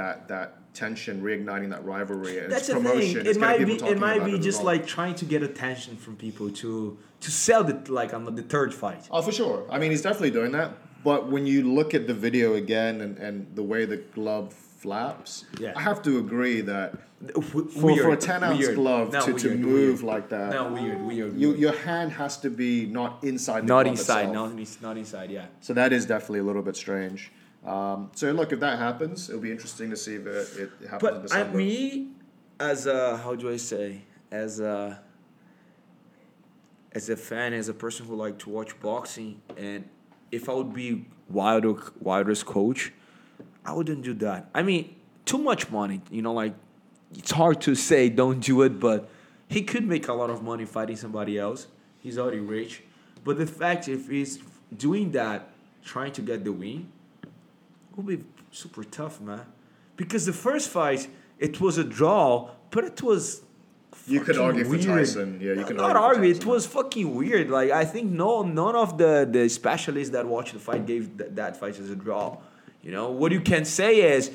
that 0.00 0.28
that 0.28 0.48
tension, 0.74 1.14
reigniting 1.28 1.70
that 1.74 1.84
rivalry, 1.84 2.38
and 2.38 2.50
That's 2.52 2.68
it's 2.68 2.68
the 2.68 2.74
promotion. 2.74 3.18
thing. 3.24 3.26
It 3.32 3.38
might 3.46 3.64
be. 3.70 3.74
It 3.92 3.98
might 4.08 4.22
be 4.30 4.34
just 4.48 4.60
like 4.70 4.82
trying 4.96 5.16
to 5.22 5.24
get 5.32 5.40
attention 5.50 5.92
from 6.04 6.14
people 6.26 6.46
to 6.62 6.70
to 7.24 7.30
sell 7.46 7.62
it 7.72 7.80
like 8.00 8.10
on 8.14 8.22
the 8.40 8.46
third 8.54 8.70
fight. 8.82 9.02
Oh, 9.10 9.22
for 9.22 9.32
sure. 9.40 9.58
I 9.74 9.76
mean, 9.80 9.90
he's 9.94 10.02
definitely 10.08 10.34
doing 10.40 10.52
that. 10.58 10.70
But 11.04 11.20
when 11.32 11.44
you 11.52 11.60
look 11.78 11.90
at 11.98 12.04
the 12.10 12.14
video 12.26 12.46
again 12.54 12.94
and, 13.04 13.12
and 13.26 13.34
the 13.54 13.62
way 13.72 13.80
the 13.94 13.98
glove 14.18 14.52
flaps, 14.52 15.44
Yeah. 15.64 15.72
I 15.80 15.82
have 15.90 16.00
to 16.08 16.18
agree 16.24 16.60
that 16.72 16.88
For, 17.34 17.62
for, 17.80 17.90
for 18.04 18.12
a 18.12 18.16
10 18.16 18.44
ounce 18.44 18.68
glove 18.80 19.10
to, 19.26 19.32
to 19.44 19.48
move 19.56 20.02
like 20.12 20.26
that, 20.34 20.50
No, 20.52 20.72
weird, 20.72 21.00
weird. 21.10 21.34
you, 21.42 21.48
weird. 21.48 21.58
your 21.64 21.72
hand 21.88 22.12
has 22.12 22.36
to 22.44 22.50
be 22.50 22.86
not 22.86 23.10
inside 23.30 23.60
the 23.62 23.66
not 23.74 23.84
glove 23.84 23.94
inside, 23.98 24.26
itself. 24.28 24.54
not, 24.54 24.82
not 24.88 24.96
inside. 25.02 25.28
Yeah. 25.30 25.46
So 25.66 25.72
that 25.80 25.90
is 25.92 26.02
definitely 26.06 26.40
a 26.40 26.48
little 26.50 26.62
bit 26.62 26.76
strange. 26.76 27.20
Um, 27.64 28.10
so 28.14 28.30
look, 28.32 28.52
if 28.52 28.60
that 28.60 28.78
happens, 28.78 29.28
it'll 29.28 29.40
be 29.42 29.50
interesting 29.50 29.90
to 29.90 29.96
see 29.96 30.14
if 30.14 30.26
it, 30.26 30.70
it 30.80 30.88
happens 30.88 30.92
in 30.92 30.98
But 31.00 31.14
I, 31.16 31.22
December. 31.22 31.58
me, 31.58 32.08
as 32.60 32.86
a 32.86 33.16
how 33.18 33.34
do 33.34 33.50
I 33.50 33.56
say, 33.56 34.02
as 34.30 34.60
a 34.60 35.00
as 36.92 37.10
a 37.10 37.16
fan, 37.16 37.52
as 37.52 37.68
a 37.68 37.74
person 37.74 38.06
who 38.06 38.14
like 38.16 38.38
to 38.40 38.50
watch 38.50 38.78
boxing, 38.80 39.40
and 39.56 39.84
if 40.32 40.48
I 40.48 40.52
would 40.54 40.72
be 40.72 41.06
Wilder 41.28 41.74
Wilder's 42.00 42.42
coach, 42.42 42.92
I 43.64 43.72
wouldn't 43.72 44.02
do 44.02 44.14
that. 44.14 44.48
I 44.54 44.62
mean, 44.62 44.94
too 45.26 45.38
much 45.38 45.70
money. 45.70 46.00
You 46.10 46.22
know, 46.22 46.32
like 46.32 46.54
it's 47.14 47.32
hard 47.32 47.60
to 47.62 47.74
say 47.74 48.08
don't 48.08 48.40
do 48.40 48.62
it, 48.62 48.80
but 48.80 49.08
he 49.48 49.62
could 49.62 49.86
make 49.86 50.08
a 50.08 50.14
lot 50.14 50.30
of 50.30 50.42
money 50.42 50.64
fighting 50.64 50.96
somebody 50.96 51.38
else. 51.38 51.66
He's 52.00 52.18
already 52.18 52.40
rich. 52.40 52.82
But 53.24 53.36
the 53.38 53.46
fact 53.46 53.88
if 53.88 54.08
he's 54.08 54.38
doing 54.74 55.10
that, 55.12 55.50
trying 55.84 56.12
to 56.12 56.22
get 56.22 56.44
the 56.44 56.52
win, 56.52 56.90
will 57.98 58.16
be 58.16 58.24
super 58.52 58.84
tough, 58.84 59.20
man. 59.20 59.44
Because 59.96 60.24
the 60.24 60.32
first 60.32 60.70
fight, 60.70 61.08
it 61.38 61.60
was 61.60 61.76
a 61.78 61.84
draw, 61.84 62.50
but 62.70 62.84
it 62.84 63.02
was. 63.02 63.42
You 64.06 64.20
could 64.20 64.38
argue 64.38 64.64
for. 64.64 64.78
Tyson. 64.78 65.40
Yeah, 65.42 65.54
you 65.54 65.64
can 65.64 65.76
Not 65.76 65.96
argue 65.96 66.20
argue. 66.22 66.30
It 66.30 66.46
was 66.46 66.64
fucking 66.66 67.14
weird. 67.14 67.50
Like 67.50 67.70
I 67.70 67.84
think 67.84 68.10
no, 68.10 68.42
none 68.42 68.76
of 68.76 68.96
the 68.96 69.28
the 69.30 69.48
specialists 69.48 70.12
that 70.12 70.26
watched 70.26 70.52
the 70.54 70.60
fight 70.60 70.86
gave 70.86 71.18
th- 71.18 71.30
that 71.34 71.56
fight 71.58 71.78
as 71.78 71.90
a 71.90 71.96
draw. 71.96 72.38
You 72.82 72.92
know 72.92 73.10
what 73.10 73.32
you 73.32 73.40
can 73.40 73.64
say 73.64 74.16
is 74.16 74.30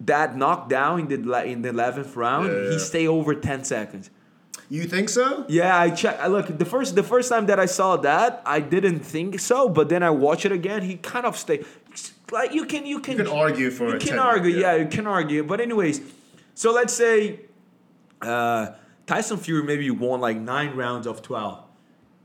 that 0.00 0.36
knockdown 0.36 1.00
in 1.00 1.08
the 1.08 1.44
in 1.44 1.62
the 1.62 1.70
eleventh 1.70 2.14
round, 2.14 2.46
Yeah, 2.48 2.62
yeah. 2.64 2.70
he 2.72 2.78
stayed 2.78 3.08
over 3.08 3.34
ten 3.34 3.64
seconds. 3.64 4.10
You 4.70 4.84
think 4.84 5.08
so? 5.08 5.46
Yeah, 5.48 5.78
I 5.78 5.90
check. 5.90 6.18
I 6.20 6.26
look 6.26 6.46
the 6.58 6.64
first 6.66 6.94
the 6.94 7.02
first 7.02 7.28
time 7.30 7.46
that 7.46 7.58
I 7.58 7.66
saw 7.66 7.96
that, 7.98 8.42
I 8.44 8.60
didn't 8.60 9.00
think 9.00 9.40
so, 9.40 9.68
but 9.68 9.88
then 9.88 10.02
I 10.02 10.10
watch 10.10 10.44
it 10.44 10.52
again. 10.52 10.82
He 10.82 10.96
kind 10.96 11.24
of 11.24 11.36
stay 11.36 11.64
like 12.30 12.52
you 12.52 12.66
can 12.66 12.84
you 12.84 13.00
can 13.00 13.16
You 13.18 13.24
can 13.24 13.32
argue 13.32 13.70
for 13.70 13.86
you 13.94 13.98
can 13.98 14.08
10, 14.10 14.18
argue. 14.18 14.50
yeah. 14.54 14.74
Yeah. 14.74 14.82
you 14.82 14.88
can 14.88 15.06
argue. 15.06 15.42
But 15.42 15.60
anyways, 15.62 16.02
so 16.54 16.72
let's 16.72 16.92
say 16.92 17.40
uh, 18.20 18.72
Tyson 19.06 19.38
Fury 19.38 19.62
maybe 19.62 19.90
won 19.90 20.20
like 20.20 20.36
nine 20.36 20.74
rounds 20.76 21.06
of 21.06 21.22
twelve, 21.22 21.62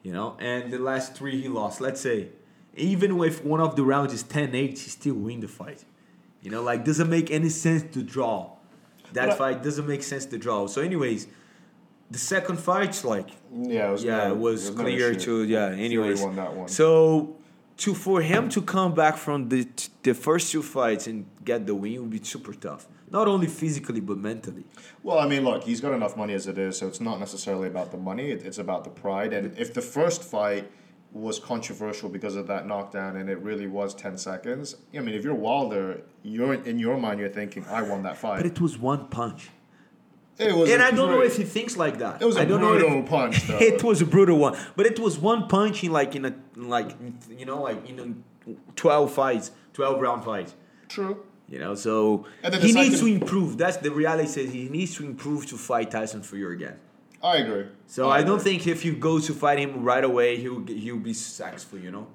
you 0.02 0.12
know, 0.12 0.36
and 0.40 0.72
the 0.72 0.80
last 0.80 1.16
three 1.16 1.42
he 1.42 1.48
lost. 1.48 1.80
Let's 1.80 2.02
say 2.02 2.30
even 2.76 3.18
if 3.24 3.44
one 3.46 3.62
of 3.62 3.76
the 3.76 3.84
rounds 3.84 4.12
is 4.14 4.24
10-8, 4.24 4.52
he 4.70 4.76
still 4.76 5.14
win 5.14 5.40
the 5.42 5.48
fight. 5.48 5.86
You 6.42 6.50
know, 6.50 6.64
like 6.64 6.84
doesn't 6.84 7.10
make 7.10 7.30
any 7.32 7.50
sense 7.50 7.84
to 7.94 8.02
draw. 8.02 8.50
That 9.14 9.30
But 9.30 9.38
fight 9.38 9.64
doesn't 9.64 9.86
make 9.88 10.02
sense 10.02 10.26
to 10.26 10.40
draw. 10.40 10.66
So, 10.66 10.82
anyways, 10.82 11.28
the 12.14 12.20
second 12.36 12.58
fight's 12.70 13.00
like 13.14 13.30
Yeah, 13.76 13.90
it 13.90 13.92
was. 13.96 14.04
yeah, 14.04 14.18
no- 14.28 14.34
it 14.34 14.38
was 14.48 14.60
clear 14.82 15.10
to 15.26 15.32
yeah. 15.56 15.86
Anyways, 15.88 16.22
won 16.22 16.36
that 16.44 16.52
one. 16.60 16.68
so 16.82 16.88
to 17.84 17.90
for 18.06 18.18
him 18.32 18.44
to 18.56 18.60
come 18.76 18.92
back 19.02 19.16
from 19.26 19.40
the 19.54 19.62
the 20.08 20.14
first 20.28 20.46
two 20.52 20.64
fights 20.78 21.04
and 21.12 21.18
get 21.50 21.60
the 21.70 21.76
win 21.84 21.96
would 22.02 22.14
be 22.20 22.22
super 22.34 22.54
tough. 22.68 22.84
Not 23.18 23.26
only 23.34 23.48
physically 23.62 24.02
but 24.10 24.18
mentally. 24.30 24.66
Well, 25.06 25.20
I 25.26 25.28
mean, 25.32 25.44
look, 25.48 25.62
he's 25.70 25.82
got 25.86 25.94
enough 26.00 26.16
money 26.24 26.34
as 26.40 26.46
it 26.54 26.58
is, 26.68 26.72
so 26.80 26.84
it's 26.92 27.02
not 27.10 27.18
necessarily 27.26 27.68
about 27.74 27.88
the 27.96 28.02
money. 28.10 28.26
It, 28.36 28.40
it's 28.48 28.58
about 28.66 28.82
the 28.88 28.94
pride. 29.04 29.32
And 29.38 29.44
if 29.66 29.70
the 29.80 29.86
first 29.98 30.22
fight 30.24 30.66
was 31.28 31.36
controversial 31.54 32.10
because 32.18 32.36
of 32.42 32.46
that 32.48 32.64
knockdown, 32.72 33.12
and 33.20 33.26
it 33.34 33.40
really 33.50 33.68
was 33.80 33.90
ten 34.04 34.16
seconds, 34.30 34.66
I 34.98 35.00
mean, 35.06 35.16
if 35.20 35.24
you're 35.26 35.42
Wilder, 35.50 36.02
you're 36.24 36.56
in 36.72 36.78
your 36.86 36.98
mind, 37.06 37.16
you're 37.20 37.36
thinking, 37.42 37.64
"I 37.80 37.82
won 37.92 38.02
that 38.08 38.18
fight." 38.24 38.38
But 38.42 38.48
it 38.54 38.60
was 38.60 38.74
one 38.80 39.02
punch. 39.20 39.42
It 40.40 40.56
was, 40.56 40.70
and 40.70 40.82
I 40.82 40.88
I 40.88 40.92
don't 40.92 41.12
know 41.12 41.22
if 41.22 41.38
he 41.38 41.44
thinks 41.44 41.78
like 41.78 42.00
that. 42.00 42.22
It 42.22 42.26
was 42.26 42.38
a 42.38 42.42
I 42.42 42.46
don't 42.46 42.60
brutal 42.60 42.90
know 42.90 43.00
if, 43.00 43.10
punch, 43.10 43.48
though. 43.48 43.58
it 43.62 43.84
was 43.84 44.02
a 44.02 44.06
brutal 44.06 44.38
one, 44.38 44.58
but 44.76 44.86
it 44.86 45.00
was 45.00 45.20
one 45.20 45.48
punch 45.48 45.84
in 45.84 45.92
like 45.92 46.16
in 46.16 46.26
a 46.26 46.34
like 46.56 46.96
you 47.30 47.46
know 47.46 47.62
like 47.62 47.88
in 47.88 48.24
twelve 48.76 49.14
fights, 49.14 49.52
twelve 49.74 50.02
round 50.02 50.24
fights. 50.24 50.56
True. 50.88 51.24
You 51.50 51.60
know, 51.60 51.76
so 51.76 52.26
the 52.42 52.58
he 52.58 52.72
needs 52.74 53.00
to 53.00 53.06
improve. 53.06 53.58
That's 53.58 53.78
the 53.78 53.92
reality. 53.92 54.28
Says 54.28 54.52
he 54.52 54.70
needs 54.70 54.96
to 54.96 55.06
improve 55.06 55.46
to 55.48 55.58
fight 55.58 55.92
Tyson 55.92 56.24
Fury 56.24 56.56
again. 56.56 56.80
I 57.22 57.38
agree. 57.38 57.68
So 57.88 58.10
I, 58.10 58.22
don't 58.24 58.42
think 58.42 58.68
if 58.68 58.84
you 58.84 58.94
go 58.94 59.20
to 59.20 59.34
fight 59.34 59.58
him 59.58 59.84
right 59.84 60.04
away, 60.04 60.38
he'll 60.38 60.66
he'll 60.66 60.98
be 60.98 61.14
successful. 61.14 61.80
You 61.80 61.92
know. 61.92 62.08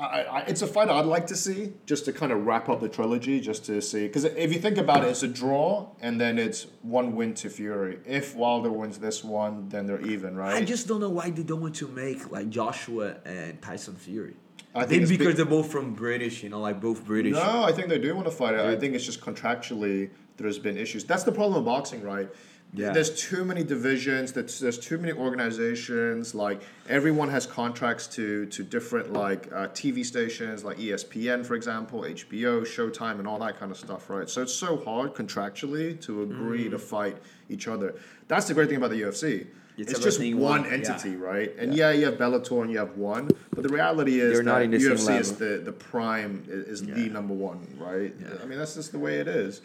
I, 0.00 0.04
I, 0.04 0.38
it's 0.42 0.62
a 0.62 0.66
fight 0.66 0.88
I'd 0.88 1.06
like 1.06 1.26
to 1.28 1.36
see, 1.36 1.72
just 1.84 2.04
to 2.04 2.12
kind 2.12 2.30
of 2.30 2.46
wrap 2.46 2.68
up 2.68 2.80
the 2.80 2.88
trilogy, 2.88 3.40
just 3.40 3.64
to 3.66 3.80
see. 3.82 4.06
Because 4.06 4.24
if 4.24 4.52
you 4.52 4.60
think 4.60 4.78
about 4.78 5.04
it, 5.04 5.08
it's 5.08 5.24
a 5.24 5.28
draw, 5.28 5.88
and 6.00 6.20
then 6.20 6.38
it's 6.38 6.68
one 6.82 7.16
win 7.16 7.34
to 7.34 7.50
Fury. 7.50 7.98
If 8.06 8.36
Wilder 8.36 8.70
wins 8.70 8.98
this 8.98 9.24
one, 9.24 9.68
then 9.68 9.86
they're 9.86 10.00
even, 10.00 10.36
right? 10.36 10.54
I 10.54 10.64
just 10.64 10.86
don't 10.86 11.00
know 11.00 11.08
why 11.08 11.30
they 11.30 11.42
don't 11.42 11.60
want 11.60 11.74
to 11.76 11.88
make 11.88 12.30
like 12.30 12.48
Joshua 12.48 13.16
and 13.24 13.60
Tyson 13.60 13.96
Fury. 13.96 14.36
I 14.74 14.84
think 14.84 15.08
because 15.08 15.26
big- 15.26 15.36
they're 15.36 15.44
both 15.44 15.72
from 15.72 15.94
British, 15.94 16.42
you 16.42 16.48
know, 16.50 16.60
like 16.60 16.80
both 16.80 17.04
British. 17.04 17.32
No, 17.32 17.64
I 17.64 17.72
think 17.72 17.88
they 17.88 17.98
do 17.98 18.14
want 18.14 18.26
to 18.26 18.32
fight 18.32 18.54
it. 18.54 18.60
I 18.60 18.76
think 18.76 18.94
it's 18.94 19.04
just 19.04 19.20
contractually 19.20 20.10
there's 20.36 20.58
been 20.58 20.76
issues. 20.76 21.04
That's 21.04 21.24
the 21.24 21.32
problem 21.32 21.54
with 21.56 21.64
boxing, 21.64 22.02
right? 22.02 22.28
Yeah. 22.74 22.92
There's 22.92 23.10
too 23.28 23.44
many 23.46 23.64
divisions. 23.64 24.32
There's, 24.32 24.60
there's 24.60 24.78
too 24.78 24.98
many 24.98 25.12
organizations. 25.12 26.34
Like 26.34 26.62
everyone 26.88 27.28
has 27.30 27.46
contracts 27.46 28.06
to 28.08 28.46
to 28.46 28.62
different 28.62 29.12
like 29.12 29.50
uh, 29.52 29.68
TV 29.68 30.04
stations, 30.04 30.64
like 30.64 30.76
ESPN, 30.78 31.44
for 31.46 31.54
example, 31.54 32.00
HBO, 32.02 32.62
Showtime, 32.62 33.18
and 33.18 33.26
all 33.26 33.38
that 33.40 33.58
kind 33.58 33.70
of 33.72 33.78
stuff, 33.78 34.10
right? 34.10 34.28
So 34.28 34.42
it's 34.42 34.52
so 34.54 34.76
hard 34.76 35.14
contractually 35.14 36.00
to 36.02 36.22
agree 36.22 36.66
Mm. 36.66 36.70
to 36.72 36.78
fight 36.78 37.16
each 37.48 37.68
other. 37.68 37.94
That's 38.28 38.46
the 38.48 38.54
great 38.54 38.68
thing 38.68 38.76
about 38.78 38.90
the 38.90 39.00
UFC. 39.02 39.46
It's 39.78 39.92
It's, 39.92 40.00
just 40.02 40.18
one 40.20 40.36
one- 40.38 40.64
yeah. 40.64 40.70
entity, 40.72 41.14
right? 41.16 41.54
And 41.58 41.72
yeah. 41.74 41.92
you 41.92 42.04
have 42.06 42.14
Bellator 42.18 42.62
and 42.62 42.70
you 42.70 42.78
have 42.78 42.96
one, 42.96 43.28
but 43.54 43.62
the 43.62 43.68
reality 43.68 44.18
is 44.20 44.32
They're 44.34 44.42
that 44.42 44.70
UFC 44.70 45.18
is 45.20 45.36
the 45.36 45.62
the 45.64 45.72
prime 45.72 46.44
i- 46.48 46.52
is 46.72 46.82
the 46.84 47.08
number 47.08 47.32
one, 47.34 47.60
right? 47.78 48.12
I 48.42 48.44
mean 48.46 48.58
that's 48.58 48.74
just 48.74 48.92
the 48.92 48.98
way 48.98 49.20
it 49.20 49.28
is. 49.28 49.62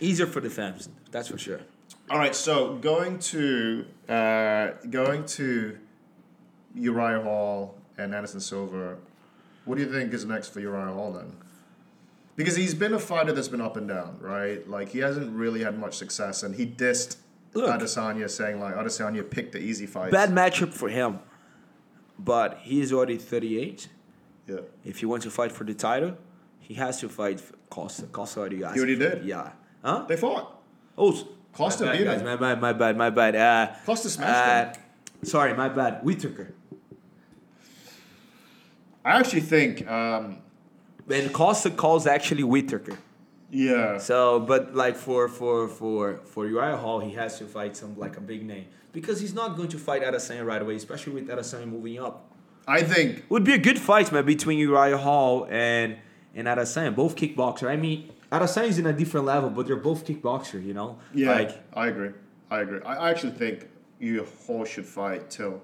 Easier 0.00 0.26
for 0.26 0.40
the 0.40 0.50
fans, 0.50 0.88
that's 1.10 1.28
for 1.28 1.38
sure. 1.38 1.60
All 2.10 2.18
right, 2.18 2.34
so 2.34 2.76
going 2.76 3.18
to 3.20 3.86
uh, 4.08 4.72
going 4.90 5.24
to 5.26 5.78
Uriah 6.74 7.22
Hall 7.22 7.76
and 7.96 8.14
Anderson 8.14 8.40
Silva, 8.40 8.96
what 9.64 9.76
do 9.76 9.84
you 9.84 9.90
think 9.90 10.12
is 10.12 10.24
next 10.24 10.48
for 10.48 10.60
Uriah 10.60 10.92
Hall 10.92 11.12
then? 11.12 11.36
Because 12.36 12.56
he's 12.56 12.74
been 12.74 12.92
a 12.92 12.98
fighter 12.98 13.32
that's 13.32 13.48
been 13.48 13.60
up 13.60 13.76
and 13.76 13.88
down, 13.88 14.18
right? 14.20 14.68
Like 14.68 14.90
he 14.90 14.98
hasn't 14.98 15.34
really 15.34 15.62
had 15.62 15.78
much 15.78 15.94
success, 15.94 16.42
and 16.42 16.54
he 16.54 16.66
dissed 16.66 17.16
Look. 17.54 17.70
Adesanya, 17.70 18.28
saying 18.28 18.60
like 18.60 18.74
Adesanya 18.74 19.28
picked 19.28 19.52
the 19.52 19.60
easy 19.60 19.86
fight. 19.86 20.10
Bad 20.10 20.30
matchup 20.30 20.72
for 20.74 20.88
him, 20.88 21.20
but 22.18 22.58
he's 22.62 22.92
already 22.92 23.16
38. 23.16 23.88
Yeah. 24.46 24.56
If 24.84 24.98
he 24.98 25.06
wants 25.06 25.24
to 25.24 25.30
fight 25.30 25.52
for 25.52 25.64
the 25.64 25.72
title, 25.74 26.18
he 26.58 26.74
has 26.74 27.00
to 27.00 27.08
fight 27.08 27.40
Costa. 27.70 28.06
Costa 28.06 28.40
already 28.40 28.62
asked. 28.62 28.74
He 28.74 28.80
already 28.80 28.96
did? 28.96 29.24
Yeah. 29.24 29.52
Huh? 29.82 30.04
They 30.06 30.16
fought. 30.16 30.62
Oh, 30.98 31.26
Costa 31.54 31.84
my 31.84 31.92
bad, 31.92 31.98
beat 31.98 32.04
guys. 32.04 32.20
him. 32.20 32.26
My 32.26 32.36
bad, 32.36 32.60
my 32.60 32.72
bad, 32.72 32.96
my 32.96 33.10
bad. 33.10 33.36
Uh, 33.36 33.74
Costa 33.86 34.10
smashed 34.10 34.78
uh, 34.78 34.80
Sorry, 35.26 35.54
my 35.54 35.68
bad. 35.68 36.02
Whittaker. 36.04 36.54
I 39.04 39.18
actually 39.18 39.40
think, 39.42 39.86
um, 39.90 40.38
And 41.10 41.32
Costa 41.32 41.70
calls 41.70 42.06
actually 42.06 42.44
Whittaker. 42.44 42.96
yeah. 43.50 43.98
So, 43.98 44.40
but 44.40 44.74
like 44.74 44.96
for 44.96 45.28
for 45.28 45.68
for 45.68 46.20
for 46.24 46.46
Uriah 46.46 46.76
Hall, 46.78 47.00
he 47.00 47.12
has 47.14 47.38
to 47.38 47.44
fight 47.44 47.76
some 47.76 47.96
like 47.98 48.16
a 48.16 48.20
big 48.22 48.44
name 48.46 48.66
because 48.92 49.20
he's 49.20 49.34
not 49.34 49.56
going 49.56 49.68
to 49.68 49.78
fight 49.78 50.02
Adesanya 50.02 50.44
right 50.44 50.62
away, 50.62 50.76
especially 50.76 51.12
with 51.12 51.28
Adesanya 51.28 51.68
moving 51.68 51.98
up. 52.00 52.30
I 52.66 52.80
think 52.82 53.24
Would 53.28 53.44
be 53.44 53.52
a 53.52 53.58
good 53.58 53.78
fight, 53.78 54.10
man, 54.10 54.24
between 54.24 54.58
Uriah 54.58 54.96
Hall 54.96 55.46
and 55.50 55.96
and 56.34 56.46
Adesanya, 56.48 56.94
both 56.96 57.14
kickboxer. 57.14 57.68
I 57.68 57.76
mean, 57.76 58.10
Adesanya 58.38 58.68
is 58.68 58.78
in 58.78 58.86
a 58.86 58.92
different 58.92 59.26
level, 59.26 59.50
but 59.50 59.66
they're 59.66 59.76
both 59.76 60.06
kickboxer. 60.06 60.64
You 60.64 60.74
know, 60.74 60.98
Yeah, 61.12 61.32
Like, 61.32 61.62
I 61.74 61.88
agree. 61.88 62.10
I 62.50 62.60
agree. 62.60 62.80
I 62.84 63.10
actually 63.10 63.32
think 63.32 63.68
you 63.98 64.26
Hall 64.46 64.64
should 64.64 64.86
fight 64.86 65.30
Till. 65.30 65.60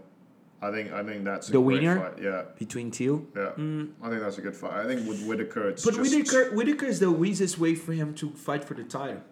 I 0.63 0.71
think 0.71 0.93
I 0.93 1.03
think 1.03 1.25
that's 1.25 1.49
a 1.49 1.53
The 1.53 1.61
great 1.61 1.81
winner? 1.81 1.99
Fight. 2.01 2.23
Yeah, 2.23 2.43
between 2.59 2.91
two. 2.91 3.27
yeah. 3.35 3.53
Mm. 3.57 3.93
I 4.03 4.09
think 4.11 4.21
that's 4.21 4.39
a 4.39 4.43
good 4.43 4.57
fight. 4.57 4.75
I 4.85 4.87
think 4.87 5.09
with 5.09 5.25
Whittaker, 5.27 5.71
it's 5.71 5.85
But 5.85 5.95
just 5.95 6.15
Whittaker, 6.15 6.55
Whittaker 6.55 6.87
is 6.87 7.01
the 7.01 7.11
easiest 7.25 7.59
way 7.59 7.75
for 7.75 7.93
him 7.93 8.13
to 8.15 8.31
fight 8.31 8.65
for 8.65 8.75
the 8.75 8.85
title, 8.85 9.23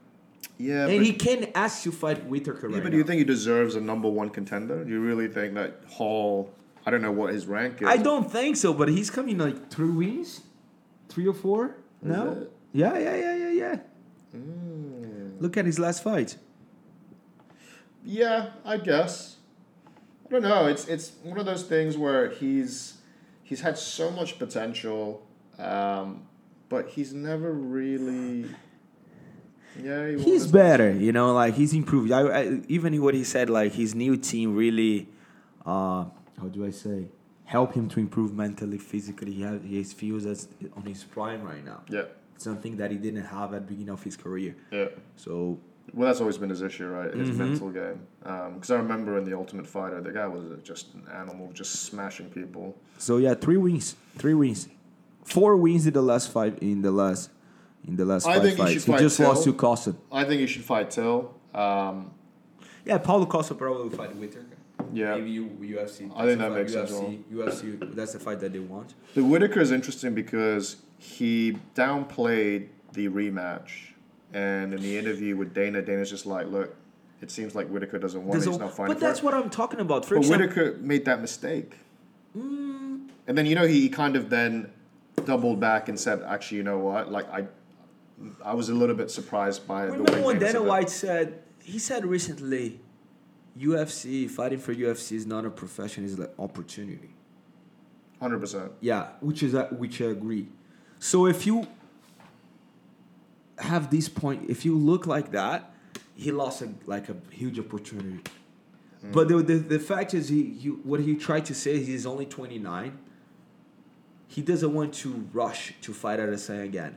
Yeah, 0.56 0.86
and 0.86 0.98
but, 0.98 1.06
he 1.06 1.12
can 1.12 1.50
ask 1.54 1.82
to 1.82 1.92
fight 1.92 2.24
Whittaker 2.26 2.68
yeah, 2.68 2.76
right 2.76 2.82
but 2.82 2.92
do 2.92 2.96
you 2.96 3.04
think 3.04 3.18
he 3.18 3.24
deserves 3.24 3.74
a 3.74 3.80
number 3.80 4.08
one 4.08 4.30
contender? 4.30 4.84
Do 4.84 4.90
you 4.90 5.00
really 5.00 5.28
think 5.28 5.54
that 5.54 5.82
Hall? 5.96 6.50
I 6.86 6.90
don't 6.90 7.02
know 7.02 7.12
what 7.12 7.34
his 7.34 7.44
rank 7.46 7.82
is. 7.82 7.88
I 7.88 7.98
don't 7.98 8.30
think 8.32 8.56
so, 8.56 8.72
but 8.72 8.88
he's 8.88 9.10
coming 9.10 9.36
like 9.36 9.70
three 9.70 9.90
wins, 9.90 10.40
three 11.10 11.26
or 11.26 11.34
four. 11.34 11.76
No. 12.00 12.32
it? 12.32 12.52
Yeah, 12.72 12.98
yeah, 12.98 13.16
yeah, 13.16 13.34
yeah, 13.36 13.50
yeah. 13.50 13.76
Hmm. 14.32 15.38
Look 15.40 15.56
at 15.56 15.66
his 15.66 15.78
last 15.78 16.02
fight. 16.02 16.36
Yeah, 18.04 18.50
I 18.64 18.76
guess. 18.76 19.36
I 20.26 20.30
don't 20.30 20.42
know. 20.42 20.66
It's 20.66 20.86
it's 20.86 21.12
one 21.22 21.38
of 21.38 21.46
those 21.46 21.62
things 21.62 21.96
where 21.96 22.30
he's 22.30 22.98
he's 23.42 23.60
had 23.62 23.78
so 23.78 24.10
much 24.10 24.38
potential, 24.38 25.26
um, 25.58 26.26
but 26.68 26.88
he's 26.90 27.12
never 27.14 27.52
really. 27.52 28.46
Yeah, 29.82 30.08
he 30.08 30.22
He's 30.22 30.46
better, 30.46 30.90
you 30.90 31.12
know, 31.12 31.32
like 31.32 31.54
he's 31.54 31.72
improved. 31.72 32.10
I, 32.10 32.20
I, 32.22 32.60
even 32.68 33.00
what 33.00 33.14
he 33.14 33.24
said, 33.24 33.48
like 33.48 33.72
his 33.72 33.94
new 33.94 34.16
team 34.16 34.56
really, 34.56 35.08
uh, 35.64 36.06
how 36.40 36.48
do 36.50 36.66
I 36.66 36.70
say, 36.70 37.08
help 37.44 37.74
him 37.74 37.88
to 37.90 38.00
improve 38.00 38.34
mentally, 38.34 38.78
physically. 38.78 39.32
He 39.32 39.42
has, 39.42 39.62
he 39.62 39.84
feels 39.84 40.26
as 40.26 40.48
on 40.76 40.82
his 40.82 41.04
prime 41.04 41.42
right 41.44 41.64
now. 41.64 41.82
Yeah, 41.88 42.04
Something 42.38 42.76
that 42.76 42.90
he 42.90 42.96
didn't 42.96 43.24
have 43.24 43.52
at 43.54 43.66
the 43.66 43.72
beginning 43.74 43.90
of 43.92 44.02
his 44.02 44.16
career. 44.16 44.54
yeah. 44.70 44.86
So 45.16 45.58
Well, 45.94 46.06
that's 46.08 46.20
always 46.20 46.36
been 46.38 46.50
his 46.50 46.60
issue, 46.62 46.86
right? 46.86 47.12
His 47.14 47.30
Mhm. 47.30 47.36
mental 47.38 47.70
game. 47.70 48.00
Because 48.22 48.70
I 48.70 48.76
remember 48.76 49.16
in 49.18 49.24
the 49.24 49.34
Ultimate 49.36 49.66
Fighter, 49.66 50.00
the 50.02 50.12
guy 50.12 50.26
was 50.26 50.44
just 50.62 50.94
an 50.94 51.04
animal, 51.12 51.50
just 51.52 51.72
smashing 51.88 52.28
people. 52.30 52.76
So 52.98 53.16
yeah, 53.16 53.34
three 53.34 53.56
wins, 53.56 53.96
three 54.16 54.34
wins. 54.34 54.68
four 55.24 55.56
wins 55.56 55.86
in 55.86 55.92
the 55.92 56.00
last 56.02 56.30
five 56.30 56.56
in 56.62 56.80
the 56.82 56.90
last 56.90 57.30
in 57.86 57.96
the 57.96 58.04
last 58.04 58.26
I 58.26 58.34
five 58.34 58.42
think 58.42 58.58
fights. 58.58 58.72
should 58.72 58.82
He 58.84 58.92
fight 58.92 59.00
just 59.00 59.20
lost 59.20 59.44
Till. 59.44 59.52
to 59.52 59.58
Costa. 59.58 59.94
I 60.12 60.24
think 60.24 60.40
he 60.40 60.46
should 60.46 60.64
fight 60.64 60.90
Till. 60.90 61.34
Um, 61.54 62.10
Yeah, 62.84 62.98
Paulo 62.98 63.26
Costa 63.26 63.54
probably 63.54 63.84
will 63.88 63.96
fight 63.96 64.14
Whittaker. 64.16 64.44
Yeah. 64.92 65.16
maybe 65.16 65.30
U, 65.32 65.44
UFC. 65.60 66.10
I 66.16 66.24
think 66.26 66.38
that 66.38 66.52
makes 66.52 66.74
fight. 66.74 66.88
sense 66.88 67.00
UFC, 67.00 67.24
UFC, 67.30 67.94
that's 67.94 68.12
the 68.14 68.18
fight 68.20 68.40
that 68.40 68.52
they 68.54 68.58
want. 68.60 68.94
the 69.14 69.22
Whittaker 69.24 69.60
is 69.60 69.70
interesting 69.72 70.14
because 70.14 70.76
he 70.98 71.56
downplayed 71.74 72.68
the 72.92 73.08
rematch, 73.08 73.92
and 74.32 74.74
in 74.74 74.82
the 74.82 74.98
interview 74.98 75.36
with 75.36 75.54
Dana, 75.54 75.80
Dana's 75.82 76.10
just 76.10 76.26
like, 76.26 76.48
"Look, 76.48 76.74
it 77.20 77.30
seems 77.30 77.54
like 77.54 77.68
Whittaker 77.68 77.98
doesn't 77.98 78.20
want 78.20 78.32
There's 78.32 78.46
it. 78.46 78.50
He's 78.50 78.58
not 78.58 78.74
fighting 78.74 78.94
but 78.94 79.00
that's 79.00 79.20
it." 79.20 79.24
what 79.24 79.34
I'm 79.34 79.50
talking 79.50 79.80
about. 79.80 80.04
For 80.04 80.16
But 80.16 80.20
example, 80.24 80.46
Whittaker 80.48 80.78
made 80.80 81.04
that 81.04 81.20
mistake. 81.20 81.76
Mm. 82.36 83.08
And 83.26 83.38
then 83.38 83.46
you 83.46 83.54
know 83.54 83.66
he 83.66 83.88
kind 83.88 84.16
of 84.16 84.30
then 84.30 84.70
doubled 85.24 85.60
back 85.60 85.88
and 85.88 85.98
said, 85.98 86.22
"Actually, 86.22 86.58
you 86.58 86.62
know 86.64 86.78
what? 86.78 87.10
Like 87.12 87.30
I, 87.30 87.46
I 88.44 88.54
was 88.54 88.68
a 88.68 88.74
little 88.74 88.96
bit 88.96 89.10
surprised 89.10 89.66
by 89.66 89.86
the 89.86 90.02
way 90.02 90.22
when 90.22 90.38
Dana 90.38 90.40
Dana 90.40 90.46
said 90.50 90.54
that. 90.54 90.64
White 90.64 90.90
said 90.90 91.42
he 91.62 91.78
said 91.78 92.04
recently, 92.06 92.80
UFC 93.58 94.28
fighting 94.28 94.58
for 94.58 94.74
UFC 94.74 95.12
is 95.12 95.26
not 95.26 95.44
a 95.44 95.50
profession; 95.50 96.04
it's 96.04 96.14
an 96.14 96.28
opportunity. 96.38 97.10
Hundred 98.20 98.40
percent. 98.40 98.72
Yeah, 98.80 99.10
which 99.20 99.42
is 99.42 99.54
uh, 99.54 99.66
which 99.68 100.00
I 100.00 100.06
agree. 100.06 100.48
So 100.98 101.26
if 101.26 101.46
you 101.46 101.66
have 103.58 103.90
this 103.90 104.08
point, 104.08 104.48
if 104.48 104.64
you 104.64 104.76
look 104.76 105.06
like 105.06 105.32
that, 105.32 105.72
he 106.14 106.32
lost 106.32 106.62
a, 106.62 106.70
like 106.86 107.08
a 107.08 107.16
huge 107.30 107.58
opportunity. 107.58 108.20
Hmm. 109.00 109.12
But 109.12 109.28
the, 109.28 109.36
the 109.42 109.54
the 109.54 109.78
fact 109.78 110.14
is, 110.14 110.28
he, 110.28 110.44
he 110.44 110.68
what 110.68 111.00
he 111.00 111.14
tried 111.14 111.44
to 111.46 111.54
say, 111.54 111.76
is 111.76 111.86
he's 111.86 112.06
only 112.06 112.26
twenty 112.26 112.58
nine. 112.58 112.98
He 114.26 114.42
doesn't 114.42 114.74
want 114.74 114.92
to 114.94 115.28
rush 115.32 115.72
to 115.82 115.94
fight 115.94 116.18
Adesanya 116.18 116.64
again. 116.64 116.96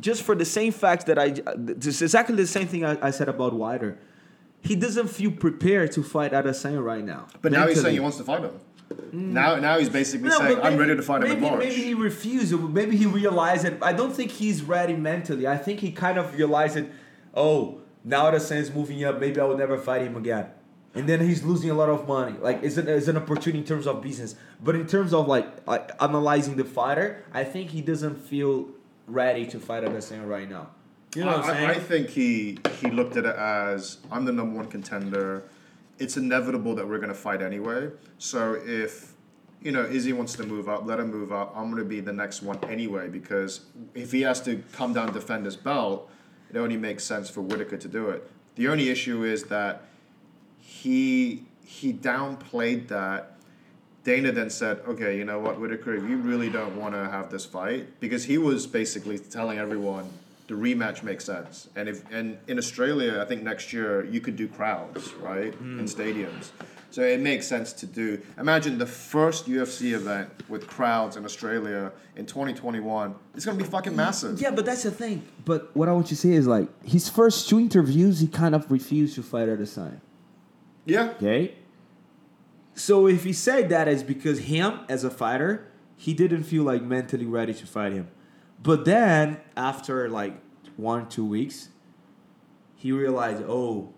Just 0.00 0.22
for 0.22 0.34
the 0.34 0.44
same 0.44 0.72
fact 0.72 1.06
that 1.06 1.18
I, 1.18 1.30
this 1.56 1.96
is 1.96 2.02
exactly 2.02 2.34
the 2.36 2.46
same 2.46 2.66
thing 2.66 2.84
I, 2.84 3.06
I 3.06 3.10
said 3.10 3.28
about 3.28 3.52
Wider. 3.52 3.98
He 4.60 4.76
doesn't 4.76 5.08
feel 5.08 5.32
prepared 5.32 5.92
to 5.92 6.02
fight 6.02 6.32
Adesanya 6.32 6.82
right 6.82 7.04
now. 7.04 7.26
But 7.40 7.52
now 7.52 7.66
he's 7.66 7.80
saying 7.80 7.94
he 7.94 8.00
wants 8.00 8.16
to 8.16 8.24
fight 8.24 8.40
him. 8.40 8.58
Now, 9.12 9.56
now 9.56 9.78
he's 9.78 9.88
basically 9.88 10.28
No, 10.28 10.38
saying, 10.38 10.56
but 10.56 10.64
"I'm 10.64 10.72
maybe- 10.72 10.80
ready 10.88 10.96
to 10.96 11.02
fight 11.02 11.22
him 11.22 11.28
maybe, 11.28 11.44
in 11.46 11.52
March." 11.52 11.58
Maybe 11.64 11.74
he 11.82 11.94
refused. 11.94 12.52
Maybe 12.58 12.96
he 12.96 13.06
realized 13.06 13.64
it. 13.64 13.78
I 13.82 13.92
don't 13.92 14.14
think 14.14 14.30
he's 14.30 14.62
ready 14.62 14.94
mentally. 14.94 15.46
I 15.46 15.56
think 15.56 15.80
he 15.80 15.90
kind 15.92 16.18
of 16.18 16.34
realized 16.36 16.76
it. 16.76 16.90
Oh, 17.34 17.80
now 18.04 18.30
the 18.30 18.40
Saints 18.40 18.70
moving 18.74 19.04
up. 19.04 19.20
Maybe 19.20 19.40
I 19.40 19.44
will 19.44 19.56
never 19.56 19.78
fight 19.78 20.02
him 20.02 20.16
again. 20.16 20.46
And 20.94 21.08
then 21.08 21.20
he's 21.20 21.42
losing 21.42 21.70
a 21.70 21.74
lot 21.74 21.88
of 21.88 22.06
money. 22.06 22.36
Like 22.38 22.62
it's 22.62 22.76
an, 22.76 22.86
it's 22.88 23.08
an 23.08 23.16
opportunity 23.16 23.58
in 23.60 23.64
terms 23.64 23.86
of 23.86 24.02
business, 24.02 24.34
but 24.62 24.74
in 24.74 24.86
terms 24.86 25.14
of 25.14 25.26
like, 25.26 25.66
like 25.66 25.90
analyzing 26.02 26.56
the 26.56 26.64
fighter, 26.64 27.24
I 27.32 27.44
think 27.44 27.70
he 27.70 27.80
doesn't 27.80 28.16
feel 28.16 28.68
ready 29.06 29.46
to 29.46 29.58
fight 29.58 29.84
Adesanya 29.84 30.28
right 30.28 30.48
now. 30.50 30.68
You 31.14 31.24
know 31.24 31.28
what 31.38 31.44
I'm 31.44 31.50
I, 31.50 31.52
saying? 31.54 31.70
I 31.70 31.74
think 31.74 32.08
he 32.10 32.58
he 32.80 32.90
looked 32.90 33.16
at 33.16 33.24
it 33.24 33.36
as 33.36 33.98
I'm 34.10 34.24
the 34.26 34.32
number 34.32 34.54
one 34.56 34.66
contender. 34.66 35.44
It's 36.02 36.16
inevitable 36.16 36.74
that 36.74 36.88
we're 36.88 36.98
going 36.98 37.10
to 37.10 37.14
fight 37.14 37.42
anyway. 37.42 37.90
So 38.18 38.60
if 38.64 39.12
you 39.62 39.70
know 39.70 39.84
Izzy 39.84 40.12
wants 40.12 40.32
to 40.34 40.44
move 40.44 40.68
up, 40.68 40.84
let 40.84 40.98
him 40.98 41.10
move 41.12 41.32
up. 41.32 41.52
I'm 41.56 41.70
going 41.70 41.82
to 41.82 41.88
be 41.88 42.00
the 42.00 42.12
next 42.12 42.42
one 42.42 42.58
anyway 42.64 43.08
because 43.08 43.60
if 43.94 44.10
he 44.10 44.22
has 44.22 44.40
to 44.42 44.62
come 44.72 44.92
down 44.92 45.06
and 45.06 45.14
defend 45.14 45.46
his 45.46 45.56
belt, 45.56 46.10
it 46.50 46.56
only 46.56 46.76
makes 46.76 47.04
sense 47.04 47.30
for 47.30 47.40
Whittaker 47.40 47.76
to 47.76 47.88
do 47.88 48.10
it. 48.10 48.28
The 48.56 48.66
only 48.68 48.90
issue 48.90 49.22
is 49.24 49.44
that 49.44 49.84
he 50.58 51.44
he 51.64 51.92
downplayed 51.92 52.88
that. 52.88 53.36
Dana 54.02 54.32
then 54.32 54.50
said, 54.50 54.80
"Okay, 54.88 55.16
you 55.16 55.24
know 55.24 55.38
what, 55.38 55.60
Whittaker, 55.60 55.94
if 55.94 56.02
you 56.02 56.16
really 56.16 56.50
don't 56.50 56.76
want 56.76 56.94
to 56.94 57.08
have 57.08 57.30
this 57.30 57.46
fight, 57.46 58.00
because 58.00 58.24
he 58.24 58.36
was 58.36 58.66
basically 58.66 59.20
telling 59.20 59.58
everyone 59.58 60.10
the 60.52 60.58
rematch 60.58 61.02
makes 61.02 61.24
sense, 61.24 61.68
and 61.76 61.88
if 61.88 62.04
and 62.12 62.36
in 62.46 62.58
Australia, 62.58 63.22
I 63.22 63.24
think 63.24 63.42
next 63.42 63.72
year 63.72 64.04
you 64.04 64.20
could 64.20 64.36
do 64.36 64.46
crowds, 64.46 65.14
right, 65.14 65.54
hmm. 65.54 65.80
in 65.80 65.86
stadiums, 65.86 66.50
so 66.90 67.00
it 67.00 67.20
makes 67.20 67.46
sense 67.46 67.72
to 67.72 67.86
do. 67.86 68.20
Imagine 68.38 68.76
the 68.76 68.86
first 68.86 69.48
UFC 69.48 69.92
event 69.94 70.28
with 70.50 70.66
crowds 70.66 71.16
in 71.16 71.24
Australia 71.24 71.90
in 72.16 72.26
2021. 72.26 73.14
It's 73.34 73.46
gonna 73.46 73.56
be 73.56 73.64
fucking 73.64 73.96
massive. 73.96 74.40
Yeah, 74.42 74.50
but 74.50 74.66
that's 74.66 74.82
the 74.82 74.90
thing. 74.90 75.26
But 75.46 75.74
what 75.74 75.88
I 75.88 75.92
want 75.92 76.10
you 76.10 76.16
to 76.16 76.22
say 76.26 76.32
is 76.32 76.46
like 76.46 76.68
his 76.84 77.08
first 77.08 77.48
two 77.48 77.58
interviews, 77.58 78.20
he 78.20 78.26
kind 78.26 78.54
of 78.54 78.70
refused 78.70 79.14
to 79.14 79.22
fight 79.22 79.48
Adesanya. 79.48 80.00
Yeah. 80.84 81.14
Okay. 81.16 81.54
So 82.74 83.06
if 83.06 83.24
he 83.24 83.32
said 83.32 83.70
that, 83.70 83.88
it's 83.88 84.02
because 84.02 84.40
him 84.40 84.80
as 84.88 85.02
a 85.02 85.10
fighter, 85.10 85.68
he 85.96 86.12
didn't 86.12 86.44
feel 86.44 86.64
like 86.64 86.82
mentally 86.82 87.26
ready 87.26 87.54
to 87.54 87.66
fight 87.66 87.92
him. 87.92 88.08
But 88.62 88.84
then 88.84 89.40
after 89.56 90.08
like 90.08 90.34
one 90.76 91.08
two 91.08 91.24
weeks, 91.26 91.68
he 92.76 92.92
realized, 92.92 93.42
oh, 93.46 93.92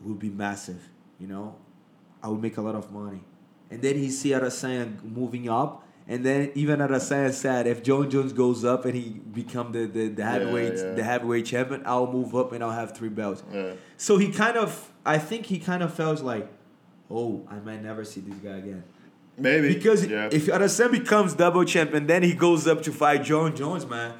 it 0.00 0.06
would 0.06 0.18
be 0.18 0.30
massive. 0.30 0.88
You 1.18 1.26
know, 1.26 1.56
I 2.22 2.28
would 2.28 2.40
make 2.40 2.56
a 2.56 2.62
lot 2.62 2.74
of 2.74 2.90
money. 2.90 3.22
And 3.70 3.82
then 3.82 3.96
he 3.96 4.10
see 4.10 4.30
Adesanya 4.30 5.02
moving 5.02 5.48
up. 5.48 5.86
And 6.06 6.24
then 6.24 6.52
even 6.54 6.80
Adesanya 6.80 7.32
said, 7.32 7.66
if 7.66 7.82
Jon 7.82 8.10
Jones 8.10 8.34
goes 8.34 8.62
up 8.62 8.84
and 8.84 8.94
he 8.94 9.08
become 9.08 9.72
the, 9.72 9.86
the, 9.86 10.08
the 10.08 10.24
heavyweight 10.24 10.74
yeah. 10.76 10.92
the 10.92 11.02
heavyweight 11.02 11.46
champion, 11.46 11.82
I'll 11.86 12.10
move 12.10 12.34
up 12.34 12.52
and 12.52 12.62
I'll 12.62 12.70
have 12.72 12.94
three 12.94 13.08
belts. 13.08 13.42
Yeah. 13.52 13.72
So 13.96 14.18
he 14.18 14.30
kind 14.30 14.58
of, 14.58 14.92
I 15.06 15.18
think 15.18 15.46
he 15.46 15.58
kind 15.58 15.82
of 15.82 15.94
felt 15.94 16.20
like, 16.20 16.46
oh, 17.10 17.46
I 17.50 17.56
might 17.56 17.82
never 17.82 18.04
see 18.04 18.20
this 18.20 18.36
guy 18.36 18.58
again. 18.58 18.84
Maybe 19.36 19.74
Because 19.74 20.06
yeah. 20.06 20.28
if 20.30 20.46
Adesanya 20.46 20.92
becomes 20.92 21.34
double 21.34 21.64
champ 21.64 21.92
and 21.94 22.08
then 22.08 22.22
he 22.22 22.34
goes 22.34 22.66
up 22.66 22.82
to 22.82 22.92
fight 22.92 23.24
Jon 23.24 23.54
Jones, 23.56 23.84
man, 23.86 24.14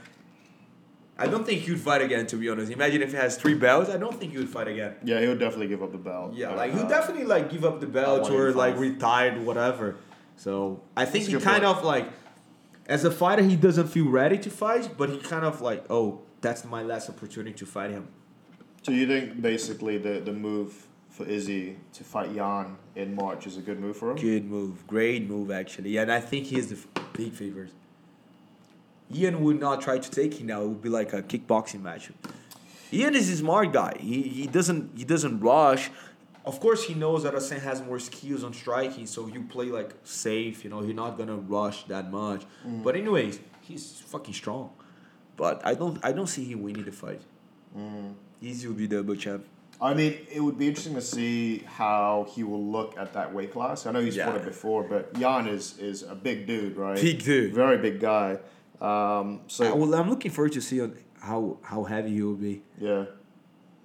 I 1.17 1.29
don't 1.29 1.47
think 1.47 1.61
he'd 1.63 1.79
fight 1.79 2.03
again. 2.03 2.27
To 2.27 2.37
be 2.37 2.49
honest, 2.49 2.73
imagine 2.73 3.01
if 3.03 3.11
he 3.13 3.17
has 3.17 3.37
three 3.37 3.55
belts. 3.55 3.89
I 3.89 3.97
don't 3.97 4.19
think 4.19 4.33
he 4.33 4.39
would 4.39 4.49
fight 4.49 4.67
again. 4.67 4.97
yeah, 5.05 5.21
he 5.21 5.29
would 5.29 5.39
definitely 5.39 5.69
give 5.69 5.83
up 5.83 5.93
the 5.93 5.99
belt. 5.99 6.35
Yeah, 6.35 6.51
Uh, 6.51 6.57
like 6.57 6.73
he'll 6.75 6.89
definitely 6.89 7.25
like 7.27 7.51
give 7.51 7.65
up 7.65 7.81
the 7.81 7.87
belt 7.87 8.29
or 8.31 8.51
like 8.53 8.77
retired, 8.77 9.41
whatever. 9.45 9.95
So 10.37 10.83
I 10.97 11.05
think 11.05 11.27
That's 11.27 11.43
he 11.43 11.49
kind 11.51 11.63
point. 11.63 11.79
of 11.79 11.85
like, 11.85 12.09
as 12.87 13.05
a 13.05 13.11
fighter, 13.13 13.43
he 13.45 13.55
doesn't 13.55 13.87
feel 13.89 14.09
ready 14.11 14.37
to 14.39 14.51
fight, 14.51 14.91
but 14.99 15.09
he 15.11 15.19
kind 15.19 15.45
of 15.45 15.61
like, 15.61 15.85
oh, 15.89 16.23
that's 16.41 16.65
my 16.65 16.83
last 16.83 17.09
opportunity 17.09 17.55
to 17.55 17.67
fight 17.67 17.91
him. 17.93 18.09
So 18.83 18.91
you 18.91 19.07
think 19.07 19.41
basically 19.41 19.99
the 19.99 20.19
the 20.19 20.33
move 20.33 20.89
for 21.15 21.25
Izzy 21.27 21.77
to 21.93 22.03
fight 22.03 22.35
Jan 22.35 22.77
in 22.97 23.15
March 23.15 23.47
is 23.47 23.57
a 23.57 23.61
good 23.61 23.79
move 23.79 23.97
for 23.97 24.11
him? 24.11 24.17
Good 24.17 24.45
move, 24.45 24.85
great 24.87 25.29
move 25.29 25.53
actually, 25.53 25.97
and 25.97 26.11
I 26.11 26.21
think 26.21 26.47
he's 26.47 26.69
the 26.71 26.77
f- 26.77 27.13
big 27.13 27.33
favorite. 27.33 27.71
Jan 29.13 29.41
would 29.45 29.61
not 29.61 29.81
try 29.81 29.99
to 29.99 30.11
take 30.11 30.35
him 30.41 30.49
now; 30.49 30.63
it 30.63 30.69
would 30.69 30.83
be 30.83 30.89
like 30.89 31.13
a 31.13 31.23
kickboxing 31.23 31.83
match. 31.83 32.11
Jan 32.91 33.15
is 33.15 33.31
a 33.31 33.37
smart 33.37 33.73
guy. 33.73 33.97
He, 34.01 34.23
he 34.23 34.47
doesn't 34.49 34.99
he 34.99 35.05
doesn't 35.05 35.39
rush. 35.39 35.91
Of 36.45 36.59
course, 36.59 36.83
he 36.85 36.95
knows 36.95 37.23
that 37.23 37.35
Asen 37.35 37.61
has 37.61 37.81
more 37.81 38.01
skills 38.01 38.43
on 38.43 38.53
striking, 38.53 39.07
so 39.07 39.29
you 39.29 39.45
play 39.45 39.67
like 39.67 39.95
safe. 40.03 40.65
You 40.65 40.71
know, 40.71 40.83
you're 40.83 41.01
not 41.05 41.17
gonna 41.17 41.37
rush 41.37 41.85
that 41.85 42.11
much. 42.11 42.43
Mm. 42.67 42.83
But 42.83 42.97
anyways, 42.97 43.39
he's 43.61 44.01
fucking 44.01 44.35
strong. 44.35 44.71
But 45.37 45.65
I 45.65 45.75
don't 45.75 46.05
I 46.05 46.11
don't 46.11 46.27
see 46.27 46.45
him 46.45 46.63
winning 46.63 46.85
the 46.85 46.93
fight. 46.93 47.23
Mm. 47.77 48.15
Izzy 48.43 48.67
will 48.67 48.75
be 48.75 48.89
double 48.89 49.15
champ. 49.15 49.45
I 49.85 49.93
mean, 49.93 50.17
it 50.33 50.41
would 50.41 50.59
be 50.59 50.67
interesting 50.67 50.95
to 50.95 51.03
see 51.03 51.59
how 51.67 52.27
he 52.31 52.43
will 52.43 52.65
look 52.65 52.97
at 52.97 53.13
that 53.13 53.35
weight 53.35 53.53
class. 53.53 53.85
I 53.87 53.93
know 53.93 54.01
he's 54.01 54.17
fought 54.17 54.35
Yeah. 54.35 54.41
it 54.41 54.45
before, 54.47 54.83
but 54.83 55.13
Jan 55.21 55.47
is 55.47 55.79
is 55.79 56.03
a 56.03 56.15
big 56.15 56.47
dude, 56.47 56.77
right? 56.77 56.97
Big 57.01 57.23
dude. 57.23 57.53
very 57.55 57.77
big 57.77 58.01
guy. 58.01 58.39
Um, 58.81 59.41
so 59.47 59.65
I, 59.67 59.73
well, 59.75 59.95
I'm 59.95 60.09
looking 60.09 60.31
forward 60.31 60.53
to 60.53 60.63
see 60.63 60.81
how 61.21 61.59
how 61.63 61.85
heavy 61.85 62.15
he 62.15 62.23
will 62.23 62.35
be. 62.51 62.63
yeah, 62.79 63.05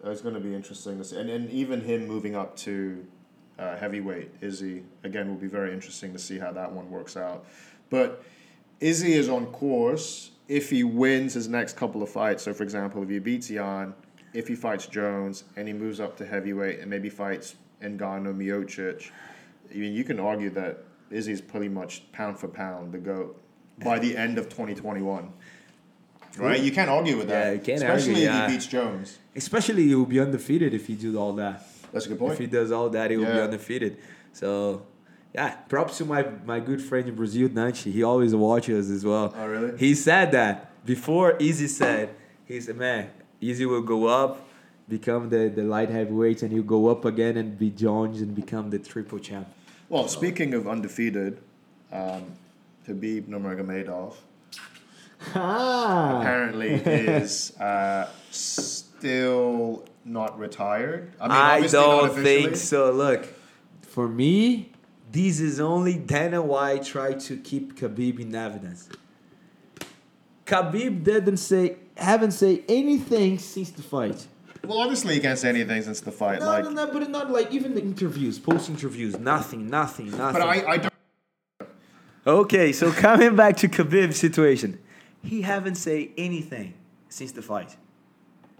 it's 0.05 0.21
going 0.21 0.35
to 0.35 0.39
be 0.49 0.55
interesting 0.55 0.97
to 0.99 1.03
see, 1.03 1.17
and 1.17 1.29
and 1.29 1.49
even 1.51 1.81
him 1.81 2.07
moving 2.07 2.33
up 2.35 2.55
to 2.57 3.05
uh, 3.59 3.75
heavyweight, 3.75 4.31
Izzy 4.39 4.83
again 5.03 5.27
will 5.27 5.41
be 5.47 5.47
very 5.47 5.73
interesting 5.73 6.13
to 6.13 6.19
see 6.19 6.39
how 6.39 6.53
that 6.53 6.71
one 6.71 6.89
works 6.89 7.17
out. 7.17 7.45
But 7.89 8.23
Izzy 8.79 9.13
is 9.13 9.27
on 9.27 9.47
course 9.47 10.31
if 10.47 10.69
he 10.69 10.83
wins 10.85 11.33
his 11.33 11.47
next 11.49 11.75
couple 11.75 12.01
of 12.01 12.09
fights. 12.09 12.43
So, 12.43 12.53
for 12.53 12.63
example, 12.63 13.03
if 13.03 13.09
he 13.09 13.19
beats 13.19 13.49
Jan, 13.49 13.93
if 14.33 14.47
he 14.47 14.55
fights 14.55 14.85
Jones, 14.85 15.43
and 15.55 15.67
he 15.67 15.73
moves 15.73 15.99
up 15.99 16.17
to 16.17 16.25
heavyweight 16.25 16.79
and 16.79 16.89
maybe 16.89 17.09
fights 17.09 17.55
Ngannou, 17.81 18.35
Miocic, 18.35 19.11
I 19.71 19.77
mean, 19.77 19.93
you 19.93 20.03
can 20.03 20.19
argue 20.19 20.49
that 20.51 20.83
Izzy's 21.11 21.41
pretty 21.41 21.69
much 21.69 22.11
pound 22.11 22.39
for 22.39 22.47
pound 22.47 22.91
the 22.91 22.97
goat 22.97 23.41
by 23.83 23.99
the 23.99 24.15
end 24.15 24.37
of 24.37 24.49
2021. 24.49 25.31
Right? 26.37 26.61
You 26.61 26.71
can't 26.71 26.89
argue 26.89 27.17
with 27.17 27.27
that. 27.29 27.45
Yeah, 27.45 27.51
you 27.53 27.59
can't 27.59 27.81
Especially 27.81 28.09
argue, 28.11 28.27
if 28.27 28.33
yeah. 28.33 28.47
he 28.47 28.53
beats 28.53 28.67
Jones. 28.67 29.17
Especially 29.35 29.87
he 29.87 29.95
will 29.95 30.05
be 30.05 30.19
undefeated 30.19 30.73
if 30.73 30.87
he 30.87 30.95
does 30.95 31.15
all 31.15 31.33
that. 31.33 31.65
That's 31.91 32.05
a 32.05 32.09
good 32.09 32.19
point. 32.19 32.33
If 32.33 32.39
he 32.39 32.47
does 32.47 32.71
all 32.71 32.89
that, 32.89 33.09
he 33.09 33.17
will 33.17 33.25
be 33.25 33.39
undefeated. 33.39 33.97
So, 34.31 34.85
yeah, 35.33 35.55
props 35.67 35.97
to 35.97 36.05
my, 36.05 36.27
my 36.45 36.59
good 36.59 36.81
friend 36.81 37.07
in 37.07 37.15
Brazil, 37.15 37.49
Nanchi. 37.49 37.91
He 37.91 38.03
always 38.03 38.35
watches 38.35 38.91
as 38.91 39.03
well. 39.03 39.33
Oh, 39.35 39.47
really? 39.47 39.77
He 39.77 39.95
said 39.95 40.31
that 40.33 40.85
before 40.85 41.31
Izzy 41.37 41.67
said, 41.67 42.15
he 42.45 42.61
said, 42.61 42.77
man, 42.77 43.09
Izzy 43.41 43.65
will 43.65 43.81
go 43.81 44.05
up, 44.07 44.47
become 44.87 45.29
the, 45.29 45.49
the 45.49 45.63
light 45.63 45.89
heavyweight, 45.89 46.43
and 46.43 46.51
he'll 46.51 46.63
go 46.63 46.87
up 46.87 47.05
again 47.05 47.37
and 47.37 47.57
be 47.57 47.69
Jones 47.69 48.21
and 48.21 48.35
become 48.35 48.69
the 48.69 48.79
triple 48.79 49.19
champ. 49.19 49.47
Well, 49.87 50.07
speaking 50.07 50.53
of 50.53 50.67
undefeated, 50.67 51.39
um, 51.91 52.25
Khabib 52.87 53.25
Nurmagomedov 53.25 54.15
Ah. 55.35 56.19
apparently 56.19 56.69
is 56.85 57.57
uh, 57.59 58.07
still 58.31 59.83
not 60.05 60.37
retired. 60.39 61.11
I 61.19 61.27
mean, 61.27 61.37
I 61.37 61.67
don't 61.67 62.15
think 62.15 62.55
so. 62.55 62.91
Look, 62.91 63.27
for 63.81 64.07
me, 64.07 64.71
this 65.11 65.39
is 65.39 65.59
only 65.59 65.95
Dana 65.95 66.41
White 66.41 66.83
try 66.83 67.13
to 67.13 67.37
keep 67.37 67.79
Khabib 67.79 68.19
in 68.19 68.33
evidence. 68.33 68.89
Khabib 70.45 71.03
didn't 71.03 71.37
say, 71.37 71.77
haven't 71.99 72.31
said 72.31 72.63
anything 72.67 73.37
since 73.39 73.71
the 73.71 73.81
fight. 73.81 74.27
Well, 74.65 74.79
obviously 74.79 75.15
he 75.15 75.19
can't 75.19 75.39
say 75.39 75.49
anything 75.49 75.81
since 75.81 76.01
the 76.01 76.11
fight. 76.11 76.39
No, 76.39 76.45
like, 76.45 76.63
no, 76.65 76.71
no, 76.71 76.91
but 76.91 77.09
not 77.09 77.31
like 77.31 77.51
even 77.51 77.75
the 77.75 77.81
interviews, 77.81 78.37
post 78.39 78.69
interviews, 78.69 79.17
nothing, 79.17 79.69
nothing, 79.69 80.11
nothing. 80.11 80.41
but 80.41 80.41
I, 80.41 80.71
I 80.71 80.77
don't. 80.77 80.93
Okay, 82.27 82.71
so 82.71 82.91
coming 83.07 83.35
back 83.35 83.57
to 83.57 83.69
Khabib's 83.69 84.17
situation, 84.17 84.79
he 85.23 85.41
haven't 85.41 85.75
said 85.75 86.09
anything 86.17 86.73
since 87.07 87.31
the 87.31 87.41
fight. 87.41 87.77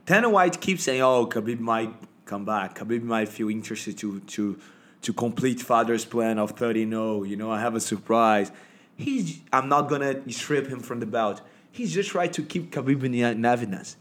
Dana 0.05 0.29
White 0.29 0.59
keeps 0.61 0.83
saying, 0.83 1.01
"Oh, 1.01 1.27
Khabib 1.27 1.59
might 1.59 1.93
come 2.25 2.45
back. 2.45 2.77
Khabib 2.79 3.03
might 3.03 3.27
feel 3.27 3.49
interested 3.49 3.97
to 3.97 4.21
to 4.21 4.59
to 5.01 5.13
complete 5.13 5.61
father's 5.61 6.05
plan 6.05 6.37
of 6.37 6.55
30-0. 6.55 7.27
You 7.27 7.37
know, 7.37 7.51
I 7.51 7.59
have 7.61 7.75
a 7.75 7.79
surprise. 7.79 8.51
He's 8.95 9.41
I'm 9.51 9.69
not 9.69 9.89
gonna 9.89 10.29
strip 10.31 10.67
him 10.67 10.79
from 10.79 10.99
the 10.99 11.05
belt. 11.05 11.41
He's 11.79 11.93
just 11.93 12.09
trying 12.09 12.31
to 12.31 12.43
keep 12.43 12.71
Khabib 12.71 13.05
in, 13.05 13.13
in 13.13 13.45
evidence. 13.45 13.95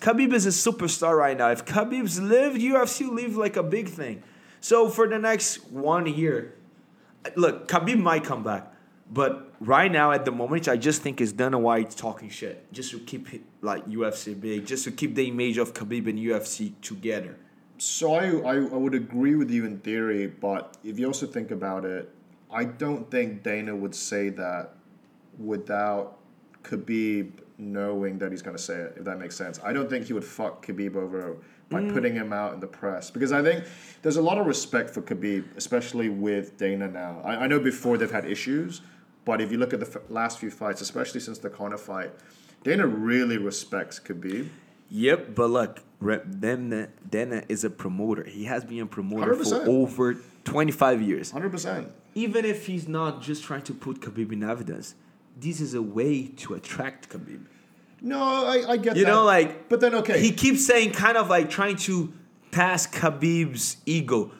Khabib 0.00 0.32
is 0.32 0.44
a 0.44 0.48
superstar 0.48 1.16
right 1.16 1.38
now. 1.38 1.50
If 1.50 1.64
Khabib's 1.64 2.20
lived, 2.20 2.60
UFC 2.60 3.08
live 3.08 3.36
like 3.36 3.56
a 3.56 3.62
big 3.62 3.88
thing. 3.88 4.24
So 4.60 4.88
for 4.88 5.06
the 5.06 5.20
next 5.20 5.70
one 5.70 6.08
year, 6.08 6.56
look, 7.36 7.68
Khabib 7.68 8.00
might 8.00 8.24
come 8.24 8.42
back, 8.42 8.74
but 9.08 9.54
right 9.60 9.92
now 9.92 10.10
at 10.10 10.24
the 10.24 10.32
moment, 10.32 10.66
I 10.66 10.76
just 10.76 11.02
think 11.02 11.20
it's 11.20 11.30
Dana 11.30 11.60
White 11.60 11.90
talking 11.90 12.28
shit 12.28 12.72
just 12.72 12.90
to 12.90 12.98
keep 12.98 13.32
it, 13.32 13.42
like 13.60 13.86
UFC 13.86 14.34
big, 14.40 14.66
just 14.66 14.82
to 14.82 14.90
keep 14.90 15.14
the 15.14 15.28
image 15.28 15.58
of 15.58 15.74
Khabib 15.74 16.08
and 16.08 16.18
UFC 16.18 16.72
together. 16.80 17.36
So 17.78 18.14
I, 18.14 18.24
I, 18.24 18.54
I 18.56 18.76
would 18.82 18.94
agree 18.94 19.36
with 19.36 19.48
you 19.48 19.64
in 19.64 19.78
theory, 19.78 20.26
but 20.26 20.76
if 20.82 20.98
you 20.98 21.06
also 21.06 21.26
think 21.28 21.52
about 21.52 21.84
it, 21.84 22.12
I 22.50 22.64
don't 22.64 23.08
think 23.12 23.44
Dana 23.44 23.76
would 23.76 23.94
say 23.94 24.30
that 24.30 24.74
without 25.38 26.18
Khabib 26.62 27.30
knowing 27.58 28.18
that 28.18 28.30
he's 28.32 28.42
going 28.42 28.56
to 28.56 28.62
say 28.62 28.74
it, 28.74 28.94
if 28.98 29.04
that 29.04 29.18
makes 29.18 29.36
sense. 29.36 29.60
I 29.62 29.72
don't 29.72 29.88
think 29.88 30.06
he 30.06 30.12
would 30.12 30.24
fuck 30.24 30.64
Khabib 30.66 30.96
over 30.96 31.36
by 31.68 31.80
Mm. 31.80 31.92
putting 31.94 32.14
him 32.14 32.32
out 32.32 32.52
in 32.54 32.60
the 32.60 32.66
press 32.66 33.10
because 33.10 33.32
I 33.32 33.42
think 33.42 33.64
there's 34.02 34.16
a 34.16 34.22
lot 34.22 34.36
of 34.38 34.46
respect 34.46 34.90
for 34.90 35.00
Khabib, 35.02 35.44
especially 35.56 36.08
with 36.08 36.56
Dana 36.58 36.88
now. 36.88 37.20
I, 37.24 37.44
I 37.44 37.46
know 37.46 37.60
before 37.60 37.96
they've 37.98 38.10
had 38.10 38.24
issues, 38.26 38.80
but 39.24 39.40
if 39.40 39.50
you 39.52 39.58
look 39.58 39.72
at 39.72 39.80
the 39.80 39.86
f- 39.86 40.10
last 40.10 40.38
few 40.38 40.50
fights, 40.50 40.80
especially 40.80 41.20
since 41.20 41.38
the 41.38 41.48
Conor 41.50 41.78
fight, 41.78 42.10
Dana 42.64 42.86
really 42.86 43.38
respects 43.38 43.98
Khabib. 44.00 44.48
Yep, 44.90 45.34
but 45.34 45.48
look, 45.48 45.80
Dana, 46.40 46.88
Dana 47.08 47.42
is 47.48 47.64
a 47.64 47.70
promoter. 47.70 48.24
He 48.24 48.44
has 48.44 48.64
been 48.64 48.80
a 48.80 48.86
promoter 48.86 49.34
100%. 49.34 49.64
for 49.64 49.70
over 49.70 50.16
25 50.44 51.00
years. 51.00 51.32
100%. 51.32 51.88
Even 52.14 52.44
if 52.44 52.66
he's 52.66 52.86
not 52.86 53.22
just 53.22 53.42
trying 53.44 53.62
to 53.62 53.72
put 53.72 54.00
Khabib 54.00 54.32
in 54.32 54.42
evidence, 54.42 54.94
this 55.36 55.60
is 55.60 55.74
a 55.74 55.82
way 55.82 56.26
to 56.26 56.54
attract 56.54 57.08
Khabib. 57.08 57.46
No, 58.00 58.18
I, 58.18 58.72
I 58.72 58.76
get 58.76 58.94
that. 58.94 58.96
You 58.96 59.04
that. 59.04 59.10
know, 59.10 59.24
like 59.24 59.68
but 59.68 59.80
then 59.80 59.94
okay, 59.96 60.20
he 60.20 60.32
keeps 60.32 60.66
saying 60.66 60.92
kind 60.92 61.16
of 61.16 61.28
like 61.28 61.50
trying 61.50 61.76
to 61.76 62.12
pass 62.50 62.86
Khabib's 62.86 63.76
ego, 63.86 64.32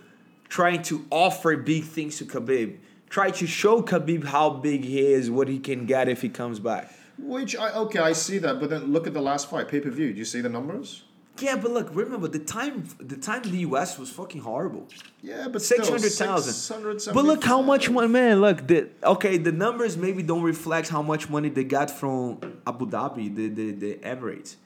trying 0.49 0.83
to 0.83 1.07
offer 1.11 1.57
big 1.57 1.85
things 1.85 2.19
to 2.19 2.25
Khabib, 2.25 2.79
try 3.09 3.31
to 3.31 3.47
show 3.47 3.83
Khabib 3.83 4.25
how 4.25 4.51
big 4.51 4.85
he 4.85 5.01
is, 5.01 5.31
what 5.31 5.49
he 5.49 5.59
can 5.59 5.87
get 5.87 6.09
if 6.09 6.23
he 6.23 6.29
comes 6.29 6.59
back. 6.59 6.93
Which 7.19 7.57
I 7.57 7.73
okay, 7.73 8.01
I 8.01 8.13
see 8.13 8.39
that, 8.39 8.59
but 8.59 8.71
then 8.71 8.93
look 8.93 9.07
at 9.07 9.15
the 9.15 9.23
last 9.23 9.49
fight, 9.49 9.69
pay 9.69 9.81
per 9.81 9.91
view. 9.91 10.13
Do 10.13 10.19
you 10.19 10.25
see 10.25 10.41
the 10.41 10.49
numbers? 10.49 11.05
Yeah, 11.39 11.57
but 11.57 11.71
look, 11.71 11.89
remember 11.95 12.29
the 12.29 12.39
time 12.39 12.85
the 12.99 13.17
time 13.17 13.43
in 13.43 13.51
the 13.53 13.59
US 13.59 13.99
was 13.99 14.11
fucking 14.11 14.43
horrible. 14.43 14.87
Yeah, 15.23 15.49
but 15.49 15.63
six 15.63 15.89
hundred 15.89 16.13
thousand. 16.13 16.53
still, 16.53 16.77
hundred 16.77 16.93
thousand. 17.01 17.15
675. 17.15 17.15
But 17.15 17.25
look 17.25 17.45
how 17.45 17.63
much 17.63 17.89
money, 17.91 18.09
man. 18.09 18.41
Look, 18.41 18.67
the 18.67 18.89
okay, 19.03 19.39
the 19.39 19.53
numbers 19.53 19.97
maybe 19.97 20.23
don't 20.23 20.43
reflect 20.43 20.89
how 20.89 21.03
much 21.03 21.29
money 21.31 21.49
they 21.49 21.65
got 21.65 21.91
from 21.91 22.39
Abu 22.67 22.87
Dhabi, 22.87 23.35
the 23.35 23.49
the, 23.49 23.73
the 23.73 23.95
Emirates. 23.97 24.57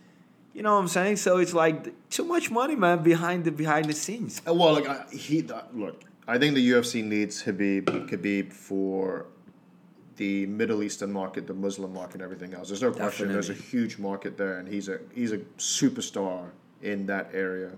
You 0.55 0.63
know 0.63 0.75
what 0.75 0.81
I'm 0.81 0.89
saying? 0.89 1.17
So 1.17 1.37
it's 1.39 1.53
like 1.55 1.93
too 2.09 2.25
much 2.25 2.51
money, 2.51 2.75
man, 2.77 3.03
behind 3.03 3.45
the 3.45 3.53
behind 3.53 3.85
the 3.87 3.93
scenes. 3.93 4.41
Uh, 4.47 4.55
Well, 4.55 4.73
like 4.75 4.89
I, 4.89 5.05
he 5.13 5.43
look, 5.75 6.03
I 6.27 6.39
think 6.39 6.55
the 6.55 6.71
UFC 6.71 7.05
needs 7.05 7.43
Habib 7.43 7.87
Khabib 8.11 8.53
for 8.53 9.27
the 10.17 10.47
Middle 10.47 10.83
Eastern 10.83 11.13
market, 11.13 11.47
the 11.47 11.55
Muslim 11.55 11.93
market, 11.93 12.21
everything 12.21 12.55
else. 12.55 12.69
There's 12.69 12.83
no 12.83 12.93
question. 12.93 13.33
There's 13.33 13.51
a 13.51 13.55
huge 13.55 13.99
market 13.99 14.37
there, 14.37 14.59
and 14.59 14.69
he's 14.69 14.89
a 14.89 15.01
he's 15.15 15.33
a 15.33 15.39
superstar 15.59 16.51
in 16.83 17.07
that 17.07 17.31
area. 17.33 17.73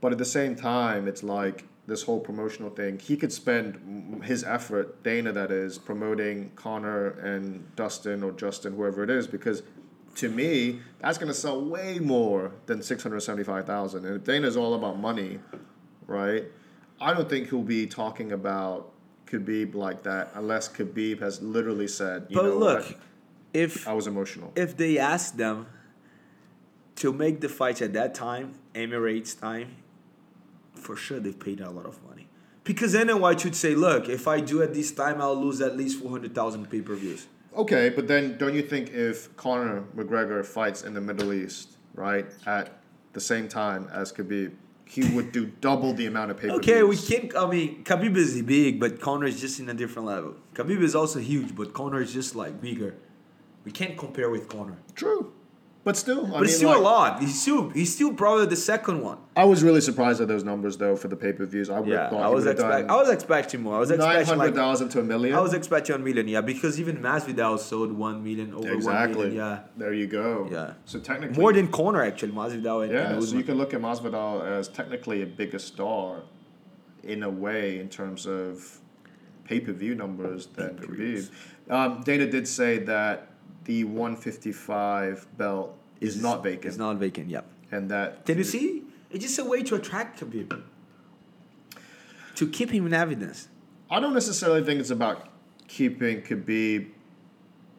But 0.00 0.12
at 0.12 0.18
the 0.18 0.24
same 0.24 0.54
time, 0.54 1.08
it's 1.08 1.22
like 1.22 1.64
this 1.86 2.02
whole 2.02 2.20
promotional 2.20 2.70
thing. 2.70 2.98
He 2.98 3.16
could 3.16 3.32
spend 3.32 4.22
his 4.24 4.44
effort, 4.44 5.02
Dana, 5.02 5.32
that 5.32 5.50
is, 5.50 5.78
promoting 5.78 6.50
Conor 6.56 7.10
and 7.10 7.74
Dustin 7.76 8.22
or 8.22 8.32
Justin, 8.32 8.74
whoever 8.74 9.04
it 9.04 9.10
is, 9.10 9.26
because 9.26 9.62
to 10.16 10.28
me, 10.28 10.80
that's 11.00 11.18
going 11.18 11.28
to 11.28 11.34
sell 11.34 11.60
way 11.64 11.98
more 11.98 12.52
than 12.66 12.82
six 12.82 13.02
hundred 13.02 13.20
seventy-five 13.20 13.66
thousand. 13.66 14.04
And 14.04 14.16
if 14.16 14.24
Dana's 14.24 14.56
all 14.56 14.74
about 14.74 14.98
money, 14.98 15.38
right? 16.06 16.44
I 17.00 17.12
don't 17.12 17.28
think 17.28 17.50
he'll 17.50 17.62
be 17.62 17.86
talking 17.86 18.32
about 18.32 18.92
Khabib 19.26 19.74
like 19.74 20.02
that 20.04 20.30
unless 20.34 20.68
Khabib 20.68 21.20
has 21.20 21.42
literally 21.42 21.88
said, 21.88 22.26
you 22.28 22.36
But 22.36 22.44
know 22.44 22.58
look, 22.58 22.84
what? 22.86 22.96
if 23.52 23.86
I 23.88 23.92
was 23.92 24.06
emotional. 24.06 24.52
if 24.56 24.76
they 24.76 24.98
asked 24.98 25.36
them 25.36 25.66
to 26.96 27.12
make 27.12 27.40
the 27.40 27.48
fights 27.48 27.82
at 27.82 27.92
that 27.92 28.14
time, 28.14 28.54
Emirates 28.74 29.38
time, 29.38 29.76
for 30.74 30.96
sure 30.96 31.18
they've 31.20 31.38
paid 31.38 31.60
a 31.60 31.70
lot 31.70 31.86
of 31.86 32.02
money. 32.04 32.28
Because 32.64 32.92
then 32.92 33.08
White 33.20 33.40
should 33.40 33.54
say, 33.54 33.74
look, 33.74 34.08
if 34.08 34.26
I 34.26 34.40
do 34.40 34.62
at 34.62 34.74
this 34.74 34.90
time, 34.90 35.20
I'll 35.20 35.36
lose 35.40 35.60
at 35.60 35.76
least 35.76 36.00
400,000 36.00 36.68
pay 36.70 36.80
per 36.80 36.94
views. 36.96 37.26
Okay, 37.56 37.88
but 37.90 38.08
then 38.08 38.36
don't 38.38 38.54
you 38.54 38.62
think 38.62 38.90
if 38.90 39.34
Conor 39.36 39.84
McGregor 39.96 40.44
fights 40.44 40.82
in 40.82 40.92
the 40.94 41.00
Middle 41.00 41.32
East, 41.32 41.76
right, 41.94 42.26
at 42.44 42.78
the 43.12 43.20
same 43.20 43.48
time 43.48 43.88
as 43.92 44.12
Khabib, 44.12 44.52
he 44.86 45.04
would 45.14 45.32
do 45.32 45.46
double 45.60 45.92
the 45.92 46.06
amount 46.06 46.30
of 46.30 46.38
paper. 46.38 46.54
Okay, 46.54 46.82
we 46.82 46.96
can't. 46.96 47.36
I 47.36 47.50
mean, 47.50 47.84
Khabib 47.84 48.16
is 48.16 48.40
big, 48.42 48.78
but 48.80 49.00
Conor 49.00 49.26
is 49.26 49.40
just 49.40 49.58
in 49.60 49.68
a 49.68 49.74
different 49.74 50.06
level. 50.06 50.36
Khabib 50.54 50.80
is 50.80 50.94
also 50.94 51.18
huge, 51.18 51.54
but 51.54 51.74
Conor 51.74 52.00
is 52.00 52.12
just 52.12 52.36
like 52.36 52.60
bigger. 52.60 52.94
We 53.64 53.72
can't 53.72 53.98
compare 53.98 54.30
with 54.30 54.48
Conor. 54.48 54.78
True. 54.94 55.32
But 55.86 55.96
still, 55.96 56.26
I 56.26 56.30
But 56.30 56.34
mean, 56.34 56.44
it's 56.46 56.56
still 56.56 56.70
like, 56.70 56.78
a 56.78 56.82
lot. 56.82 57.20
He's 57.20 57.40
still 57.40 57.68
he's 57.70 57.94
still 57.94 58.12
probably 58.12 58.46
the 58.46 58.56
second 58.56 59.02
one. 59.02 59.18
I 59.36 59.44
was 59.44 59.62
really 59.62 59.80
surprised 59.80 60.20
at 60.20 60.26
those 60.26 60.42
numbers 60.42 60.76
though 60.76 60.96
for 60.96 61.06
the 61.06 61.14
pay 61.14 61.32
per 61.32 61.46
views. 61.46 61.70
I 61.70 61.78
would 61.78 61.88
Yeah, 61.88 62.00
have 62.00 62.10
thought 62.10 62.22
I 62.24 62.28
was 62.28 62.44
would 62.44 62.58
have 62.58 62.66
expect, 62.70 62.90
I 62.90 62.96
was 62.96 63.08
expecting 63.08 63.60
more. 63.62 63.76
I 63.76 63.78
was 63.78 63.92
expecting 63.92 64.26
hundred 64.26 64.46
like 64.46 64.54
thousand 64.56 64.88
to 64.88 64.98
a 64.98 65.04
million. 65.04 65.36
I 65.36 65.40
was 65.40 65.54
expecting 65.54 65.94
a 65.94 65.98
one 65.98 66.04
million, 66.04 66.26
yeah, 66.26 66.40
because 66.40 66.80
even 66.80 66.96
Masvidal 66.96 67.56
sold 67.60 67.92
one 67.92 68.24
million 68.24 68.52
over 68.52 68.72
exactly. 68.72 69.26
million, 69.26 69.36
yeah, 69.36 69.60
There 69.76 69.94
you 69.94 70.08
go. 70.08 70.48
Yeah. 70.50 70.72
So 70.86 70.98
technically, 70.98 71.38
more 71.40 71.52
than 71.52 71.68
Conor 71.68 72.02
actually. 72.02 72.32
Masvidal 72.32 72.82
and, 72.82 72.92
Yeah, 72.92 73.12
and 73.12 73.22
so 73.22 73.36
you 73.36 73.44
can 73.44 73.56
look 73.56 73.72
at 73.72 73.80
Masvidal 73.80 74.44
as 74.44 74.66
technically 74.66 75.22
a 75.22 75.26
bigger 75.26 75.60
star, 75.60 76.22
in 77.04 77.22
a 77.22 77.30
way, 77.30 77.78
in 77.78 77.88
terms 77.88 78.26
of 78.26 78.80
pay 79.44 79.60
per 79.60 79.70
view 79.70 79.94
numbers 79.94 80.46
than 80.46 80.78
Khabib. 80.78 81.30
Um, 81.70 82.02
Dana 82.02 82.28
did 82.28 82.48
say 82.48 82.78
that 82.78 83.30
the 83.66 83.84
one 83.84 84.16
fifty 84.16 84.52
five 84.52 85.26
belt 85.36 85.76
is 86.00 86.20
not 86.20 86.42
vacant, 86.42 86.64
It's 86.66 86.76
not 86.78 86.96
vacant. 86.96 87.28
Yeah. 87.28 87.42
and 87.70 87.90
that 87.90 88.24
Can 88.26 88.38
you 88.38 88.44
see? 88.44 88.82
It's 89.10 89.24
just 89.24 89.38
a 89.38 89.44
way 89.44 89.62
to 89.62 89.74
attract 89.76 90.20
Khabib, 90.20 90.62
to 92.34 92.48
keep 92.48 92.70
him 92.70 92.86
in 92.86 92.94
evidence. 92.94 93.48
I 93.90 94.00
don't 94.00 94.14
necessarily 94.14 94.64
think 94.64 94.80
it's 94.80 94.90
about 94.90 95.28
keeping 95.68 96.22
Khabib 96.22 96.88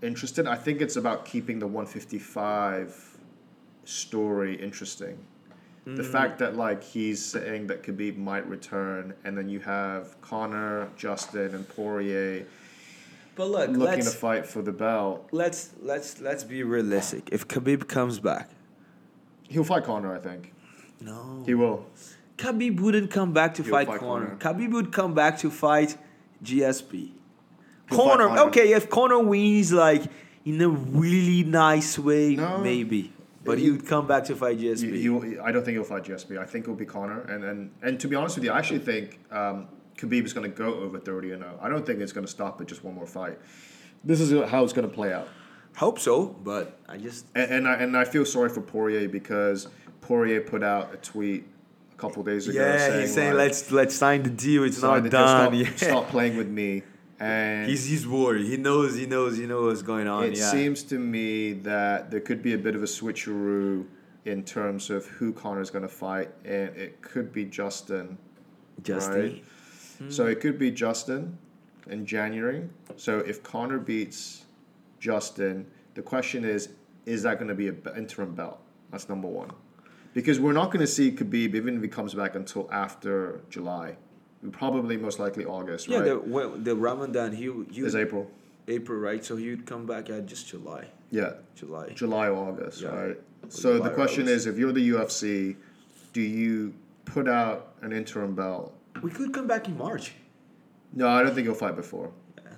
interested. 0.01 0.47
I 0.47 0.55
think 0.55 0.81
it's 0.81 0.95
about 0.95 1.25
keeping 1.25 1.59
the 1.59 1.67
155 1.67 3.17
story 3.85 4.55
interesting. 4.55 5.17
The 5.85 6.03
Mm. 6.03 6.11
fact 6.11 6.39
that 6.39 6.55
like 6.57 6.83
he's 6.83 7.23
saying 7.23 7.67
that 7.67 7.81
Khabib 7.83 8.17
might 8.17 8.45
return, 8.47 9.13
and 9.23 9.37
then 9.37 9.47
you 9.47 9.59
have 9.61 10.19
Conor, 10.21 10.89
Justin, 10.97 11.55
and 11.55 11.67
Poirier 11.69 12.45
But 13.37 13.49
look, 13.49 13.69
looking 13.69 14.03
to 14.03 14.09
fight 14.09 14.45
for 14.45 14.61
the 14.61 14.71
belt. 14.71 15.27
let's 15.31 15.71
let's 15.81 16.19
let's 16.19 16.43
be 16.43 16.63
realistic. 16.63 17.29
If 17.31 17.47
Khabib 17.47 17.87
comes 17.87 18.19
back, 18.19 18.49
He'll 19.47 19.63
fight 19.63 19.83
Conor. 19.85 20.13
I 20.15 20.19
think. 20.19 20.53
no, 20.99 21.43
He 21.45 21.53
will. 21.53 21.85
Khabib 22.37 22.79
wouldn't 22.81 23.11
come 23.11 23.31
back 23.33 23.53
to 23.55 23.63
He'll 23.63 23.71
fight, 23.71 23.87
fight 23.87 23.99
Conor. 23.99 24.35
Khabib 24.39 24.71
would 24.71 24.91
come 24.91 25.13
back 25.13 25.37
to 25.39 25.49
fight 25.51 25.97
GSP. 26.43 27.11
Conor, 27.89 28.37
okay, 28.47 28.73
if 28.73 28.89
Conor 28.89 29.19
wins 29.19 29.71
like 29.71 30.03
in 30.43 30.61
a 30.61 30.69
really 30.69 31.43
nice 31.43 31.97
way, 31.97 32.35
No. 32.35 32.57
maybe. 32.59 33.13
But 33.45 33.59
he 33.59 33.65
He- 33.65 33.71
would 33.71 33.85
come 33.87 34.07
back 34.07 34.25
to 34.25 34.35
fight 34.35 34.59
GSP. 34.59 34.87
You, 35.01 35.23
you, 35.23 35.41
I 35.41 35.51
don't 35.53 35.63
think 35.63 35.75
he'll 35.75 35.85
fight 35.85 36.03
GSP. 36.03 36.37
I 36.37 36.43
think 36.45 36.65
it'll 36.65 36.75
be 36.75 36.85
Conor. 36.85 37.21
And, 37.21 37.43
and, 37.45 37.71
and 37.81 37.99
to 38.01 38.07
be 38.09 38.15
honest 38.17 38.35
with 38.35 38.43
you, 38.43 38.51
I 38.51 38.57
actually 38.57 38.79
think 38.79 39.19
um, 39.31 39.67
Khabib 39.97 40.25
is 40.25 40.33
going 40.33 40.49
to 40.49 40.55
go 40.55 40.75
over 40.75 40.99
30 40.99 41.31
and 41.31 41.43
0. 41.43 41.59
I 41.61 41.69
don't 41.69 41.85
think 41.85 41.99
it's 41.99 42.13
going 42.13 42.25
to 42.25 42.31
stop 42.31 42.61
at 42.61 42.67
just 42.67 42.83
one 42.83 42.95
more 42.95 43.07
fight. 43.07 43.39
This 44.03 44.21
is 44.21 44.31
how 44.49 44.63
it's 44.63 44.73
going 44.73 44.87
to 44.87 44.93
play 44.93 45.11
out. 45.11 45.27
Hope 45.75 45.99
so, 45.99 46.27
but 46.27 46.79
I 46.87 46.97
just 46.97 47.25
And, 47.35 47.51
and 47.51 47.67
I 47.67 47.73
and 47.75 47.97
I 47.97 48.05
feel 48.05 48.25
sorry 48.25 48.49
for 48.49 48.61
Poirier 48.61 49.07
because 49.07 49.67
Poirier 50.01 50.41
put 50.41 50.63
out 50.63 50.93
a 50.93 50.97
tweet 50.97 51.45
a 51.93 51.97
couple 51.97 52.23
days 52.23 52.47
ago 52.47 52.59
yeah, 52.59 52.77
saying, 52.77 53.01
he's 53.01 53.13
saying 53.13 53.33
like, 53.33 53.49
let's 53.49 53.71
let's 53.71 53.95
sign 53.95 54.23
the 54.23 54.29
deal. 54.29 54.63
It's 54.63 54.81
not 54.81 55.07
done. 55.09 55.09
Stop, 55.09 55.53
yeah. 55.53 55.69
stop 55.75 56.09
playing 56.09 56.37
with 56.37 56.47
me. 56.47 56.83
And 57.19 57.69
He's 57.69 57.85
he's 57.85 58.07
worried. 58.07 58.45
He 58.45 58.57
knows. 58.57 58.95
He 58.95 59.05
knows. 59.05 59.37
He 59.37 59.45
knows 59.45 59.65
what's 59.65 59.81
going 59.81 60.07
on. 60.07 60.25
it 60.25 60.37
yeah. 60.37 60.51
seems 60.51 60.83
to 60.83 60.99
me 60.99 61.53
that 61.53 62.11
there 62.11 62.21
could 62.21 62.41
be 62.41 62.53
a 62.53 62.57
bit 62.57 62.75
of 62.75 62.83
a 62.83 62.87
switcheroo 62.87 63.85
in 64.25 64.43
terms 64.43 64.89
of 64.89 65.05
who 65.05 65.31
Conor's 65.33 65.69
going 65.69 65.83
to 65.83 65.87
fight, 65.87 66.31
and 66.43 66.75
it 66.75 67.01
could 67.01 67.31
be 67.31 67.45
Justin. 67.45 68.17
Justin. 68.83 69.21
right? 69.21 69.43
So 70.09 70.27
it 70.27 70.39
could 70.41 70.59
be 70.59 70.71
Justin 70.71 71.37
in 71.89 72.05
January. 72.05 72.69
So 72.95 73.19
if 73.19 73.43
Conor 73.43 73.79
beats 73.79 74.45
Justin, 74.99 75.65
the 75.95 76.01
question 76.01 76.43
is, 76.45 76.69
is 77.05 77.23
that 77.23 77.37
going 77.37 77.47
to 77.47 77.55
be 77.55 77.67
an 77.69 77.81
interim 77.95 78.35
belt? 78.35 78.59
That's 78.91 79.09
number 79.09 79.27
one. 79.27 79.51
Because 80.13 80.39
we're 80.39 80.53
not 80.53 80.67
going 80.67 80.79
to 80.81 80.87
see 80.87 81.11
Khabib, 81.11 81.55
even 81.55 81.77
if 81.77 81.81
he 81.81 81.87
comes 81.87 82.13
back, 82.13 82.35
until 82.35 82.67
after 82.71 83.41
July. 83.49 83.95
Probably 84.51 84.97
most 84.97 85.19
likely 85.19 85.45
August, 85.45 85.87
Yeah, 85.87 85.97
right? 85.99 86.05
the 86.05 86.19
well, 86.19 86.51
the 86.51 86.75
Ramadan. 86.75 87.33
He 87.33 87.51
he 87.71 87.81
is 87.81 87.95
April. 87.95 88.29
April, 88.67 88.99
right? 88.99 89.23
So 89.25 89.35
he 89.35 89.49
would 89.49 89.65
come 89.65 89.85
back 89.85 90.09
at 90.09 90.25
just 90.27 90.47
July. 90.47 90.85
Yeah, 91.09 91.33
July. 91.55 91.89
July, 91.95 92.29
August, 92.29 92.81
Yeah. 92.81 92.89
right? 92.89 93.21
So 93.49 93.75
July 93.77 93.89
the 93.89 93.95
question 93.95 94.27
is, 94.27 94.45
if 94.45 94.57
you're 94.57 94.71
the 94.71 94.89
UFC, 94.89 95.55
do 96.13 96.21
you 96.21 96.73
put 97.05 97.27
out 97.27 97.73
an 97.81 97.91
interim 97.93 98.35
belt? 98.35 98.76
We 99.01 99.11
could 99.11 99.33
come 99.33 99.47
back 99.47 99.67
in 99.67 99.77
March. 99.77 100.13
No, 100.93 101.07
I 101.07 101.23
don't 101.23 101.33
think 101.35 101.45
he'll 101.45 101.55
fight 101.55 101.75
before. 101.75 102.11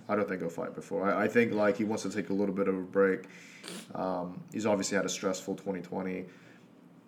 I 0.08 0.16
don't 0.16 0.28
think 0.28 0.42
he'll 0.42 0.50
fight 0.50 0.74
before. 0.74 1.10
I, 1.10 1.26
I 1.26 1.28
think 1.28 1.54
like 1.54 1.78
he 1.78 1.84
wants 1.84 2.04
to 2.04 2.10
take 2.10 2.30
a 2.30 2.34
little 2.34 2.56
bit 2.56 2.68
of 2.68 2.76
a 2.76 2.82
break. 2.82 3.26
Um, 3.94 4.42
he's 4.52 4.66
obviously 4.66 4.96
had 4.96 5.06
a 5.06 5.10
stressful 5.10 5.56
2020. 5.56 6.26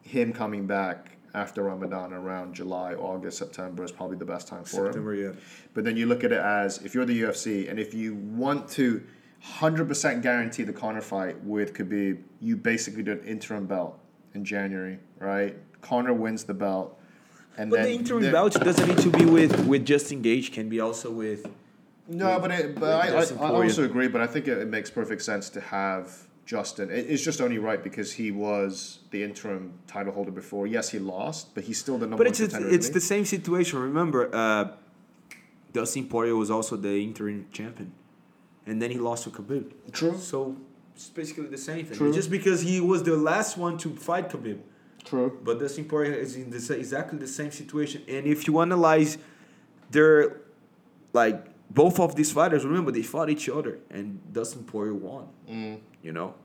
Him 0.03 0.33
coming 0.33 0.67
back 0.67 1.17
after 1.33 1.63
Ramadan 1.63 2.13
around 2.13 2.53
July, 2.53 2.93
August, 2.93 3.37
September 3.37 3.83
is 3.83 3.91
probably 3.91 4.17
the 4.17 4.25
best 4.25 4.47
time 4.47 4.63
for 4.63 4.85
him. 4.85 4.93
September, 4.93 5.15
yeah. 5.15 5.31
But 5.73 5.83
then 5.85 5.97
you 5.97 6.05
look 6.05 6.23
at 6.23 6.31
it 6.31 6.39
as 6.39 6.79
if 6.79 6.93
you're 6.93 7.05
the 7.05 7.21
UFC 7.21 7.69
and 7.69 7.79
if 7.79 7.93
you 7.93 8.15
want 8.15 8.69
to 8.71 9.03
100% 9.43 10.21
guarantee 10.21 10.63
the 10.63 10.73
Conor 10.73 11.01
fight 11.01 11.41
with 11.43 11.73
Khabib, 11.73 12.21
you 12.39 12.57
basically 12.57 13.03
do 13.03 13.13
an 13.13 13.23
interim 13.23 13.65
belt 13.65 13.97
in 14.33 14.45
January, 14.45 14.99
right? 15.19 15.57
Conor 15.81 16.13
wins 16.13 16.43
the 16.43 16.53
belt. 16.53 16.99
And 17.57 17.69
But 17.69 17.77
then 17.77 17.85
the 17.85 17.93
interim 17.93 18.23
the- 18.23 18.31
belt 18.31 18.53
doesn't 18.53 18.87
need 18.87 18.99
to 18.99 19.09
be 19.09 19.25
with 19.25 19.65
with 19.65 19.85
Justin 19.85 20.21
Gaethje. 20.23 20.51
Can 20.51 20.69
be 20.69 20.79
also 20.79 21.11
with. 21.11 21.47
No, 22.07 22.39
but 22.39 22.51
it, 22.51 22.79
but 22.79 22.91
I, 22.91 23.07
I, 23.19 23.23
I 23.23 23.63
also 23.63 23.83
agree. 23.83 24.07
But 24.07 24.21
I 24.21 24.27
think 24.27 24.47
it, 24.47 24.57
it 24.57 24.67
makes 24.67 24.89
perfect 24.89 25.21
sense 25.21 25.49
to 25.51 25.61
have 25.61 26.27
Justin. 26.45 26.89
It, 26.89 27.05
it's 27.09 27.23
just 27.23 27.39
only 27.41 27.57
right 27.57 27.81
because 27.83 28.13
he 28.13 28.31
was 28.31 28.99
the 29.11 29.23
interim 29.23 29.73
title 29.87 30.11
holder 30.13 30.31
before. 30.31 30.67
Yes, 30.67 30.89
he 30.89 30.99
lost, 30.99 31.53
but 31.55 31.63
he's 31.65 31.77
still 31.77 31.97
the 31.97 32.07
number 32.07 32.17
But 32.17 32.27
one 32.27 32.31
it's 32.31 32.39
it's, 32.39 32.53
contender. 32.53 32.75
it's 32.75 32.85
isn't 32.85 32.93
the 32.93 33.01
same 33.01 33.25
situation. 33.25 33.79
Remember, 33.79 34.29
uh, 34.33 34.71
Dustin 35.73 36.07
Poirier 36.07 36.35
was 36.35 36.51
also 36.51 36.75
the 36.75 37.01
interim 37.03 37.47
champion, 37.51 37.93
and 38.65 38.81
then 38.81 38.91
he 38.91 38.97
lost 38.97 39.23
to 39.25 39.29
Khabib. 39.29 39.71
True. 39.91 40.17
So 40.17 40.57
it's 40.95 41.09
basically 41.09 41.47
the 41.47 41.57
same 41.57 41.85
thing. 41.85 41.97
True. 41.97 42.13
Just 42.13 42.29
because 42.29 42.61
he 42.61 42.81
was 42.81 43.03
the 43.03 43.15
last 43.15 43.57
one 43.57 43.77
to 43.79 43.95
fight 43.95 44.29
Khabib. 44.29 44.59
True. 45.03 45.39
But 45.43 45.59
Dustin 45.59 45.85
Poirier 45.85 46.13
is 46.13 46.35
in 46.35 46.49
the, 46.49 46.59
sa- 46.59 46.73
exactly 46.75 47.17
the 47.19 47.27
same 47.27 47.51
situation. 47.51 48.03
And 48.07 48.25
if 48.27 48.47
you 48.47 48.59
analyze 48.59 49.17
their, 49.89 50.41
like, 51.13 51.45
both 51.69 51.99
of 51.99 52.15
these 52.15 52.31
fighters, 52.31 52.65
remember, 52.65 52.91
they 52.91 53.01
fought 53.01 53.29
each 53.29 53.49
other, 53.49 53.79
and 53.89 54.19
Dustin 54.33 54.63
Poirier 54.63 54.93
won. 54.93 55.27
Mm. 55.49 55.79
You 56.03 56.11
know? 56.11 56.35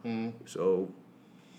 So, 0.47 0.89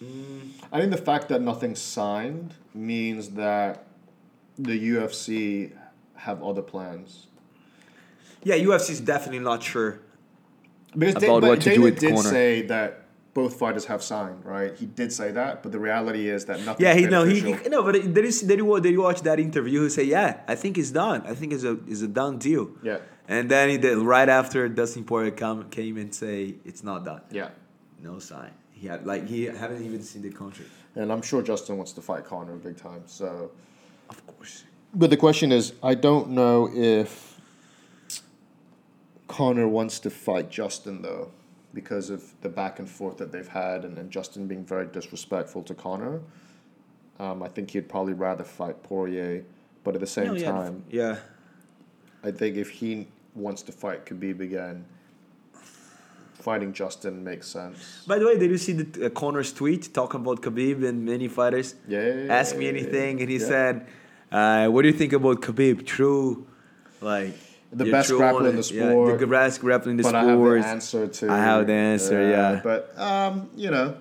mm, 0.03 0.49
I 0.71 0.79
think 0.79 0.91
the 0.91 0.97
fact 0.97 1.29
that 1.29 1.41
nothing's 1.41 1.79
signed 1.79 2.53
means 2.73 3.29
that 3.31 3.83
the 4.57 4.77
UFC 4.89 5.71
have 6.15 6.41
other 6.43 6.61
plans. 6.61 7.27
yeah, 8.43 8.55
UFC 8.55 8.91
is 8.91 9.01
definitely 9.01 9.39
not 9.39 9.61
sure. 9.61 9.99
Because 10.97 11.21
About 11.23 11.41
but 11.41 11.47
what 11.49 11.61
to 11.61 11.69
do 11.69 11.75
Dana 11.75 11.83
with 11.83 11.99
did 11.99 12.15
Conor. 12.15 12.29
say 12.29 12.61
that 12.63 13.03
both 13.41 13.53
fighters 13.63 13.85
have 13.85 14.01
signed, 14.13 14.39
right? 14.55 14.71
He 14.81 14.87
did 14.99 15.09
say 15.19 15.29
that, 15.39 15.51
but 15.61 15.71
the 15.75 15.81
reality 15.89 16.23
is 16.35 16.41
that 16.49 16.57
nothing. 16.67 16.83
Yeah, 16.85 16.95
he 16.99 17.03
no, 17.15 17.21
he, 17.31 17.37
he 17.41 17.69
no, 17.75 17.79
but 17.87 17.95
it- 17.99 18.13
there 18.15 18.25
is 18.31 18.37
there 18.49 18.57
you, 18.63 18.67
there 18.83 18.91
you 18.97 19.03
watch 19.09 19.21
that 19.29 19.39
interview. 19.47 19.79
He 19.83 19.89
say, 19.99 20.05
yeah, 20.17 20.31
I 20.53 20.55
think 20.61 20.73
it's 20.81 20.93
done. 21.05 21.19
I 21.31 21.33
think 21.39 21.49
it's 21.55 21.63
a 21.71 21.73
it's 21.93 22.01
a 22.09 22.11
done 22.21 22.35
deal. 22.47 22.65
Yeah. 22.89 22.99
And 23.35 23.43
then 23.53 23.65
he 23.73 23.77
did 23.85 23.97
right 24.15 24.29
after 24.41 24.59
Dustin 24.79 25.03
Poirier 25.09 25.35
come 25.43 25.57
came 25.79 25.95
and 26.03 26.09
say 26.23 26.55
it's 26.69 26.83
not 26.89 26.99
done. 27.11 27.21
Yeah. 27.39 27.49
No 28.09 28.13
sign. 28.31 28.53
He 28.79 28.87
had 28.91 29.05
like 29.11 29.23
he 29.33 29.39
haven't 29.63 29.83
even 29.89 30.01
seen 30.01 30.21
the 30.27 30.31
contract. 30.43 30.71
And 30.95 31.11
I'm 31.13 31.21
sure 31.29 31.39
Justin 31.51 31.73
wants 31.77 31.93
to 31.97 32.01
fight 32.09 32.23
Conor 32.31 32.55
big 32.67 32.77
time. 32.87 33.03
So, 33.05 33.27
Of 34.13 34.17
course. 34.29 34.53
but 35.01 35.09
the 35.13 35.17
question 35.25 35.51
is, 35.59 35.73
I 35.91 35.93
don't 36.07 36.27
know 36.39 36.57
if 36.73 37.11
Conor 39.27 39.67
wants 39.67 39.99
to 40.05 40.09
fight 40.09 40.47
Justin 40.49 41.01
though, 41.03 41.25
because 41.77 42.09
of 42.09 42.23
the 42.41 42.49
back 42.49 42.79
and 42.79 42.89
forth 42.89 43.17
that 43.17 43.31
they've 43.31 43.53
had, 43.63 43.85
and, 43.85 43.99
and 43.99 44.09
Justin 44.09 44.47
being 44.47 44.65
very 44.65 44.87
disrespectful 44.87 45.61
to 45.61 45.75
Conor. 45.75 46.21
Um, 47.19 47.43
I 47.43 47.49
think 47.49 47.69
he'd 47.69 47.87
probably 47.87 48.13
rather 48.13 48.43
fight 48.43 48.81
Poirier, 48.81 49.43
but 49.83 49.93
at 49.93 50.01
the 50.01 50.07
same 50.17 50.29
No, 50.29 50.33
yeah, 50.33 50.51
time, 50.51 50.83
yeah. 50.89 51.17
I 52.23 52.31
think 52.31 52.57
if 52.57 52.69
he 52.71 53.07
wants 53.35 53.61
to 53.67 53.71
fight 53.71 54.07
Khabib 54.07 54.39
again, 54.39 54.85
fighting 56.47 56.73
Justin 56.73 57.23
makes 57.23 57.47
sense. 57.47 58.03
By 58.07 58.17
the 58.17 58.25
way, 58.25 58.39
did 58.39 58.49
you 58.49 58.57
see 58.57 58.73
the 58.73 59.05
uh, 59.05 59.09
Conor's 59.09 59.53
tweet 59.53 59.93
talking 59.93 60.21
about 60.21 60.41
Khabib 60.41 60.83
and 60.83 61.05
many 61.05 61.27
fighters? 61.27 61.75
Yeah, 61.87 62.01
yeah, 62.01 62.13
yeah, 62.23 62.39
Ask 62.39 62.57
me 62.57 62.65
yeah, 62.65 62.71
yeah, 62.71 62.77
anything, 62.79 63.21
and 63.21 63.29
he 63.29 63.37
yeah. 63.37 63.51
said, 63.53 63.87
uh, 64.31 64.67
"What 64.73 64.81
do 64.81 64.87
you 64.87 64.97
think 65.01 65.13
about 65.13 65.41
Khabib? 65.41 65.85
True, 65.85 66.47
like 67.01 67.35
The 67.71 67.85
you're 67.85 67.91
best 67.91 68.09
grappler 68.11 68.49
in 68.49 68.55
the 68.55 68.61
it. 68.61 68.71
Yeah, 68.71 68.89
sport. 68.89 69.19
the 69.19 69.27
best 69.27 69.61
grappler 69.61 69.87
in 69.87 69.97
the 69.97 70.03
but 70.03 70.09
sport. 70.09 70.25
I 70.25 70.29
have 70.29 70.63
the 70.63 70.69
answer 70.69 71.07
to. 71.07 71.31
I 71.31 71.37
have 71.37 71.67
the 71.67 71.73
answer, 71.73 72.29
yeah. 72.29 72.61
But 72.63 72.97
um, 72.97 73.49
you 73.55 73.69
know, 73.69 73.97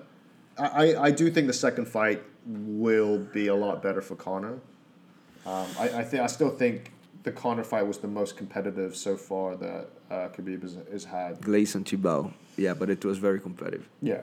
I, 0.57 0.95
I 0.95 1.11
do 1.11 1.29
think 1.29 1.47
the 1.47 1.53
second 1.53 1.87
fight 1.87 2.23
will 2.45 3.17
be 3.17 3.47
a 3.47 3.55
lot 3.55 3.83
better 3.83 4.01
for 4.01 4.15
Conor. 4.15 4.59
Um, 5.45 5.67
I 5.79 5.89
I 5.99 6.03
think 6.03 6.23
I 6.23 6.27
still 6.27 6.49
think 6.49 6.93
the 7.23 7.31
Conor 7.33 7.63
fight 7.63 7.85
was 7.85 7.97
the 7.97 8.07
most 8.07 8.37
competitive 8.37 8.95
so 8.95 9.17
far 9.17 9.57
that 9.57 9.89
uh, 10.09 10.29
Khabib 10.29 10.61
has, 10.61 10.77
has 10.89 11.03
had. 11.03 11.41
Gleison 11.41 11.83
Tibau. 11.83 12.31
Yeah, 12.55 12.73
but 12.73 12.89
it 12.89 13.03
was 13.03 13.17
very 13.17 13.41
competitive. 13.41 13.87
Yeah. 14.01 14.21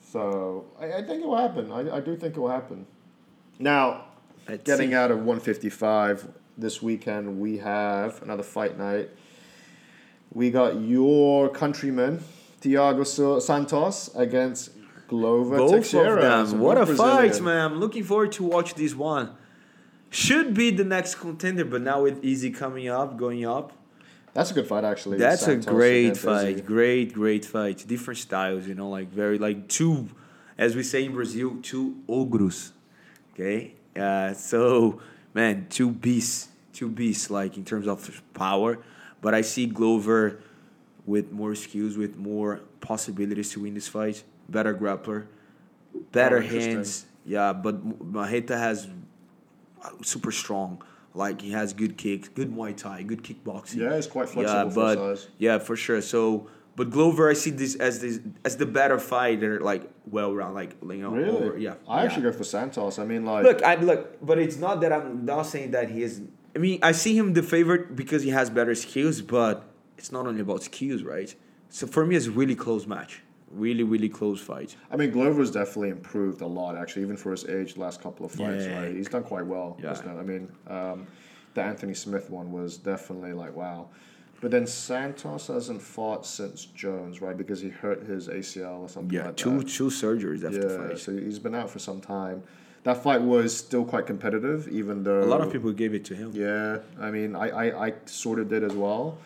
So 0.00 0.64
I, 0.80 0.92
I 0.98 1.02
think 1.02 1.22
it 1.22 1.26
will 1.26 1.36
happen. 1.36 1.72
I, 1.72 1.96
I 1.96 2.00
do 2.00 2.16
think 2.16 2.36
it 2.36 2.40
will 2.40 2.48
happen. 2.48 2.86
Now, 3.58 4.04
getting 4.64 4.90
see. 4.90 4.94
out 4.94 5.10
of 5.10 5.18
155 5.18 6.28
this 6.56 6.82
weekend, 6.82 7.40
we 7.40 7.58
have 7.58 8.22
another 8.22 8.42
fight 8.42 8.78
night. 8.78 9.10
We 10.32 10.50
got 10.50 10.80
your 10.80 11.48
countryman, 11.48 12.22
Thiago 12.60 13.40
Santos, 13.40 14.10
against 14.14 14.70
Glover 15.08 15.56
Both 15.58 15.70
Teixeira. 15.70 16.40
of 16.40 16.50
them. 16.50 16.60
What 16.60 16.76
a 16.78 16.86
both 16.86 16.96
fight, 16.96 17.20
Brazilian. 17.28 17.44
man! 17.44 17.72
I'm 17.72 17.80
looking 17.80 18.02
forward 18.04 18.32
to 18.32 18.42
watch 18.44 18.74
this 18.74 18.94
one. 18.94 19.30
Should 20.10 20.54
be 20.54 20.70
the 20.70 20.84
next 20.84 21.16
contender, 21.16 21.64
but 21.64 21.82
now 21.82 22.02
with 22.02 22.24
Izzy 22.24 22.50
coming 22.50 22.88
up, 22.88 23.16
going 23.16 23.44
up, 23.44 23.72
That's 24.34 24.50
a 24.50 24.54
good 24.54 24.66
fight, 24.66 24.84
actually. 24.84 25.18
That's 25.18 25.42
Santos 25.42 25.66
a 25.66 25.70
great 25.74 26.16
fight. 26.16 26.54
Izzy. 26.56 26.60
Great, 26.62 27.12
great 27.14 27.44
fight. 27.44 27.84
Different 27.86 28.18
styles, 28.18 28.66
you 28.66 28.74
know, 28.74 28.88
like 28.90 29.08
very 29.10 29.38
like 29.38 29.68
two, 29.68 30.08
as 30.58 30.74
we 30.76 30.82
say 30.82 31.04
in 31.04 31.12
Brazil, 31.12 31.56
two 31.62 31.96
ogros. 32.08 32.72
Okay, 33.32 33.74
uh, 33.98 34.32
so 34.34 35.00
man, 35.36 35.66
two 35.68 35.90
beasts, 35.90 36.48
two 36.72 36.88
beasts, 36.88 37.30
like 37.30 37.56
in 37.58 37.64
terms 37.64 37.86
of 37.86 38.22
power. 38.32 38.78
But 39.20 39.34
I 39.34 39.42
see 39.42 39.66
Glover 39.66 40.40
with 41.04 41.30
more 41.30 41.54
skills, 41.54 41.96
with 41.96 42.16
more 42.16 42.60
possibilities 42.80 43.50
to 43.52 43.60
win 43.60 43.74
this 43.74 43.86
fight. 43.86 44.24
Better 44.48 44.74
grappler, 44.74 45.26
better 46.10 46.38
Oh, 46.38 46.40
hands. 46.40 47.04
Yeah, 47.24 47.52
but 47.52 47.76
Marreta 48.12 48.56
has 48.56 48.88
uh, 49.82 49.90
super 50.02 50.32
strong. 50.32 50.82
Like 51.12 51.40
he 51.40 51.50
has 51.52 51.72
good 51.72 51.96
kicks, 51.96 52.28
good 52.28 52.50
Muay 52.54 52.76
Thai, 52.76 53.02
good 53.02 53.22
kickboxing. 53.22 53.76
Yeah, 53.76 53.94
it's 53.94 54.06
quite 54.06 54.28
flexible 54.28 54.70
for 54.70 54.74
but 54.74 54.94
size. 55.16 55.28
yeah, 55.38 55.58
for 55.58 55.76
sure. 55.76 56.00
So, 56.02 56.48
but 56.76 56.90
Glover, 56.90 57.28
I 57.30 57.32
see 57.32 57.50
this 57.50 57.74
as 57.76 58.00
this 58.00 58.20
as 58.44 58.56
the 58.58 58.66
better 58.66 58.98
fighter, 58.98 59.60
like 59.60 59.90
well 60.06 60.34
round, 60.34 60.54
like 60.54 60.76
you 60.82 60.94
know, 60.98 61.10
Really? 61.10 61.30
over, 61.48 61.58
yeah. 61.58 61.74
I 61.88 62.00
yeah. 62.00 62.04
actually 62.06 62.22
go 62.24 62.32
for 62.32 62.44
Santos. 62.44 62.98
I 62.98 63.04
mean, 63.04 63.24
like. 63.24 63.44
look, 63.44 63.62
I 63.62 63.74
look, 63.76 64.24
but 64.24 64.38
it's 64.38 64.56
not 64.58 64.80
that 64.82 64.92
I'm 64.92 65.24
not 65.24 65.42
saying 65.44 65.70
that 65.72 65.90
he 65.90 66.02
is. 66.02 66.22
I 66.54 66.58
mean, 66.58 66.78
I 66.82 66.92
see 66.92 67.16
him 67.18 67.32
the 67.32 67.42
favorite 67.42 67.96
because 67.96 68.22
he 68.22 68.30
has 68.30 68.48
better 68.50 68.74
skills, 68.74 69.20
but 69.22 69.64
it's 69.98 70.12
not 70.12 70.26
only 70.26 70.40
about 70.42 70.62
skills, 70.62 71.02
right? 71.02 71.34
So 71.68 71.86
for 71.86 72.06
me, 72.06 72.16
it's 72.16 72.26
a 72.26 72.30
really 72.30 72.54
close 72.54 72.86
match, 72.86 73.22
really, 73.50 73.82
really 73.82 74.08
close 74.08 74.40
fight. 74.40 74.76
I 74.90 74.96
mean, 74.96 75.10
Glover's 75.10 75.50
definitely 75.50 75.90
improved 75.90 76.40
a 76.40 76.46
lot, 76.46 76.76
actually, 76.76 77.02
even 77.02 77.16
for 77.16 77.32
his 77.32 77.44
age. 77.46 77.74
the 77.74 77.80
Last 77.80 78.00
couple 78.02 78.24
of 78.24 78.32
fights, 78.32 78.64
Yeah. 78.64 78.80
right? 78.80 78.94
He's 78.94 79.08
done 79.08 79.24
quite 79.24 79.46
well. 79.46 79.78
Yeah. 79.82 79.92
I 80.06 80.22
mean, 80.22 80.48
um, 80.68 81.06
the 81.54 81.62
Anthony 81.62 81.94
Smith 81.94 82.30
one 82.30 82.52
was 82.52 82.76
definitely 82.78 83.32
like 83.32 83.54
wow. 83.56 83.88
But 84.40 84.50
then 84.50 84.66
Santos 84.66 85.46
hasn't 85.46 85.80
fought 85.82 86.26
since 86.26 86.66
Jones, 86.66 87.20
right? 87.22 87.36
Because 87.36 87.60
he 87.60 87.70
hurt 87.70 88.02
his 88.04 88.28
ACL 88.28 88.80
or 88.82 88.88
something 88.88 89.14
Yeah, 89.16 89.26
like 89.26 89.36
two 89.36 89.58
that. 89.58 89.68
two 89.68 89.86
surgeries 89.86 90.44
after 90.44 90.68
Yeah, 90.68 90.88
fight. 90.88 90.98
so 90.98 91.12
he's 91.12 91.38
been 91.38 91.54
out 91.54 91.70
for 91.70 91.78
some 91.78 92.00
time. 92.00 92.42
That 92.84 93.02
fight 93.02 93.20
was 93.22 93.56
still 93.56 93.84
quite 93.84 94.06
competitive, 94.06 94.68
even 94.68 95.02
though 95.02 95.22
A 95.22 95.24
lot 95.24 95.40
of 95.40 95.50
people 95.50 95.72
gave 95.72 95.92
it 95.94 96.04
to 96.06 96.14
him. 96.14 96.30
Yeah, 96.34 96.78
I 97.00 97.10
mean, 97.10 97.34
I, 97.34 97.48
I, 97.48 97.86
I 97.88 97.94
sort 98.04 98.38
of 98.38 98.48
did 98.48 98.62
as 98.62 98.74
well. 98.74 99.18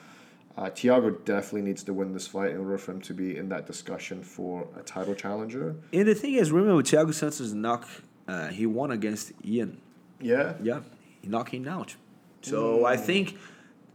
Uh, 0.56 0.64
Thiago 0.70 1.24
definitely 1.24 1.62
needs 1.62 1.82
to 1.84 1.92
win 1.92 2.12
this 2.12 2.26
fight 2.26 2.50
in 2.52 2.58
order 2.58 2.78
for 2.78 2.92
him 2.92 3.00
to 3.02 3.12
be 3.14 3.36
in 3.36 3.48
that 3.50 3.66
discussion 3.66 4.22
for 4.22 4.66
a 4.78 4.82
title 4.82 5.14
challenger. 5.14 5.74
And 5.92 6.06
the 6.08 6.14
thing 6.14 6.34
is, 6.34 6.50
remember 6.52 6.82
Thiago 6.82 7.12
Santos 7.12 7.52
knock, 7.52 7.86
uh, 8.28 8.48
he 8.48 8.64
won 8.66 8.90
against 8.92 9.32
Jan. 9.42 9.78
Yeah, 10.20 10.54
Yeah, 10.62 10.80
he 11.20 11.28
knocked 11.28 11.50
him 11.52 11.66
out. 11.68 11.96
So 12.42 12.84
I 12.86 12.96
think 12.96 13.36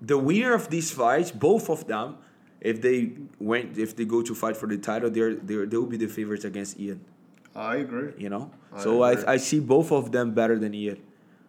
the 0.02 0.18
winner 0.18 0.54
of 0.54 0.70
these 0.70 0.92
fights, 0.92 1.32
both 1.32 1.70
of 1.70 1.88
them, 1.88 2.18
if 2.62 2.82
they 2.82 3.14
went, 3.40 3.78
if 3.78 3.96
they 3.96 4.06
go 4.06 4.22
to 4.22 4.34
fight 4.34 4.58
for 4.58 4.68
the 4.68 4.78
title, 4.78 5.10
they're 5.10 5.36
they're 5.36 5.66
they'll 5.66 5.86
be 5.86 5.98
the 5.98 6.08
favorites 6.08 6.46
against 6.46 6.78
Jan. 6.78 7.02
I 7.56 7.78
agree. 7.78 8.12
You 8.18 8.30
know, 8.30 8.52
I 8.74 8.82
so 8.82 9.02
I, 9.02 9.12
agree. 9.12 9.26
I 9.26 9.38
see 9.38 9.60
both 9.60 9.92
of 9.92 10.12
them 10.12 10.34
better 10.34 10.58
than 10.58 10.74
Jan. 10.74 10.98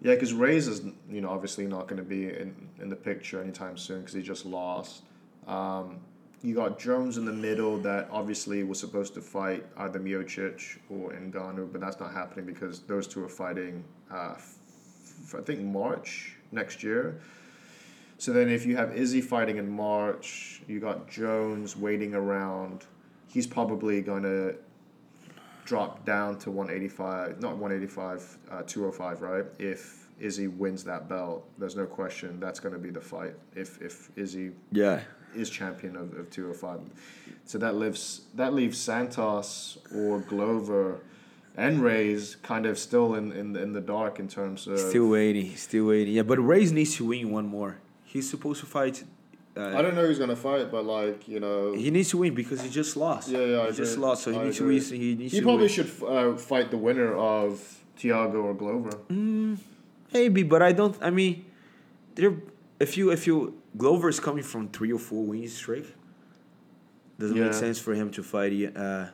Yeah, 0.03 0.15
because 0.15 0.33
Reyes 0.33 0.69
is 0.69 0.83
you 1.11 1.21
know 1.21 1.31
obviously 1.31 1.67
not 1.67 1.89
going 1.89 1.97
to 1.97 2.09
be 2.09 2.25
in, 2.29 2.55
in 2.81 2.89
the 2.89 2.97
picture 2.97 3.41
anytime 3.43 3.77
soon 3.77 4.01
because 4.01 4.15
he 4.15 4.23
just 4.23 4.45
lost. 4.47 5.03
Um, 5.47 6.01
you 6.43 6.55
got 6.55 6.79
Jones 6.79 7.17
in 7.17 7.25
the 7.25 7.33
middle 7.33 7.79
that 7.79 8.09
obviously 8.11 8.63
was 8.63 8.79
supposed 8.79 9.15
to 9.15 9.21
fight 9.21 9.65
either 9.79 9.99
Miocic 9.99 10.79
or 10.91 11.13
Ngannou, 11.13 11.73
but 11.73 11.81
that's 11.81 11.99
not 11.99 12.13
happening 12.13 12.45
because 12.45 12.81
those 12.81 13.07
two 13.07 13.25
are 13.25 13.29
fighting. 13.29 13.83
Uh, 14.13 14.35
f- 14.37 15.35
I 15.37 15.41
think 15.41 15.61
March 15.63 16.37
next 16.53 16.83
year. 16.83 17.21
So 18.19 18.33
then, 18.33 18.49
if 18.49 18.65
you 18.65 18.77
have 18.77 18.97
Izzy 18.97 19.21
fighting 19.21 19.59
in 19.59 19.69
March, 19.69 20.63
you 20.67 20.81
got 20.81 21.09
Jones 21.09 21.77
waiting 21.77 22.15
around. 22.15 22.85
He's 23.29 23.47
probably 23.47 24.01
going 24.01 24.23
to 24.23 24.57
drop 25.67 26.07
down 26.07 26.39
to 26.39 26.51
185, 26.51 27.41
not 27.43 27.59
185, 27.59 28.39
uh, 28.51 28.63
205, 28.63 29.21
right? 29.21 29.45
If 29.59 30.09
Izzy 30.19 30.47
wins 30.47 30.85
that 30.85 31.09
belt, 31.09 31.47
there's 31.59 31.77
no 31.77 31.85
question 31.85 32.41
that's 32.41 32.59
going 32.61 32.73
to 32.73 32.79
be 32.81 32.91
the 32.91 33.01
fight. 33.01 33.35
If 33.55 33.83
if 33.83 34.11
Izzy 34.17 34.53
Yeah, 34.73 35.01
is 35.35 35.51
champion 35.51 35.97
of, 35.97 36.15
of 36.17 36.31
205, 36.31 36.81
so 37.45 37.59
that 37.59 37.77
leaves 37.77 38.23
that 38.35 38.55
leaves 38.55 38.79
Santos 38.79 39.77
or 39.95 40.21
Glover 40.21 41.01
and 41.59 41.83
Reyes 41.83 42.37
kind 42.43 42.65
of 42.67 42.79
still 42.79 43.15
in, 43.15 43.33
in 43.33 43.55
in 43.57 43.73
the 43.75 43.81
dark 43.81 44.19
in 44.19 44.29
terms 44.29 44.67
of. 44.67 44.79
still 44.79 45.09
waiting, 45.09 45.55
still 45.57 45.87
waiting. 45.87 46.15
Yeah, 46.15 46.23
but 46.23 46.39
Reyes 46.39 46.73
needs 46.73 46.97
to 46.97 47.05
win 47.05 47.31
one 47.31 47.47
more. 47.47 47.79
He's 48.17 48.31
supposed 48.31 48.61
to 48.61 48.67
fight. 48.67 49.05
I 49.57 49.61
Uh, 49.61 49.83
don't 49.83 49.95
know 49.95 50.07
who's 50.07 50.19
gonna 50.19 50.37
fight, 50.49 50.67
but 50.71 50.85
like 50.85 51.19
you 51.29 51.41
know, 51.45 51.61
he 51.85 51.91
needs 51.97 52.09
to 52.11 52.19
win 52.23 52.35
because 52.35 52.61
he 52.63 52.71
just 52.81 52.93
lost. 52.97 53.29
Yeah, 53.29 53.45
yeah, 53.53 53.61
I 53.61 53.71
he 53.71 53.77
just 53.83 53.93
agree. 53.95 54.07
lost, 54.07 54.19
so 54.25 54.31
he 54.33 54.39
I 54.39 54.45
needs 54.45 54.59
agree. 54.61 54.81
to 54.81 54.91
win. 54.93 55.01
He 55.01 55.15
needs 55.21 55.33
he 55.35 55.41
probably 55.49 55.69
win. 55.69 55.75
should 55.77 55.91
uh, 56.03 56.37
fight 56.51 56.71
the 56.71 56.81
winner 56.87 57.13
of 57.15 57.51
Thiago 57.99 58.39
or 58.49 58.55
Glover. 58.63 58.95
Maybe, 60.19 60.43
but 60.53 60.61
I 60.63 60.73
don't. 60.73 60.97
I 61.09 61.11
mean, 61.11 61.45
there. 62.15 62.35
If 62.81 62.97
you 62.99 63.11
if 63.17 63.27
you 63.27 63.37
Glover's 63.83 64.19
coming 64.21 64.45
from 64.53 64.69
three 64.77 64.93
or 64.93 64.99
four 64.99 65.23
wins 65.25 65.55
streak, 65.63 65.87
doesn't 67.19 67.37
Yeah. 67.37 67.45
make 67.45 67.55
sense 67.55 67.79
for 67.79 67.93
him 67.95 68.09
to 68.17 68.23
fight. 68.23 68.53
Uh, 68.85 69.07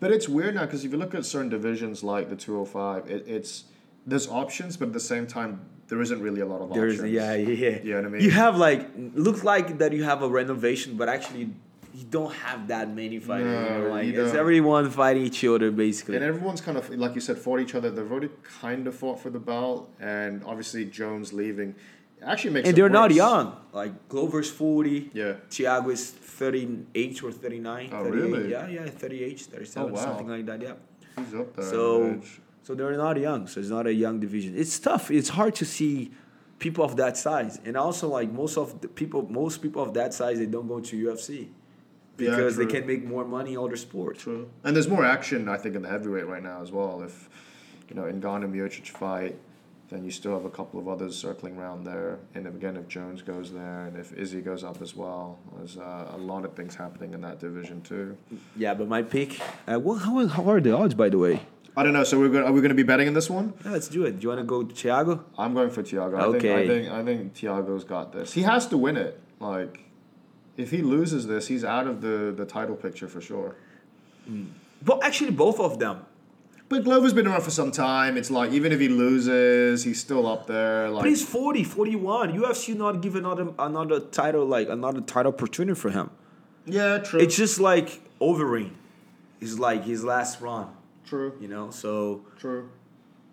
But 0.00 0.10
it's 0.12 0.28
weird 0.28 0.54
now 0.54 0.64
because 0.66 0.84
if 0.84 0.90
you 0.92 0.98
look 0.98 1.14
at 1.14 1.24
certain 1.24 1.48
divisions 1.50 2.02
like 2.04 2.28
the 2.28 2.36
205, 2.36 3.10
it, 3.10 3.24
it's 3.36 3.64
there's 4.06 4.28
options, 4.28 4.76
but 4.76 4.88
at 4.88 4.92
the 4.94 5.00
same 5.00 5.26
time, 5.26 5.60
there 5.88 6.00
isn't 6.00 6.20
really 6.20 6.40
a 6.40 6.46
lot 6.46 6.60
of 6.62 6.72
there's 6.72 6.94
options. 7.00 7.12
yeah 7.12 7.34
yeah. 7.34 7.78
You 7.82 7.90
know 7.92 7.96
what 7.96 8.06
I 8.06 8.08
mean? 8.10 8.22
You 8.22 8.30
have 8.30 8.56
like 8.56 8.88
looks 9.14 9.44
like 9.44 9.78
that 9.78 9.92
you 9.92 10.02
have 10.04 10.22
a 10.22 10.28
renovation, 10.28 10.96
but 10.96 11.08
actually 11.08 11.50
you 11.94 12.04
don't 12.10 12.32
have 12.34 12.68
that 12.68 12.88
many 12.92 13.18
fighters. 13.20 13.46
you 13.46 13.52
know, 13.70 13.84
No, 13.84 13.90
like 13.94 14.06
you 14.06 14.20
it's 14.20 14.32
don't. 14.32 14.40
everyone 14.40 14.90
fighting 14.90 15.24
each 15.24 15.44
other 15.44 15.70
basically. 15.70 16.16
And 16.16 16.24
everyone's 16.24 16.60
kind 16.60 16.76
of, 16.76 16.90
like 16.90 17.14
you 17.14 17.20
said, 17.20 17.38
fought 17.38 17.60
each 17.60 17.74
other. 17.76 17.88
They've 17.90 18.10
already 18.10 18.30
kind 18.60 18.86
of 18.88 18.94
fought 18.96 19.20
for 19.20 19.30
the 19.30 19.38
belt, 19.38 19.90
and 20.00 20.42
obviously 20.44 20.86
Jones 20.86 21.32
leaving 21.32 21.74
actually 22.22 22.52
makes 22.54 22.66
and 22.68 22.76
it 22.76 22.80
they're 22.80 22.88
not 22.88 23.10
young. 23.12 23.54
Like 23.72 23.92
Glover's 24.08 24.50
forty. 24.50 25.10
Yeah. 25.12 25.34
Thiago 25.50 25.92
is 25.92 26.10
38 26.10 27.22
or 27.22 27.30
39. 27.30 27.90
Oh, 27.92 28.04
38. 28.04 28.22
really? 28.22 28.50
Yeah, 28.50 28.66
yeah, 28.68 28.86
38, 28.86 29.40
37, 29.40 29.90
Oh, 29.90 29.94
wow. 29.94 30.00
something 30.02 30.28
like 30.28 30.46
that. 30.46 30.62
Yeah. 30.62 30.72
He's 31.18 31.34
up 31.34 31.54
there. 31.54 31.64
So, 31.64 32.14
age. 32.14 32.40
So 32.64 32.74
they're 32.74 32.96
not 32.96 33.18
young. 33.18 33.46
So 33.46 33.60
it's 33.60 33.68
not 33.68 33.86
a 33.86 33.94
young 33.94 34.18
division. 34.18 34.54
It's 34.56 34.78
tough. 34.78 35.10
It's 35.10 35.28
hard 35.28 35.54
to 35.56 35.64
see 35.64 36.10
people 36.58 36.84
of 36.84 36.96
that 36.96 37.16
size, 37.16 37.60
and 37.64 37.76
also 37.76 38.08
like 38.08 38.32
most 38.32 38.56
of 38.56 38.80
the 38.80 38.88
people, 38.88 39.22
most 39.30 39.62
people 39.62 39.82
of 39.82 39.94
that 39.94 40.12
size, 40.14 40.38
they 40.38 40.46
don't 40.46 40.66
go 40.66 40.80
to 40.80 41.06
UFC 41.06 41.48
because 42.16 42.56
they 42.56 42.64
true. 42.64 42.80
can 42.80 42.86
make 42.86 43.04
more 43.04 43.24
money 43.24 43.52
in 43.52 43.58
other 43.58 43.76
sports. 43.76 44.22
True. 44.22 44.48
And 44.62 44.74
there's 44.74 44.88
more 44.88 45.04
action, 45.04 45.48
I 45.48 45.56
think, 45.56 45.74
in 45.74 45.82
the 45.82 45.88
heavyweight 45.88 46.26
right 46.26 46.42
now 46.42 46.62
as 46.62 46.70
well. 46.70 47.02
If, 47.02 47.28
you 47.88 47.96
know, 47.96 48.02
Ngannou 48.02 48.52
Miocic 48.52 48.88
fight, 48.88 49.36
then 49.90 50.04
you 50.04 50.10
still 50.10 50.32
have 50.32 50.44
a 50.44 50.50
couple 50.50 50.80
of 50.80 50.88
others 50.88 51.16
circling 51.16 51.58
around 51.58 51.84
there. 51.84 52.18
And 52.34 52.46
if, 52.46 52.54
again, 52.54 52.76
if 52.76 52.88
Jones 52.88 53.22
goes 53.22 53.52
there 53.52 53.86
and 53.86 53.96
if 53.96 54.12
Izzy 54.12 54.40
goes 54.40 54.64
up 54.64 54.80
as 54.80 54.94
well, 54.96 55.38
there's 55.56 55.76
uh, 55.76 56.12
a 56.12 56.16
lot 56.16 56.44
of 56.44 56.54
things 56.54 56.74
happening 56.74 57.14
in 57.14 57.20
that 57.22 57.40
division 57.40 57.82
too. 57.82 58.16
Yeah, 58.56 58.74
but 58.74 58.88
my 58.88 59.02
pick. 59.02 59.40
Uh, 59.66 59.78
well, 59.80 59.98
how, 59.98 60.26
how 60.26 60.48
are 60.48 60.60
the 60.60 60.74
odds, 60.74 60.94
by 60.94 61.08
the 61.08 61.18
way? 61.18 61.40
I 61.76 61.82
don't 61.82 61.92
know. 61.92 62.04
So 62.04 62.18
we're 62.20 62.28
going, 62.28 62.44
are 62.44 62.52
we 62.52 62.60
going 62.60 62.68
to 62.70 62.74
be 62.76 62.82
betting 62.84 63.08
in 63.08 63.14
this 63.14 63.28
one? 63.28 63.52
Yeah, 63.64 63.72
let's 63.72 63.88
do 63.88 64.04
it. 64.04 64.18
Do 64.20 64.22
you 64.22 64.28
want 64.28 64.40
to 64.40 64.44
go 64.44 64.62
to 64.62 64.74
Thiago? 64.74 65.24
I'm 65.36 65.54
going 65.54 65.70
for 65.70 65.82
Thiago. 65.82 66.16
I 66.16 66.22
think, 66.24 66.36
Okay. 66.36 66.62
I 66.62 66.66
think 66.66 66.88
I 66.92 67.04
think 67.04 67.34
Thiago's 67.34 67.84
got 67.84 68.12
this. 68.12 68.32
He 68.32 68.42
has 68.42 68.66
to 68.68 68.76
win 68.76 68.96
it. 68.96 69.20
Like, 69.40 69.80
if 70.56 70.70
he 70.70 70.82
loses 70.82 71.26
this, 71.26 71.48
he's 71.48 71.64
out 71.64 71.86
of 71.88 72.00
the, 72.00 72.32
the 72.36 72.44
title 72.44 72.76
picture 72.76 73.08
for 73.08 73.20
sure. 73.20 73.56
Hmm. 74.26 74.44
But 74.82 75.02
actually, 75.02 75.32
both 75.32 75.58
of 75.58 75.78
them. 75.78 76.06
But 76.68 76.84
Glover's 76.84 77.12
been 77.12 77.26
around 77.26 77.42
for 77.42 77.50
some 77.50 77.70
time. 77.72 78.16
It's 78.16 78.30
like 78.30 78.52
even 78.52 78.72
if 78.72 78.80
he 78.80 78.88
loses, 78.88 79.84
he's 79.84 80.00
still 80.00 80.26
up 80.26 80.46
there. 80.46 80.88
Like 80.90 81.02
But 81.02 81.08
he's 81.10 81.22
40, 81.24 81.62
41. 81.64 82.32
UFC 82.38 82.74
not 82.76 83.00
give 83.02 83.16
another 83.16 83.48
another 83.58 84.00
title 84.00 84.46
like 84.46 84.68
another 84.68 85.00
title 85.02 85.32
opportunity 85.32 85.78
for 85.78 85.90
him. 85.90 86.10
yeah, 86.66 86.98
true. 86.98 87.20
It's 87.20 87.36
just 87.36 87.60
like 87.60 88.00
Overeem. 88.20 88.70
It's 89.40 89.58
like 89.58 89.84
his 89.84 90.04
last 90.04 90.40
run, 90.40 90.68
true. 91.04 91.32
you 91.40 91.48
know. 91.48 91.70
So 91.70 92.24
True. 92.38 92.68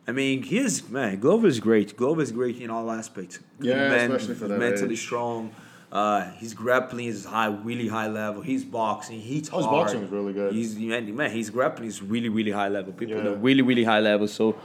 I 0.07 0.11
mean, 0.13 0.43
he 0.43 0.57
is 0.57 0.89
man. 0.89 1.19
Glover 1.19 1.47
is 1.47 1.59
great. 1.59 1.95
Glover 1.95 2.21
is 2.21 2.31
great 2.31 2.59
in 2.59 2.69
all 2.69 2.89
aspects. 2.91 3.39
Yeah, 3.59 3.93
especially 3.93 4.35
for 4.35 4.47
that 4.47 4.59
mentally 4.59 4.93
age. 4.93 4.99
strong. 5.01 5.51
Uh, 5.91 6.31
his 6.31 6.53
grappling 6.53 7.05
is 7.07 7.25
high, 7.25 7.47
really 7.47 7.87
high 7.87 8.07
level. 8.07 8.41
He's 8.41 8.63
boxing. 8.63 9.19
He's 9.19 9.49
Oh, 9.51 9.57
his 9.57 9.65
hard. 9.65 9.75
boxing 9.85 10.03
is 10.03 10.09
really 10.09 10.31
good. 10.33 10.53
He's 10.53 10.75
man, 10.77 11.13
man. 11.15 11.31
His 11.31 11.49
grappling 11.49 11.89
is 11.89 12.01
really, 12.01 12.29
really 12.29 12.51
high 12.51 12.69
level. 12.69 12.93
People 12.93 13.17
Yeah. 13.17 13.23
know 13.23 13.33
really, 13.35 13.61
really 13.61 13.83
high 13.83 13.99
level. 13.99 14.27
So, 14.27 14.55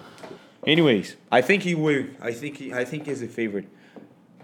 anyways, 0.66 1.16
I 1.30 1.42
think 1.42 1.62
he 1.64 1.74
will. 1.74 2.04
I 2.20 2.32
think 2.32 2.56
he. 2.58 2.72
I 2.72 2.84
think 2.84 3.06
he's 3.06 3.22
a 3.22 3.28
favorite. 3.28 3.68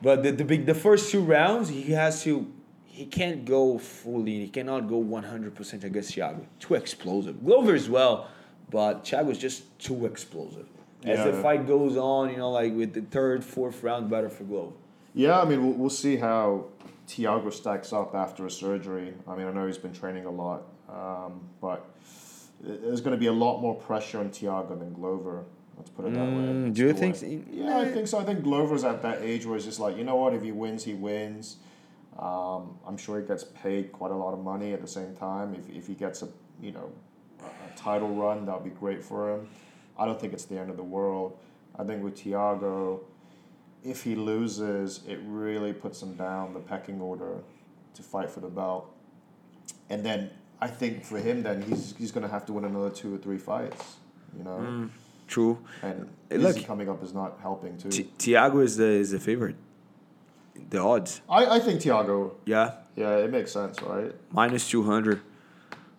But 0.02 0.22
the 0.24 0.32
the 0.32 0.44
big 0.44 0.66
the 0.66 0.74
first 0.74 1.10
two 1.10 1.20
rounds, 1.20 1.68
he 1.68 1.92
has 1.92 2.22
to. 2.24 2.46
He 2.84 3.06
can't 3.06 3.44
go 3.46 3.78
fully. 3.78 4.40
He 4.40 4.48
cannot 4.48 4.88
go 4.88 4.96
one 4.98 5.22
hundred 5.24 5.54
percent 5.54 5.84
against 5.84 6.14
Thiago. 6.14 6.44
Too 6.60 6.74
explosive. 6.74 7.42
Glover 7.44 7.74
as 7.74 7.88
well, 7.88 8.28
but 8.72 9.04
Thiago 9.04 9.30
is 9.30 9.38
just 9.38 9.78
too 9.78 10.06
explosive. 10.06 10.66
As 11.04 11.24
the 11.24 11.32
fight 11.42 11.66
goes 11.66 11.96
on, 11.96 12.30
you 12.30 12.36
know, 12.36 12.50
like 12.50 12.72
with 12.74 12.94
the 12.94 13.02
third, 13.02 13.44
fourth 13.44 13.82
round, 13.82 14.08
better 14.08 14.28
for 14.28 14.44
Glover. 14.44 14.72
Yeah, 15.14 15.40
I 15.40 15.44
mean, 15.44 15.64
we'll, 15.64 15.74
we'll 15.74 15.90
see 15.90 16.16
how 16.16 16.66
Thiago 17.08 17.52
stacks 17.52 17.92
up 17.92 18.14
after 18.14 18.46
a 18.46 18.50
surgery. 18.50 19.12
I 19.28 19.36
mean, 19.36 19.46
I 19.46 19.52
know 19.52 19.66
he's 19.66 19.78
been 19.78 19.92
training 19.92 20.24
a 20.24 20.30
lot, 20.30 20.62
um, 20.88 21.40
but 21.60 21.84
there's 22.60 23.00
going 23.00 23.12
to 23.12 23.20
be 23.20 23.26
a 23.26 23.32
lot 23.32 23.60
more 23.60 23.74
pressure 23.74 24.20
on 24.20 24.30
Thiago 24.30 24.78
than 24.78 24.92
Glover. 24.94 25.44
Let's 25.76 25.90
put 25.90 26.06
it 26.06 26.14
that 26.14 26.20
way. 26.20 26.26
Mm, 26.26 26.74
do 26.74 26.86
you 26.86 26.92
think 26.92 27.16
so? 27.16 27.26
Yeah, 27.50 27.78
I 27.78 27.86
think 27.86 28.06
so. 28.06 28.18
I 28.18 28.24
think 28.24 28.44
Glover's 28.44 28.84
at 28.84 29.02
that 29.02 29.22
age 29.22 29.44
where 29.44 29.56
it's 29.56 29.64
just 29.64 29.80
like, 29.80 29.96
you 29.96 30.04
know 30.04 30.16
what, 30.16 30.34
if 30.34 30.42
he 30.42 30.52
wins, 30.52 30.84
he 30.84 30.94
wins. 30.94 31.56
Um, 32.18 32.78
I'm 32.86 32.96
sure 32.96 33.20
he 33.20 33.26
gets 33.26 33.44
paid 33.44 33.90
quite 33.90 34.12
a 34.12 34.16
lot 34.16 34.34
of 34.34 34.40
money 34.40 34.72
at 34.72 34.80
the 34.80 34.86
same 34.86 35.16
time. 35.16 35.54
If, 35.54 35.68
if 35.74 35.86
he 35.86 35.94
gets 35.94 36.22
a, 36.22 36.28
you 36.60 36.70
know, 36.72 36.92
title 37.76 38.08
run, 38.14 38.46
that 38.46 38.54
would 38.54 38.64
be 38.64 38.78
great 38.78 39.02
for 39.02 39.34
him. 39.34 39.48
I 39.98 40.06
don't 40.06 40.20
think 40.20 40.32
it's 40.32 40.44
the 40.44 40.58
end 40.58 40.70
of 40.70 40.76
the 40.76 40.82
world. 40.82 41.36
I 41.78 41.84
think 41.84 42.02
with 42.02 42.16
Thiago, 42.22 43.00
if 43.84 44.02
he 44.02 44.14
loses, 44.14 45.00
it 45.06 45.18
really 45.26 45.72
puts 45.72 46.02
him 46.02 46.14
down 46.14 46.54
the 46.54 46.60
pecking 46.60 47.00
order 47.00 47.42
to 47.94 48.02
fight 48.02 48.30
for 48.30 48.40
the 48.40 48.48
belt. 48.48 48.94
And 49.90 50.04
then 50.04 50.30
I 50.60 50.68
think 50.68 51.04
for 51.04 51.18
him, 51.18 51.42
then 51.42 51.62
he's 51.62 51.94
he's 51.98 52.12
going 52.12 52.22
to 52.22 52.30
have 52.30 52.46
to 52.46 52.52
win 52.52 52.64
another 52.64 52.90
two 52.90 53.14
or 53.14 53.18
three 53.18 53.38
fights, 53.38 53.96
you 54.36 54.44
know. 54.44 54.58
Mm, 54.58 54.90
true. 55.26 55.58
And 55.82 56.08
look. 56.30 56.64
coming 56.64 56.88
up 56.88 57.02
is 57.02 57.12
not 57.12 57.38
helping 57.42 57.76
too. 57.76 57.88
Thiago 57.88 58.62
is 58.62 58.76
the 58.76 58.86
is 58.86 59.10
the 59.10 59.20
favorite. 59.20 59.56
The 60.70 60.78
odds, 60.78 61.20
I, 61.28 61.46
I 61.56 61.60
think 61.60 61.80
Thiago, 61.80 62.34
yeah, 62.46 62.74
yeah, 62.94 63.16
it 63.16 63.30
makes 63.30 63.52
sense, 63.52 63.80
right? 63.82 64.14
minus 64.30 64.68
two 64.68 64.84
hundred. 64.84 65.20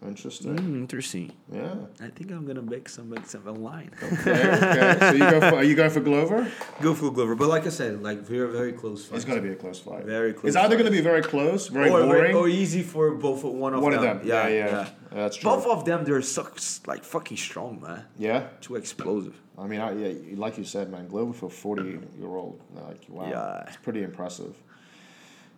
Interesting. 0.06 0.56
Mm, 0.58 0.76
interesting. 0.76 1.32
Yeah. 1.51 1.76
I 2.01 2.08
think 2.08 2.32
I'm 2.32 2.45
gonna 2.45 2.62
make 2.62 2.89
some 2.89 3.10
make 3.10 3.26
some 3.26 3.47
online. 3.47 3.91
Okay. 4.01 4.32
okay. 4.32 4.97
So 4.99 5.12
you 5.14 5.20
go 5.20 5.39
for, 5.39 5.56
are 5.56 5.64
you 5.64 5.76
going 5.76 5.89
for 5.91 6.01
Glover? 6.01 6.51
Go 6.82 6.93
for 6.93 7.10
Glover, 7.12 7.36
but 7.36 7.47
like 7.47 7.66
I 7.66 7.70
said, 7.70 8.04
like 8.04 8.20
very 8.20 8.51
very 8.51 8.74
close 8.74 9.06
fight. 9.06 9.16
It's 9.16 9.26
going 9.26 9.41
to 9.41 9.47
be 9.47 9.54
a 9.54 9.56
close 9.56 9.80
fight. 9.80 10.04
Very 10.06 10.34
close 10.34 10.49
It's 10.49 10.56
either 10.58 10.70
fight. 10.76 10.82
going 10.82 10.91
to 10.91 10.97
be 10.97 11.01
very 11.01 11.22
close, 11.22 11.68
very 11.68 11.89
or, 11.89 12.04
boring. 12.04 12.36
or 12.36 12.47
easy 12.47 12.84
for 12.84 13.12
both 13.12 13.43
one 13.43 13.74
of 13.74 13.82
One 13.82 13.91
them. 13.93 14.04
of 14.04 14.20
them. 14.20 14.28
Yeah, 14.28 14.47
yeah. 14.47 14.89
That's 15.12 15.38
true. 15.38 15.49
Both 15.51 15.68
of 15.68 15.86
them, 15.86 16.04
they're 16.06 16.22
so 16.22 16.47
like 16.86 17.04
fucking 17.04 17.38
strong, 17.38 17.80
man. 17.82 18.04
yeah. 18.18 18.47
Too 18.62 18.76
explosive. 18.76 19.39
I 19.58 19.68
mean, 19.68 19.80
I, 19.82 19.93
yeah, 19.93 20.14
like 20.36 20.58
you 20.58 20.64
said, 20.66 20.89
man, 20.91 21.08
Glover 21.08 21.34
for 21.34 21.49
forty 21.49 21.99
year 22.20 22.28
old, 22.36 22.60
like 22.76 23.01
wow, 23.08 23.30
Yeah. 23.30 23.64
it's 23.68 23.78
pretty 23.78 24.01
impressive. 24.04 24.56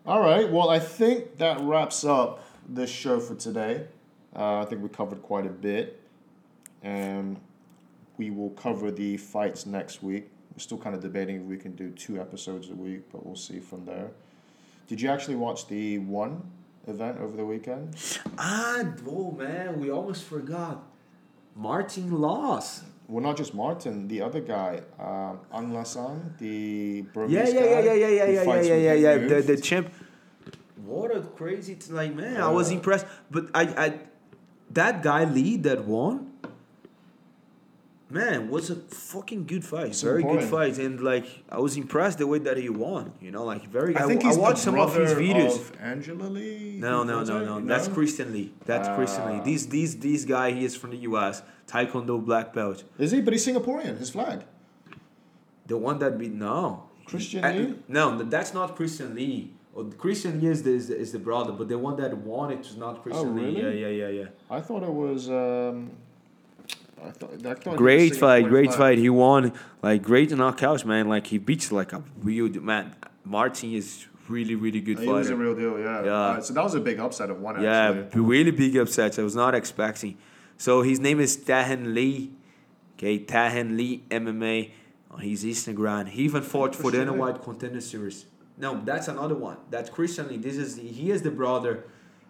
All 0.06 0.20
right, 0.20 0.52
well, 0.52 0.70
I 0.70 0.80
think 0.80 1.38
that 1.38 1.60
wraps 1.62 2.04
up 2.06 2.44
this 2.68 2.90
show 2.92 3.20
for 3.20 3.36
today. 3.36 3.88
Uh, 4.36 4.62
I 4.62 4.66
think 4.66 4.84
we 4.84 4.90
covered 4.90 5.22
quite 5.22 5.46
a 5.46 5.50
bit, 5.50 6.02
and 6.84 7.40
we 8.18 8.32
will 8.32 8.50
cover 8.52 8.92
the 8.92 9.18
fights 9.18 9.66
next 9.66 10.04
week. 10.04 10.30
We're 10.54 10.60
still 10.60 10.78
kind 10.78 10.96
of 10.96 11.02
debating 11.02 11.38
if 11.38 11.44
we 11.44 11.58
can 11.58 11.76
do 11.76 11.90
two 11.92 12.20
episodes 12.20 12.70
a 12.70 12.76
week, 12.76 13.12
but 13.12 13.26
we'll 13.26 13.36
see 13.36 13.60
from 13.60 13.86
there. 13.86 14.12
Did 14.88 15.02
you 15.02 15.10
actually 15.10 15.36
watch 15.36 15.68
the 15.68 16.00
one 16.00 16.44
event 16.88 17.20
over 17.20 17.36
the 17.36 17.46
weekend? 17.46 17.96
Ah, 18.38 18.84
oh 19.08 19.32
man, 19.32 19.80
we 19.80 19.90
almost 19.90 20.24
forgot. 20.26 20.84
Martin 21.56 22.12
lost. 22.22 22.84
Well, 23.08 23.24
not 23.24 23.38
just 23.38 23.54
Martin, 23.54 24.08
the 24.08 24.22
other 24.22 24.42
guy, 24.42 24.82
um, 25.00 25.40
Aung 25.54 25.72
La 25.74 25.80
N 25.80 25.86
Sang, 25.86 26.34
the 26.40 27.02
Burmese 27.14 27.32
Yeah, 27.32 27.48
yeah, 27.48 27.54
guy 27.54 27.70
yeah, 27.70 27.80
yeah, 27.80 27.94
yeah, 27.94 28.08
yeah, 28.08 28.26
yeah, 28.26 28.44
fights 28.44 28.68
yeah, 28.68 28.76
yeah, 28.76 28.94
yeah. 28.94 29.28
The, 29.28 29.42
the 29.42 29.58
champ. 29.58 29.94
What 30.84 31.16
a 31.16 31.22
crazy 31.22 31.78
like 31.90 32.16
man! 32.16 32.42
I 32.42 32.50
was 32.50 32.72
impressed, 32.72 33.06
but 33.32 33.50
I, 33.54 33.62
I, 33.62 34.00
that 34.76 35.02
guy 35.02 35.24
Lee 35.26 35.58
that 35.58 35.86
won. 35.86 36.32
Man, 38.08 38.52
was 38.52 38.70
a 38.70 38.76
fucking 38.76 39.48
good 39.48 39.66
fight. 39.66 39.88
It's 39.88 40.04
very 40.04 40.22
good 40.22 40.44
fight, 40.44 40.78
and 40.78 41.02
like 41.02 41.26
I 41.50 41.58
was 41.58 41.76
impressed 41.76 42.20
the 42.20 42.28
way 42.28 42.38
that 42.38 42.56
he 42.56 42.70
won. 42.70 43.14
You 43.20 43.32
know, 43.32 43.44
like 43.44 43.66
very. 43.68 43.98
I 43.98 44.04
think 44.06 44.24
I, 44.24 44.28
he's 44.28 44.38
watched 44.38 44.58
the 44.58 44.72
some 44.72 44.80
of 44.80 44.96
his 44.96 45.14
videos. 45.14 45.56
of 45.60 45.74
Angela 45.82 46.26
Lee. 46.30 46.78
No, 46.80 47.04
no, 47.04 47.20
Was 47.20 47.30
no, 47.30 47.44
no. 47.44 47.66
That's 47.66 47.88
Christian 47.88 48.32
Lee. 48.32 48.54
That's 48.66 48.88
Christian 48.96 49.26
Lee. 49.26 49.40
Ah. 49.40 49.44
This, 49.44 49.66
this, 49.66 49.96
this 49.96 50.24
guy. 50.24 50.52
He 50.52 50.64
is 50.64 50.76
from 50.76 50.92
the 50.92 50.98
U.S. 50.98 51.42
Taekwondo 51.68 52.24
black 52.24 52.54
belt. 52.54 52.84
Is 53.00 53.10
he? 53.10 53.22
But 53.22 53.34
he's 53.34 53.46
Singaporean. 53.46 53.98
His 53.98 54.12
flag. 54.12 54.44
The 55.66 55.76
one 55.76 55.98
that 56.00 56.20
beat 56.20 56.32
no. 56.32 56.84
Christian 57.08 57.44
Uh, 57.44 57.52
Lee? 57.54 57.76
No, 57.88 58.22
that's 58.22 58.54
not 58.54 58.76
Christian 58.76 59.16
Lee. 59.16 59.52
Christian 59.98 60.40
Lee 60.42 60.48
is 60.48 60.64
the, 60.64 60.72
is 60.72 60.88
the 60.88 60.98
is 60.98 61.12
the 61.12 61.20
brother, 61.20 61.52
but 61.52 61.68
the 61.68 61.78
one 61.78 61.98
that 61.98 62.16
won 62.18 62.52
it 62.52 62.60
was 62.60 62.78
not 62.78 63.04
Christian 63.04 63.28
Oh, 63.28 63.32
really? 63.32 63.62
Yeah, 63.62 63.88
yeah, 63.88 64.08
yeah, 64.08 64.22
yeah. 64.22 64.28
I 64.50 64.62
thought 64.62 64.84
it 64.84 64.94
was. 64.94 65.30
Um, 65.30 65.92
I 67.04 67.10
thought. 67.12 67.46
I 67.46 67.54
thought 67.56 67.76
Great 67.76 68.16
fight, 68.16 68.48
great 68.48 68.68
flag. 68.68 68.78
fight. 68.78 68.98
He 68.98 69.10
won 69.10 69.52
like 69.84 70.02
great 70.02 70.30
knockouts, 70.30 70.86
man. 70.86 71.10
Like 71.10 71.28
he 71.28 71.38
beats 71.38 71.72
like 71.72 71.92
a 71.92 72.02
real 72.24 72.50
man. 72.62 72.96
Martin 73.26 73.74
is 73.74 74.06
really, 74.30 74.56
really 74.56 74.80
good 74.80 75.00
He 75.00 75.08
was 75.08 75.30
a 75.30 75.36
real 75.36 75.56
deal. 75.56 75.78
Yeah. 75.80 76.04
Yeah. 76.06 76.14
Uh, 76.14 76.42
so 76.42 76.54
that 76.54 76.64
was 76.64 76.76
a 76.76 76.80
big 76.80 77.00
upset 77.00 77.30
of 77.30 77.42
one. 77.42 77.62
Yeah, 77.62 77.90
Actually. 77.92 78.22
really 78.22 78.52
big 78.52 78.78
upsets. 78.78 79.20
I 79.20 79.24
was 79.24 79.36
not 79.36 79.54
expecting. 79.56 80.18
So 80.58 80.82
his 80.84 81.00
name 81.00 81.20
is 81.20 81.38
Thanh 81.38 81.94
Le. 81.94 82.30
Okay, 82.98 83.20
Thanh 83.26 83.76
Le 83.76 83.98
MMA 84.10 84.72
on 85.12 85.20
his 85.20 85.44
Instagram. 85.44 86.08
He 86.08 86.24
even 86.24 86.42
fought 86.44 86.74
for 86.76 86.92
the 86.92 86.98
Christian 87.00 87.14
Lee. 87.14 87.20
White 87.20 87.44
Contender 87.44 87.82
Series. 87.82 88.26
No, 88.58 88.82
that's 88.84 89.08
another 89.08 89.36
one. 89.36 89.58
That's 89.70 89.90
Christian 89.90 90.28
Lee. 90.30 90.38
This 90.38 90.58
is 90.58 90.78
he 90.78 91.12
is 91.12 91.22
the 91.22 91.32
brother. 91.32 91.86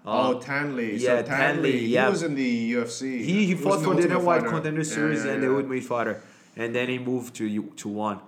Oh, 0.07 0.37
uh, 0.37 0.41
Thanh 0.41 0.75
Le. 0.75 0.83
yeah, 0.83 1.17
so 1.17 1.23
Tan 1.23 1.55
Thanh 1.55 1.57
Le, 1.57 1.61
Lee. 1.63 1.87
yeah. 1.87 2.05
He 2.05 2.11
was 2.11 2.23
in 2.23 2.35
the 2.35 2.73
UFC. 2.73 3.01
he 3.23 3.45
he 3.47 3.55
fought 3.55 3.79
for 3.83 3.95
the 3.95 4.01
Ultimate 4.03 4.23
White. 4.23 4.45
Contender 4.45 4.83
Series 4.83 5.25
yeah, 5.25 5.31
and 5.31 5.41
yeah. 5.41 5.49
the 5.49 5.55
Ultimate 5.55 5.83
Fighter, 5.83 6.21
and 6.55 6.75
then 6.75 6.89
he 6.89 6.99
moved 6.99 7.33
to 7.35 7.63
to 7.81 7.87
one. 7.89 8.19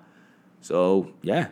So 0.62 1.12
yeah, 1.22 1.48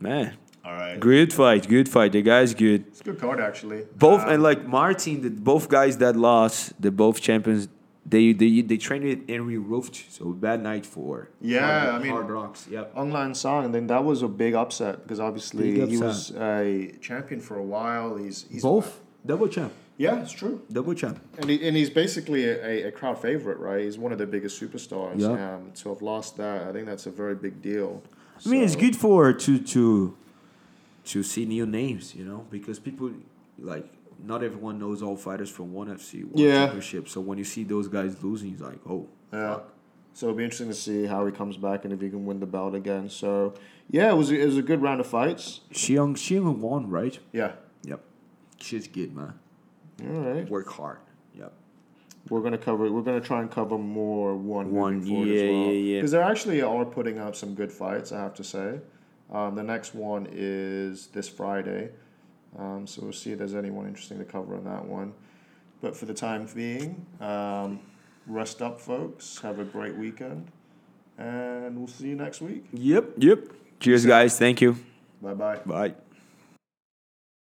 man, 0.00 0.36
All 0.64 0.72
right. 0.72 0.98
good 0.98 1.32
fight, 1.32 1.68
good 1.68 1.88
fight. 1.88 2.12
The 2.12 2.22
guy's 2.22 2.54
good. 2.54 2.86
It's 2.88 3.00
a 3.02 3.04
good 3.04 3.20
card 3.20 3.38
actually. 3.40 3.84
Both 3.96 4.22
Uh, 4.22 4.30
and 4.32 4.42
like 4.42 4.66
Martin, 4.66 5.20
the 5.22 5.30
both 5.30 5.68
guys 5.68 5.98
that 5.98 6.16
lost, 6.16 6.80
the 6.80 6.90
both 6.90 7.20
champions, 7.20 7.68
they 8.08 8.32
they 8.32 8.60
they 8.62 8.76
trained 8.76 9.04
with 9.04 9.28
Henri 9.28 9.56
Hooft. 9.56 10.10
So 10.10 10.26
bad 10.32 10.62
night 10.62 10.86
for 10.86 11.28
Yeah, 11.40 11.60
Hard, 11.90 11.94
I 11.94 11.98
mean- 12.02 12.12
Hard 12.12 12.28
Knocks. 12.28 12.66
Yep. 12.70 12.94
Aung 12.94 13.12
La 13.12 13.22
N 13.24 13.34
Sang, 13.34 13.64
and 13.66 13.74
then 13.74 13.86
that 13.88 14.04
was 14.04 14.22
a 14.22 14.28
big 14.28 14.54
upset 14.54 15.02
because 15.02 15.20
obviously 15.20 15.72
Big 15.72 15.88
he 15.88 15.96
upset. 15.96 16.00
was 16.06 16.32
a 16.36 16.92
champion 17.00 17.40
for 17.40 17.56
a 17.58 17.62
while. 17.64 18.16
He's, 18.16 18.46
he's 18.50 18.62
Both 18.62 19.00
double 19.24 19.48
champ, 19.48 19.72
Yeah, 19.98 20.22
it's 20.22 20.32
true. 20.32 20.62
double 20.70 20.94
champ. 20.94 21.18
And, 21.38 21.50
he, 21.50 21.66
and 21.66 21.76
he's 21.76 21.90
basically 21.90 22.44
a, 22.44 22.88
a 22.88 22.92
crowd 22.92 23.18
favorite, 23.20 23.58
right? 23.58 23.82
He's 23.84 23.98
one 23.98 24.12
of 24.12 24.18
the 24.18 24.26
biggest 24.26 24.60
superstars. 24.62 25.18
Yeah. 25.18 25.54
Um, 25.56 25.72
to 25.80 25.88
have 25.88 26.00
lost 26.00 26.36
that, 26.36 26.68
I 26.68 26.72
think 26.72 26.86
that's 26.86 27.06
a 27.06 27.10
very 27.10 27.34
big 27.34 27.60
deal. 27.60 28.02
I 28.44 28.48
mean, 28.48 28.62
it's 28.62 28.76
good 28.76 28.94
for 28.94 29.32
to 29.32 29.58
to 29.74 30.14
to 31.06 31.22
see 31.22 31.44
new 31.46 31.66
names, 31.66 32.14
you 32.14 32.24
know, 32.24 32.44
because 32.50 32.78
people 32.78 33.10
like 33.58 33.86
not 34.24 34.42
everyone 34.42 34.78
knows 34.78 35.02
all 35.02 35.16
fighters 35.16 35.50
from 35.50 35.72
one 35.72 35.88
FC, 35.88 36.24
one 36.24 36.32
Yeah. 36.42 36.64
championship. 36.64 37.08
So 37.08 37.20
when 37.20 37.38
you 37.38 37.44
see 37.44 37.64
those 37.64 37.88
guys 37.88 38.22
losing, 38.22 38.52
it's 38.52 38.62
like, 38.62 38.78
oh, 38.88 39.06
Yeah. 39.32 39.54
fuck. 39.54 39.72
So 40.14 40.26
it'll 40.28 40.36
be 40.38 40.44
interesting 40.44 40.68
to 40.68 40.74
see 40.74 41.04
how 41.04 41.26
he 41.26 41.32
comes 41.32 41.58
back 41.58 41.84
and 41.84 41.92
if 41.92 42.00
he 42.00 42.08
can 42.08 42.24
win 42.24 42.40
the 42.40 42.46
belt 42.46 42.74
again. 42.74 43.08
So 43.10 43.52
yeah, 43.90 44.10
it 44.10 44.16
was 44.16 44.30
it 44.30 44.44
was 44.46 44.56
a 44.56 44.62
good 44.62 44.80
round 44.80 45.00
of 45.00 45.06
fights. 45.06 45.60
Xiang 45.72 46.14
Xiang 46.16 46.58
won, 46.58 46.88
right? 46.88 47.18
Yeah. 47.32 47.52
Yep. 47.84 48.00
She's 48.58 48.88
good, 48.88 49.14
man. 49.14 49.34
All 50.02 50.20
right. 50.22 50.48
Work 50.48 50.68
hard. 50.70 50.98
Yep. 51.34 51.52
We're 52.30 52.40
gonna 52.40 52.56
cover. 52.56 52.90
We're 52.90 53.02
gonna 53.02 53.20
try 53.20 53.42
and 53.42 53.50
cover 53.50 53.76
more 53.76 54.34
one. 54.34 54.72
One, 54.72 55.06
yeah, 55.06 55.18
as 55.18 55.28
well. 55.28 55.32
yeah, 55.66 55.70
yeah. 55.72 55.98
Because 55.98 56.12
they 56.12 56.22
actually 56.22 56.62
are 56.62 56.84
putting 56.86 57.18
up 57.18 57.36
some 57.36 57.54
good 57.54 57.70
fights. 57.70 58.10
I 58.10 58.18
have 58.20 58.34
to 58.34 58.44
say. 58.44 58.80
Um, 59.30 59.54
the 59.54 59.62
next 59.62 59.94
one 59.94 60.26
is 60.32 61.08
this 61.08 61.28
Friday, 61.28 61.90
um, 62.58 62.86
so 62.86 63.02
we'll 63.02 63.12
see 63.12 63.32
if 63.32 63.38
there's 63.38 63.54
anyone 63.54 63.86
interesting 63.86 64.18
to 64.18 64.24
cover 64.24 64.56
on 64.56 64.64
that 64.64 64.84
one. 64.84 65.12
But 65.80 65.96
for 65.96 66.06
the 66.06 66.14
time 66.14 66.48
being, 66.54 67.06
um, 67.20 67.80
rest 68.26 68.62
up, 68.62 68.80
folks. 68.80 69.38
Have 69.40 69.58
a 69.58 69.64
great 69.64 69.96
weekend, 69.96 70.50
and 71.18 71.76
we'll 71.76 71.88
see 71.88 72.08
you 72.08 72.16
next 72.16 72.40
week. 72.40 72.64
Yep. 72.72 73.10
Yep. 73.18 73.38
Cheers, 73.80 74.06
guys. 74.06 74.38
Thank 74.38 74.60
you. 74.60 74.76
Bye 75.20 75.34
bye. 75.34 75.60
Bye. 75.66 75.94